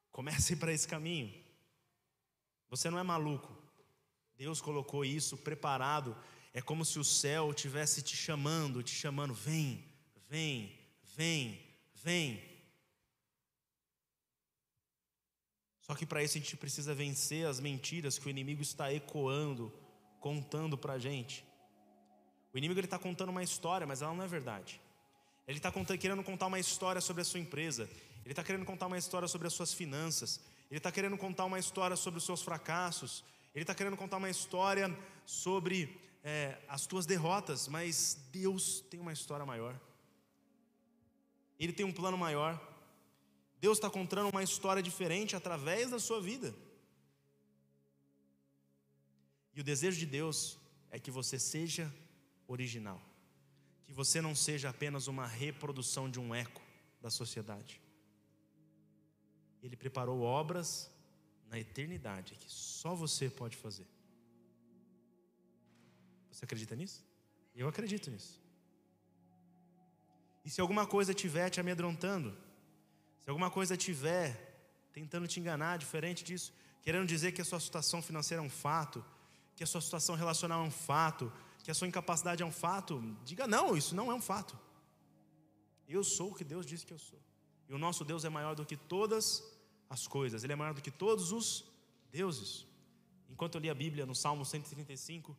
Comece 0.10 0.56
para 0.56 0.71
esse 0.71 0.88
caminho. 0.88 1.34
Você 2.69 2.89
não 2.89 2.98
é 2.98 3.04
maluco. 3.04 3.54
Deus 4.38 4.62
colocou 4.62 5.04
isso 5.04 5.38
preparado. 5.39 6.15
É 6.54 6.62
como 6.62 6.86
se 6.86 6.98
o 6.98 7.04
céu 7.04 7.54
tivesse 7.54 8.02
te 8.02 8.15
chamando, 8.15 8.82
te 8.82 8.95
chamando, 8.95 9.34
vem, 9.34 9.84
vem, 10.30 10.80
vem, 11.13 11.62
vem. 11.93 12.41
Só 15.82 15.93
que 15.93 16.06
para 16.06 16.24
isso 16.24 16.38
a 16.38 16.41
gente 16.41 16.56
precisa 16.56 16.95
vencer 16.95 17.45
as 17.45 17.60
mentiras 17.60 18.17
que 18.17 18.28
o 18.28 18.30
inimigo 18.30 18.62
está 18.62 18.93
ecoando, 18.93 19.78
contando 20.21 20.78
para 20.78 20.93
a 20.93 21.00
gente. 21.00 21.45
O 22.54 22.58
inimigo 22.58 22.80
está 22.80 22.98
contando 22.98 23.28
uma 23.28 23.43
história, 23.43 23.86
mas 23.86 24.02
ela 24.02 24.13
não 24.13 24.24
é 24.24 24.28
verdade. 24.28 24.80
Ele 25.48 25.58
está 25.60 25.72
querendo 25.72 26.24
contar 26.24 26.48
uma 26.48 26.60
história 26.60 27.00
sobre 27.02 27.22
a 27.22 27.26
sua 27.26 27.40
empresa. 27.40 27.90
Ele 28.24 28.32
está 28.32 28.44
querendo 28.44 28.66
contar 28.66 28.88
uma 28.88 28.98
história 28.98 29.28
sobre 29.28 29.48
as 29.48 29.54
suas 29.54 29.74
finanças. 29.74 30.40
Ele 30.70 30.80
está 30.80 30.92
querendo 30.92 31.18
contar 31.18 31.46
uma 31.46 31.60
história 31.60 31.96
sobre 31.96 32.18
os 32.18 32.26
seus 32.26 32.42
fracassos. 32.42 33.24
Ele 33.54 33.64
está 33.64 33.76
querendo 33.76 33.96
contar 33.96 34.18
uma 34.18 34.30
história 34.30 34.96
sobre 35.26 36.00
é, 36.24 36.58
as 36.68 36.88
tuas 36.88 37.06
derrotas. 37.06 37.68
Mas 37.68 38.18
Deus 38.32 38.82
tem 38.90 39.00
uma 39.00 39.14
história 39.14 39.46
maior. 39.46 39.80
Ele 41.60 41.72
tem 41.72 41.86
um 41.86 41.94
plano 41.94 42.18
maior. 42.18 42.60
Deus 43.60 43.78
está 43.78 43.90
contando 43.90 44.30
uma 44.30 44.44
história 44.44 44.82
diferente 44.82 45.36
através 45.36 45.92
da 45.92 46.00
sua 46.00 46.20
vida. 46.22 46.54
E 49.56 49.62
o 49.62 49.64
desejo 49.64 49.98
de 49.98 50.06
Deus 50.06 50.58
é 50.91 51.00
que 51.00 51.10
você 51.10 51.39
seja 51.39 51.91
original, 52.48 53.02
que 53.86 53.94
você 53.94 54.22
não 54.22 54.36
seja 54.36 54.70
apenas 54.70 55.08
uma 55.08 55.28
reprodução 55.28 56.10
de 56.10 56.20
um 56.20 56.34
eco 56.34 56.62
da 57.02 57.10
sociedade. 57.10 57.80
Ele 59.62 59.76
preparou 59.76 60.22
obras 60.22 60.92
na 61.50 61.60
eternidade 61.60 62.36
que 62.36 62.52
só 62.52 62.96
você 62.96 63.30
pode 63.30 63.56
fazer. 63.56 63.88
Você 66.32 66.44
acredita 66.46 66.76
nisso? 66.76 67.06
Eu 67.56 67.68
acredito 67.68 68.12
nisso. 68.12 68.42
E 70.44 70.50
se 70.50 70.60
alguma 70.60 70.86
coisa 70.86 71.12
estiver 71.12 71.50
te 71.50 71.60
amedrontando, 71.60 72.38
se 73.20 73.30
alguma 73.30 73.50
coisa 73.50 73.74
estiver 73.74 74.56
tentando 74.92 75.28
te 75.28 75.40
enganar, 75.40 75.78
diferente 75.78 76.24
disso, 76.24 76.54
querendo 76.82 77.08
dizer 77.08 77.32
que 77.32 77.42
a 77.42 77.46
sua 77.46 77.60
situação 77.60 78.02
financeira 78.02 78.42
é 78.42 78.46
um 78.46 78.50
fato, 78.50 79.04
que 79.56 79.64
a 79.64 79.68
sua 79.68 79.82
situação 79.82 80.16
relacional 80.16 80.64
é 80.64 80.68
um 80.68 80.72
fato, 80.72 81.32
que 81.66 81.72
a 81.72 81.74
sua 81.74 81.88
incapacidade 81.88 82.43
é 82.43 82.45
um 82.45 82.51
fato, 82.51 83.03
diga 83.24 83.47
não, 83.47 83.76
isso 83.76 83.95
não 83.95 84.11
é 84.11 84.13
um 84.13 84.22
fato. 84.22 84.55
Eu 85.88 86.03
sou 86.03 86.30
o 86.30 86.36
que 86.36 86.43
Deus 86.43 86.63
disse 86.63 86.86
que 86.86 86.93
eu 86.93 86.99
sou. 86.99 87.20
E 87.68 87.74
o 87.74 87.80
nosso 87.80 88.05
Deus 88.05 88.24
é 88.24 88.30
maior 88.30 88.53
do 88.55 88.63
que 88.63 88.78
todas 88.78 89.43
as 89.89 90.05
coisas, 90.05 90.43
Ele 90.43 90.53
é 90.53 90.55
maior 90.55 90.76
do 90.76 90.82
que 90.82 90.91
todos 90.91 91.32
os 91.32 91.66
deuses. 92.11 92.68
enquanto 93.32 93.55
eu 93.55 93.61
li 93.61 93.70
a 93.72 93.74
Bíblia 93.74 94.05
no 94.05 94.13
Salmo 94.13 94.45
135, 94.45 95.36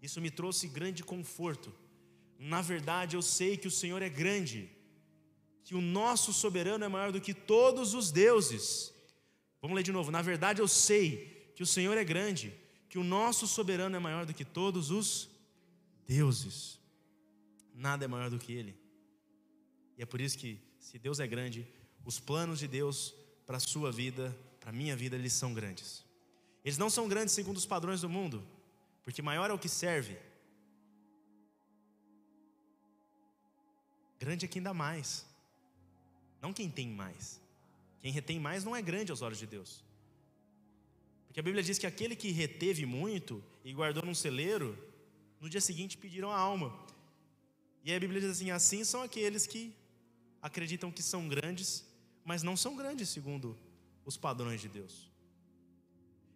isso 0.00 0.20
me 0.20 0.30
trouxe 0.30 0.68
grande 0.68 1.02
conforto. 1.02 1.74
Na 2.38 2.62
verdade, 2.62 3.16
eu 3.16 3.22
sei 3.22 3.56
que 3.56 3.66
o 3.66 3.70
Senhor 3.82 4.00
é 4.00 4.08
grande, 4.08 4.70
que 5.64 5.74
o 5.74 5.80
nosso 5.80 6.32
soberano 6.32 6.84
é 6.84 6.88
maior 6.88 7.10
do 7.10 7.20
que 7.20 7.34
todos 7.34 7.94
os 7.94 8.12
deuses. 8.12 8.94
Vamos 9.60 9.74
ler 9.74 9.82
de 9.82 9.90
novo. 9.90 10.12
Na 10.12 10.22
verdade, 10.22 10.62
eu 10.62 10.68
sei 10.68 11.52
que 11.56 11.64
o 11.64 11.66
Senhor 11.66 11.98
é 11.98 12.04
grande, 12.04 12.54
que 12.88 12.96
o 12.96 13.02
nosso 13.02 13.48
soberano 13.48 13.96
é 13.96 13.98
maior 13.98 14.24
do 14.24 14.32
que 14.32 14.44
todos 14.44 14.92
os 14.92 15.33
deuses. 16.06 16.78
Nada 17.74 18.04
é 18.04 18.08
maior 18.08 18.30
do 18.30 18.38
que 18.38 18.52
Ele. 18.52 18.76
E 19.96 20.02
é 20.02 20.06
por 20.06 20.20
isso 20.20 20.38
que, 20.38 20.60
se 20.78 20.98
Deus 20.98 21.20
é 21.20 21.26
grande, 21.26 21.66
os 22.04 22.20
planos 22.20 22.58
de 22.58 22.68
Deus 22.68 23.14
para 23.46 23.56
a 23.56 23.60
sua 23.60 23.90
vida, 23.90 24.36
para 24.60 24.70
a 24.70 24.72
minha 24.72 24.96
vida, 24.96 25.16
eles 25.16 25.32
são 25.32 25.52
grandes. 25.52 26.04
Eles 26.64 26.78
não 26.78 26.88
são 26.88 27.08
grandes 27.08 27.34
segundo 27.34 27.56
os 27.56 27.66
padrões 27.66 28.00
do 28.00 28.08
mundo, 28.08 28.46
porque 29.02 29.20
maior 29.20 29.50
é 29.50 29.52
o 29.52 29.58
que 29.58 29.68
serve. 29.68 30.16
Grande 34.18 34.46
é 34.46 34.48
quem 34.48 34.62
dá 34.62 34.72
mais, 34.72 35.26
não 36.40 36.52
quem 36.52 36.70
tem 36.70 36.88
mais. 36.88 37.42
Quem 38.00 38.12
retém 38.12 38.38
mais 38.38 38.64
não 38.64 38.76
é 38.76 38.82
grande 38.82 39.10
aos 39.10 39.22
olhos 39.22 39.38
de 39.38 39.46
Deus. 39.46 39.82
Porque 41.26 41.40
a 41.40 41.42
Bíblia 41.42 41.62
diz 41.62 41.78
que 41.78 41.86
aquele 41.86 42.14
que 42.14 42.30
reteve 42.30 42.84
muito 42.84 43.42
e 43.64 43.72
guardou 43.72 44.04
num 44.04 44.14
celeiro, 44.14 44.78
no 45.44 45.50
dia 45.50 45.60
seguinte 45.60 45.98
pediram 45.98 46.30
a 46.30 46.38
alma. 46.38 46.74
E 47.84 47.90
aí 47.90 47.96
a 47.98 48.00
Bíblia 48.00 48.18
diz 48.18 48.30
assim: 48.30 48.50
assim 48.50 48.82
são 48.82 49.02
aqueles 49.02 49.46
que 49.46 49.76
acreditam 50.40 50.90
que 50.90 51.02
são 51.02 51.28
grandes, 51.28 51.84
mas 52.24 52.42
não 52.42 52.56
são 52.56 52.74
grandes 52.74 53.10
segundo 53.10 53.54
os 54.06 54.16
padrões 54.16 54.62
de 54.62 54.70
Deus. 54.70 55.12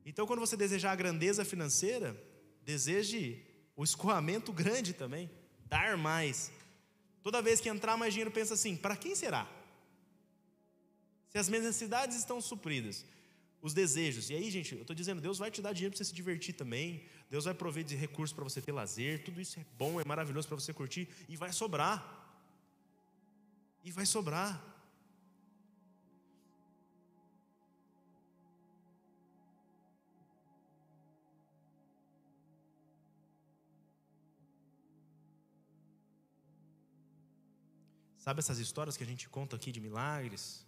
Então, 0.05 0.27
quando 0.27 0.41
você 0.41 0.59
desejar 0.59 0.93
a 0.93 0.97
grandeza 0.97 1.43
financeira, 1.43 2.23
deseje 2.63 3.43
o 3.75 3.83
escoamento 3.83 4.53
grande 4.53 4.93
também, 4.93 5.31
dar 5.65 5.97
mais. 5.97 6.53
Toda 7.23 7.41
vez 7.41 7.63
que 7.63 7.71
entrar 7.71 7.97
mais 7.97 8.13
dinheiro, 8.13 8.31
pensa 8.31 8.53
assim: 8.53 8.77
para 8.77 8.95
quem 8.95 9.15
será? 9.15 9.51
Se 11.31 11.39
as 11.39 11.49
minhas 11.49 11.65
necessidades 11.65 12.15
estão 12.15 12.43
supridas, 12.43 13.07
os 13.61 13.75
desejos. 13.75 14.31
E 14.31 14.35
aí, 14.35 14.51
gente, 14.51 14.75
eu 14.75 14.83
estou 14.83 14.95
dizendo, 14.95 15.21
Deus 15.21 15.39
vai 15.39 15.51
te 15.51 15.61
dar 15.61 15.73
dinheiro 15.73 15.93
para 15.93 15.99
você 15.99 16.05
se 16.05 16.15
divertir 16.15 16.55
também. 16.55 17.05
Deus 17.31 17.45
vai 17.45 17.55
prover 17.55 17.85
de 17.85 17.97
recursos 17.97 18.35
para 18.35 18.45
você 18.45 18.61
ter 18.61 18.73
lazer. 18.73 19.25
Tudo 19.25 19.41
isso 19.41 19.59
é 19.59 19.65
bom, 19.77 20.01
é 20.01 20.05
maravilhoso 20.05 20.47
para 20.47 20.57
você 20.57 20.73
curtir. 20.73 21.09
E 21.29 21.37
vai 21.37 21.53
sobrar. 21.53 21.99
E 23.85 23.91
vai 23.91 24.07
sobrar. 24.07 24.63
Sabe 38.17 38.41
essas 38.41 38.59
histórias 38.59 38.95
que 38.95 39.03
a 39.03 39.07
gente 39.07 39.27
conta 39.27 39.57
aqui 39.57 39.73
de 39.73 39.81
milagres? 39.81 40.68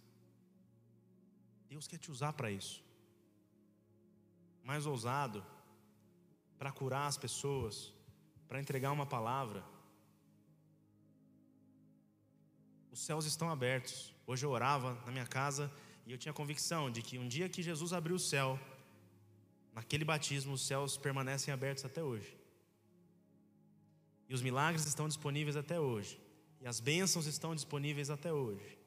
Deus 1.71 1.87
quer 1.87 1.97
te 1.97 2.11
usar 2.11 2.33
para 2.33 2.51
isso. 2.51 2.83
Mais 4.61 4.85
ousado, 4.85 5.41
para 6.59 6.69
curar 6.69 7.07
as 7.07 7.17
pessoas, 7.17 7.93
para 8.45 8.59
entregar 8.59 8.91
uma 8.91 9.05
palavra. 9.05 9.63
Os 12.91 12.99
céus 12.99 13.23
estão 13.25 13.49
abertos. 13.49 14.13
Hoje 14.27 14.45
eu 14.45 14.51
orava 14.51 14.95
na 15.05 15.13
minha 15.13 15.25
casa 15.25 15.71
e 16.05 16.11
eu 16.11 16.17
tinha 16.17 16.33
a 16.33 16.35
convicção 16.41 16.91
de 16.91 17.01
que 17.01 17.17
um 17.17 17.29
dia 17.29 17.47
que 17.47 17.63
Jesus 17.63 17.93
abriu 17.93 18.17
o 18.17 18.25
céu, 18.33 18.59
naquele 19.71 20.03
batismo 20.03 20.51
os 20.51 20.67
céus 20.67 20.97
permanecem 20.97 21.53
abertos 21.53 21.85
até 21.85 22.03
hoje. 22.03 22.37
E 24.27 24.33
os 24.33 24.41
milagres 24.41 24.85
estão 24.85 25.07
disponíveis 25.07 25.55
até 25.55 25.79
hoje. 25.79 26.19
E 26.59 26.67
as 26.67 26.81
bênçãos 26.81 27.27
estão 27.27 27.55
disponíveis 27.55 28.09
até 28.09 28.33
hoje. 28.33 28.80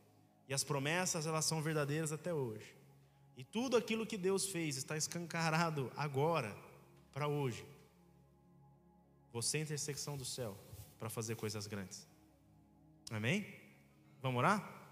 E 0.48 0.54
as 0.54 0.62
promessas, 0.62 1.26
elas 1.26 1.44
são 1.44 1.62
verdadeiras 1.62 2.12
até 2.12 2.32
hoje. 2.32 2.74
E 3.36 3.42
tudo 3.42 3.76
aquilo 3.76 4.06
que 4.06 4.16
Deus 4.16 4.46
fez 4.46 4.76
está 4.76 4.96
escancarado 4.96 5.90
agora, 5.96 6.56
para 7.12 7.26
hoje. 7.26 7.64
Você 9.32 9.58
é 9.58 9.60
intersecção 9.62 10.16
do 10.16 10.24
céu 10.24 10.56
para 10.98 11.10
fazer 11.10 11.36
coisas 11.36 11.66
grandes. 11.66 12.06
Amém? 13.10 13.46
Vamos 14.22 14.38
orar? 14.38 14.82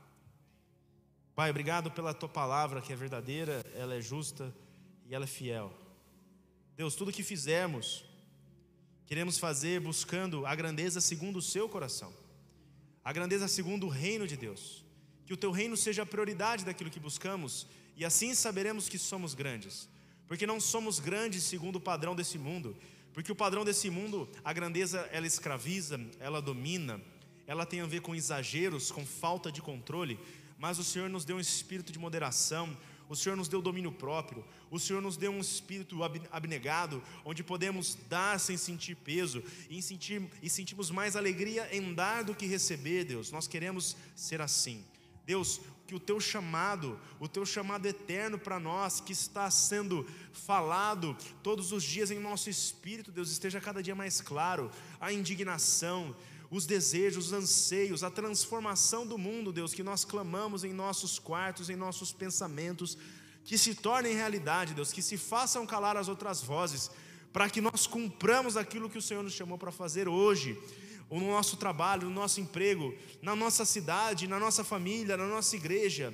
Pai, 1.35 1.51
obrigado 1.51 1.91
pela 1.91 2.13
tua 2.13 2.29
palavra 2.29 2.83
que 2.83 2.93
é 2.93 2.97
verdadeira, 2.97 3.65
ela 3.75 3.95
é 3.95 4.01
justa 4.01 4.55
e 5.07 5.15
ela 5.15 5.25
é 5.25 5.29
fiel. 5.29 5.73
Deus, 6.77 6.95
tudo 6.95 7.13
que 7.13 7.23
fizermos, 7.23 8.05
queremos 9.07 9.39
fazer 9.39 9.81
buscando 9.81 10.45
a 10.45 10.55
grandeza 10.55 11.01
segundo 11.01 11.37
o 11.37 11.43
seu 11.43 11.69
coração 11.69 12.13
a 13.05 13.13
grandeza 13.13 13.49
segundo 13.49 13.87
o 13.87 13.91
reino 13.91 14.27
de 14.27 14.37
Deus. 14.37 14.82
Que 15.27 15.35
o 15.35 15.37
teu 15.37 15.51
reino 15.51 15.77
seja 15.77 16.03
a 16.03 16.07
prioridade 16.07 16.65
daquilo 16.65 16.91
que 16.91 17.01
buscamos, 17.01 17.67
e 17.97 18.05
assim 18.05 18.35
saberemos 18.35 18.89
que 18.89 18.99
somos 18.99 19.35
grandes. 19.35 19.89
Porque 20.27 20.47
não 20.47 20.61
somos 20.61 20.99
grandes 20.99 21.43
segundo 21.45 21.77
o 21.77 21.81
padrão 21.81 22.17
desse 22.17 22.39
mundo, 22.39 22.77
porque 23.13 23.31
o 23.31 23.37
padrão 23.37 23.65
desse 23.65 23.91
mundo, 23.91 24.29
a 24.45 24.53
grandeza 24.53 25.09
ela 25.13 25.27
escraviza, 25.27 26.01
ela 26.19 26.41
domina, 26.41 27.01
ela 27.47 27.67
tem 27.67 27.81
a 27.81 27.87
ver 27.87 28.01
com 28.01 28.15
exageros, 28.15 28.91
com 28.91 29.05
falta 29.05 29.53
de 29.53 29.61
controle, 29.61 30.19
mas 30.59 30.79
o 30.79 30.85
Senhor 30.85 31.11
nos 31.11 31.25
deu 31.25 31.37
um 31.37 31.41
espírito 31.41 31.93
de 31.93 31.99
moderação, 31.99 32.75
o 33.09 33.17
Senhor 33.17 33.37
nos 33.37 33.49
deu 33.49 33.61
domínio 33.61 33.93
próprio, 33.93 34.43
o 34.71 34.79
Senhor 34.79 35.03
nos 35.03 35.19
deu 35.19 35.31
um 35.31 35.41
espírito 35.41 35.99
abnegado, 36.31 37.03
onde 37.25 37.43
podemos 37.43 37.99
dar 38.09 38.41
sem 38.41 38.57
sentir 38.57 38.95
peso 38.95 39.43
e, 39.69 39.83
sentir, 39.83 40.23
e 40.43 40.49
sentimos 40.49 40.91
mais 40.91 41.15
alegria 41.15 41.69
em 41.77 41.93
dar 41.93 42.25
do 42.25 42.35
que 42.35 42.47
receber, 42.47 43.05
Deus. 43.05 43.31
Nós 43.31 43.47
queremos 43.47 43.97
ser 44.17 44.41
assim. 44.41 44.83
Deus, 45.27 45.61
que 45.87 45.95
o 45.95 46.01
teu 46.01 46.19
chamado, 46.19 46.99
o 47.21 47.29
teu 47.29 47.45
chamado 47.45 47.87
eterno 47.87 48.39
para 48.39 48.59
nós, 48.59 49.01
que 49.01 49.13
está 49.13 49.51
sendo 49.51 50.07
falado 50.33 51.17
todos 51.43 51.71
os 51.73 51.83
dias 51.83 52.11
em 52.11 52.19
nosso 52.19 52.49
espírito, 52.49 53.13
Deus, 53.13 53.31
esteja 53.31 53.61
cada 53.61 53.83
dia 53.83 53.95
mais 53.95 54.21
claro. 54.21 54.71
A 55.01 55.13
indignação, 55.13 56.17
os 56.51 56.67
desejos, 56.67 57.27
os 57.27 57.33
anseios, 57.33 58.03
a 58.03 58.11
transformação 58.11 59.07
do 59.07 59.19
mundo, 59.19 59.53
Deus, 59.53 59.75
que 59.75 59.83
nós 59.83 60.05
clamamos 60.05 60.65
em 60.65 60.73
nossos 60.73 61.19
quartos, 61.19 61.71
em 61.71 61.77
nossos 61.77 62.13
pensamentos, 62.13 62.97
que 63.45 63.59
se 63.59 63.75
tornem 63.75 64.15
realidade, 64.15 64.75
Deus, 64.75 64.93
que 64.93 65.03
se 65.03 65.17
façam 65.17 65.67
calar 65.67 65.97
as 65.97 66.09
outras 66.09 66.41
vozes, 66.43 66.91
para 67.33 67.49
que 67.49 67.61
nós 67.61 67.87
cumpramos 67.87 68.57
aquilo 68.57 68.91
que 68.91 68.99
o 68.99 69.03
Senhor 69.03 69.23
nos 69.23 69.33
chamou 69.33 69.59
para 69.59 69.73
fazer 69.73 70.09
hoje, 70.09 70.59
ou 71.13 71.21
no 71.21 71.31
nosso 71.31 71.59
trabalho, 71.59 72.09
no 72.09 72.15
nosso 72.15 72.41
emprego, 72.41 72.95
na 73.21 73.37
nossa 73.37 73.67
cidade, 73.67 74.27
na 74.27 74.39
nossa 74.39 74.65
família, 74.65 75.15
na 75.15 75.27
nossa 75.27 75.55
igreja. 75.55 76.07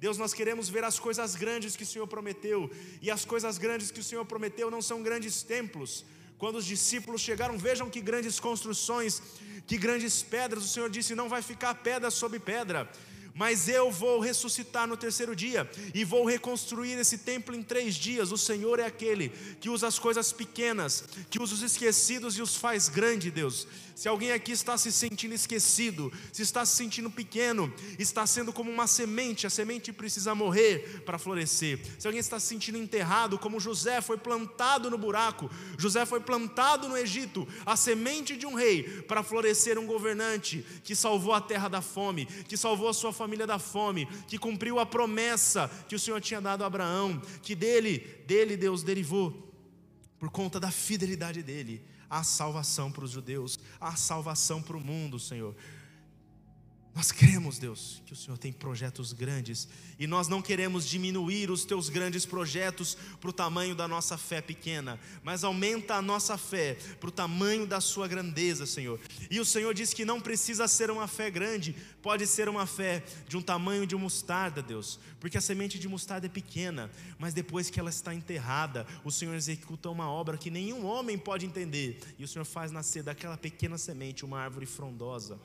Deus, 0.00 0.16
nós 0.16 0.32
queremos 0.32 0.66
ver 0.70 0.82
as 0.82 0.98
coisas 0.98 1.36
grandes 1.36 1.76
que 1.76 1.82
o 1.82 1.86
Senhor 1.86 2.06
prometeu, 2.06 2.70
e 3.02 3.10
as 3.10 3.22
coisas 3.22 3.58
grandes 3.58 3.90
que 3.90 4.00
o 4.00 4.02
Senhor 4.02 4.24
prometeu 4.24 4.70
não 4.70 4.80
são 4.80 5.02
grandes 5.02 5.42
templos. 5.42 6.06
Quando 6.38 6.56
os 6.56 6.64
discípulos 6.64 7.20
chegaram, 7.20 7.58
vejam 7.58 7.90
que 7.90 8.00
grandes 8.00 8.40
construções 8.40 9.20
que 9.66 9.76
grandes 9.76 10.22
pedras, 10.22 10.64
o 10.64 10.68
Senhor 10.68 10.88
disse: 10.88 11.14
não 11.14 11.28
vai 11.28 11.42
ficar 11.42 11.74
pedra 11.74 12.10
sobre 12.10 12.38
pedra, 12.40 12.90
mas 13.36 13.68
eu 13.68 13.90
vou 13.90 14.18
ressuscitar 14.18 14.88
no 14.88 14.96
terceiro 14.96 15.36
dia 15.36 15.70
e 15.94 16.04
vou 16.04 16.24
reconstruir 16.24 16.98
esse 16.98 17.18
templo 17.18 17.54
em 17.54 17.62
três 17.62 17.94
dias. 17.94 18.32
O 18.32 18.38
Senhor 18.38 18.80
é 18.80 18.86
aquele 18.86 19.28
que 19.60 19.68
usa 19.68 19.86
as 19.86 19.98
coisas 19.98 20.32
pequenas, 20.32 21.04
que 21.28 21.40
usa 21.40 21.54
os 21.54 21.62
esquecidos 21.62 22.38
e 22.38 22.42
os 22.42 22.56
faz 22.56 22.88
grande, 22.88 23.30
Deus. 23.30 23.68
Se 23.94 24.08
alguém 24.08 24.32
aqui 24.32 24.52
está 24.52 24.76
se 24.76 24.92
sentindo 24.92 25.34
esquecido, 25.34 26.12
se 26.30 26.42
está 26.42 26.66
se 26.66 26.76
sentindo 26.76 27.10
pequeno, 27.10 27.72
está 27.98 28.26
sendo 28.26 28.52
como 28.52 28.70
uma 28.70 28.86
semente, 28.86 29.46
a 29.46 29.50
semente 29.50 29.90
precisa 29.90 30.34
morrer 30.34 31.02
para 31.06 31.18
florescer. 31.18 31.80
Se 31.98 32.06
alguém 32.06 32.20
está 32.20 32.38
se 32.38 32.46
sentindo 32.46 32.76
enterrado, 32.76 33.38
como 33.38 33.58
José 33.58 34.02
foi 34.02 34.18
plantado 34.18 34.90
no 34.90 34.98
buraco, 34.98 35.50
José 35.78 36.04
foi 36.04 36.20
plantado 36.20 36.88
no 36.88 36.96
Egito, 36.96 37.48
a 37.64 37.74
semente 37.74 38.36
de 38.36 38.44
um 38.44 38.52
rei 38.52 38.82
para 38.82 39.22
florescer 39.22 39.78
um 39.78 39.86
governante 39.86 40.64
que 40.84 40.94
salvou 40.94 41.32
a 41.32 41.40
terra 41.40 41.68
da 41.68 41.80
fome, 41.80 42.26
que 42.26 42.56
salvou 42.56 42.90
a 42.90 42.94
sua 42.94 43.14
família 43.14 43.25
da 43.46 43.58
fome, 43.58 44.06
que 44.28 44.38
cumpriu 44.38 44.78
a 44.78 44.86
promessa 44.86 45.68
que 45.88 45.94
o 45.94 45.98
Senhor 45.98 46.20
tinha 46.20 46.40
dado 46.40 46.62
a 46.62 46.66
Abraão, 46.66 47.20
que 47.42 47.54
dele, 47.54 47.98
dele 48.26 48.56
Deus 48.56 48.82
derivou 48.82 49.52
por 50.18 50.30
conta 50.30 50.60
da 50.60 50.70
fidelidade 50.70 51.42
dele 51.42 51.82
Há 52.08 52.22
salvação 52.22 52.90
para 52.90 53.04
os 53.04 53.10
judeus, 53.10 53.58
há 53.80 53.96
salvação 53.96 54.62
para 54.62 54.76
o 54.76 54.80
mundo, 54.80 55.18
Senhor. 55.18 55.54
Nós 56.96 57.12
cremos, 57.12 57.58
Deus, 57.58 58.00
que 58.06 58.14
o 58.14 58.16
Senhor 58.16 58.38
tem 58.38 58.50
projetos 58.50 59.12
grandes 59.12 59.68
e 59.98 60.06
nós 60.06 60.28
não 60.28 60.40
queremos 60.40 60.88
diminuir 60.88 61.50
os 61.50 61.62
teus 61.62 61.90
grandes 61.90 62.24
projetos 62.24 62.96
para 63.20 63.28
o 63.28 63.34
tamanho 63.34 63.74
da 63.74 63.86
nossa 63.86 64.16
fé 64.16 64.40
pequena, 64.40 64.98
mas 65.22 65.44
aumenta 65.44 65.96
a 65.96 66.00
nossa 66.00 66.38
fé 66.38 66.78
para 66.98 67.10
o 67.10 67.12
tamanho 67.12 67.66
da 67.66 67.82
sua 67.82 68.08
grandeza, 68.08 68.64
Senhor. 68.64 68.98
E 69.30 69.38
o 69.38 69.44
Senhor 69.44 69.74
diz 69.74 69.92
que 69.92 70.06
não 70.06 70.22
precisa 70.22 70.66
ser 70.66 70.90
uma 70.90 71.06
fé 71.06 71.30
grande, 71.30 71.76
pode 72.00 72.26
ser 72.26 72.48
uma 72.48 72.64
fé 72.64 73.04
de 73.28 73.36
um 73.36 73.42
tamanho 73.42 73.86
de 73.86 73.94
mostarda, 73.94 74.62
Deus, 74.62 74.98
porque 75.20 75.36
a 75.36 75.42
semente 75.42 75.78
de 75.78 75.88
mostarda 75.88 76.24
é 76.24 76.30
pequena, 76.30 76.90
mas 77.18 77.34
depois 77.34 77.68
que 77.68 77.78
ela 77.78 77.90
está 77.90 78.14
enterrada, 78.14 78.86
o 79.04 79.12
Senhor 79.12 79.34
executa 79.34 79.90
uma 79.90 80.10
obra 80.10 80.38
que 80.38 80.50
nenhum 80.50 80.86
homem 80.86 81.18
pode 81.18 81.44
entender, 81.44 82.00
e 82.18 82.24
o 82.24 82.28
Senhor 82.28 82.46
faz 82.46 82.72
nascer 82.72 83.02
daquela 83.02 83.36
pequena 83.36 83.76
semente 83.76 84.24
uma 84.24 84.40
árvore 84.40 84.64
frondosa. 84.64 85.38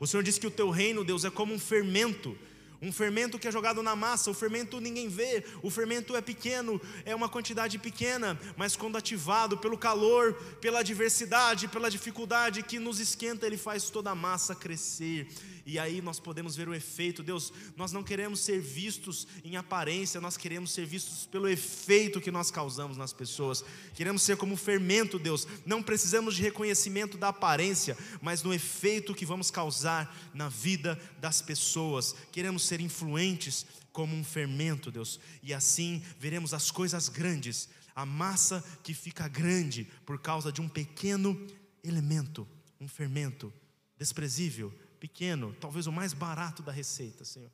O 0.00 0.06
Senhor 0.06 0.22
diz 0.22 0.38
que 0.38 0.46
o 0.46 0.50
teu 0.50 0.70
reino, 0.70 1.04
Deus, 1.04 1.24
é 1.24 1.30
como 1.30 1.52
um 1.52 1.58
fermento. 1.58 2.36
Um 2.80 2.92
fermento 2.92 3.38
que 3.38 3.48
é 3.48 3.52
jogado 3.52 3.82
na 3.82 3.96
massa, 3.96 4.30
o 4.30 4.34
fermento 4.34 4.80
ninguém 4.80 5.08
vê, 5.08 5.44
o 5.62 5.70
fermento 5.70 6.14
é 6.14 6.20
pequeno, 6.20 6.80
é 7.04 7.14
uma 7.14 7.28
quantidade 7.28 7.78
pequena, 7.78 8.38
mas 8.56 8.76
quando 8.76 8.96
ativado 8.96 9.58
pelo 9.58 9.76
calor, 9.76 10.34
pela 10.60 10.80
adversidade, 10.80 11.66
pela 11.66 11.90
dificuldade 11.90 12.62
que 12.62 12.78
nos 12.78 13.00
esquenta, 13.00 13.46
ele 13.46 13.56
faz 13.56 13.90
toda 13.90 14.10
a 14.10 14.14
massa 14.14 14.54
crescer 14.54 15.26
e 15.68 15.78
aí 15.78 16.00
nós 16.00 16.18
podemos 16.18 16.56
ver 16.56 16.66
o 16.66 16.74
efeito. 16.74 17.22
Deus, 17.22 17.52
nós 17.76 17.92
não 17.92 18.02
queremos 18.02 18.40
ser 18.40 18.58
vistos 18.58 19.28
em 19.44 19.58
aparência, 19.58 20.18
nós 20.18 20.34
queremos 20.34 20.72
ser 20.72 20.86
vistos 20.86 21.26
pelo 21.26 21.46
efeito 21.46 22.22
que 22.22 22.30
nós 22.30 22.50
causamos 22.50 22.96
nas 22.96 23.12
pessoas. 23.12 23.62
Queremos 23.92 24.22
ser 24.22 24.38
como 24.38 24.56
fermento, 24.56 25.18
Deus. 25.18 25.46
Não 25.66 25.82
precisamos 25.82 26.34
de 26.34 26.42
reconhecimento 26.42 27.18
da 27.18 27.28
aparência, 27.28 27.98
mas 28.22 28.42
no 28.42 28.54
efeito 28.54 29.14
que 29.14 29.26
vamos 29.26 29.50
causar 29.50 30.16
na 30.32 30.48
vida 30.48 30.98
das 31.20 31.42
pessoas. 31.42 32.16
Queremos 32.32 32.62
ser 32.68 32.80
influentes 32.80 33.66
como 33.92 34.14
um 34.14 34.22
fermento, 34.22 34.90
Deus, 34.90 35.18
e 35.42 35.52
assim 35.52 36.04
veremos 36.18 36.54
as 36.54 36.70
coisas 36.70 37.08
grandes, 37.08 37.68
a 37.94 38.06
massa 38.06 38.62
que 38.82 38.94
fica 38.94 39.26
grande 39.26 39.84
por 40.06 40.20
causa 40.20 40.52
de 40.52 40.60
um 40.60 40.68
pequeno 40.68 41.34
elemento, 41.82 42.46
um 42.80 42.86
fermento 42.86 43.52
desprezível, 43.96 44.72
pequeno, 45.00 45.54
talvez 45.60 45.86
o 45.86 45.92
mais 45.92 46.12
barato 46.12 46.62
da 46.62 46.70
receita, 46.70 47.24
Senhor. 47.24 47.50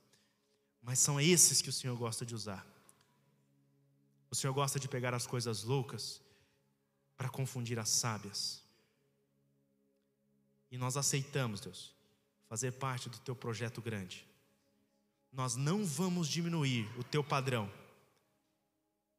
Mas 0.83 0.99
são 0.99 1.21
esses 1.21 1.63
que 1.63 1.71
o 1.71 1.73
Senhor 1.73 1.97
gosta 1.97 2.27
de 2.27 2.35
usar. 2.35 2.67
O 4.31 4.35
Senhor 4.35 4.53
gosta 4.53 4.79
de 4.79 4.89
pegar 4.89 5.15
as 5.15 5.27
coisas 5.27 5.63
loucas 5.63 6.21
para 7.17 7.29
confundir 7.29 7.79
as 7.79 7.89
sábias. 7.89 8.63
E 10.71 10.77
nós 10.77 10.97
aceitamos, 10.97 11.61
Deus, 11.61 11.95
fazer 12.49 12.73
parte 12.73 13.09
do 13.09 13.19
teu 13.19 13.35
projeto 13.35 13.81
grande. 13.81 14.27
Nós 15.35 15.57
não 15.57 15.85
vamos 15.85 16.29
diminuir 16.29 16.89
o 16.99 17.05
teu 17.05 17.23
padrão 17.23 17.71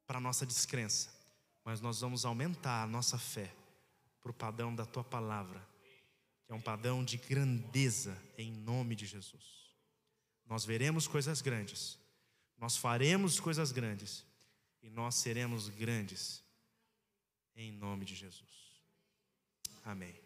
para 0.06 0.18
a 0.18 0.20
nossa 0.20 0.44
descrença, 0.44 1.10
mas 1.64 1.80
nós 1.80 2.00
vamos 2.00 2.24
aumentar 2.24 2.82
a 2.82 2.86
nossa 2.86 3.18
fé 3.18 3.54
para 4.20 4.30
o 4.30 4.34
padrão 4.34 4.74
da 4.74 4.84
tua 4.84 5.04
palavra 5.04 5.64
que 6.46 6.52
é 6.52 6.54
um 6.54 6.60
padrão 6.60 7.04
de 7.04 7.16
grandeza 7.16 8.16
em 8.38 8.52
nome 8.52 8.94
de 8.94 9.04
Jesus. 9.04 9.74
Nós 10.46 10.64
veremos 10.64 11.08
coisas 11.08 11.42
grandes, 11.42 11.98
nós 12.56 12.76
faremos 12.76 13.40
coisas 13.40 13.72
grandes 13.72 14.24
e 14.80 14.88
nós 14.88 15.16
seremos 15.16 15.68
grandes 15.68 16.42
em 17.56 17.72
nome 17.72 18.04
de 18.04 18.14
Jesus. 18.14 18.80
Amém. 19.84 20.25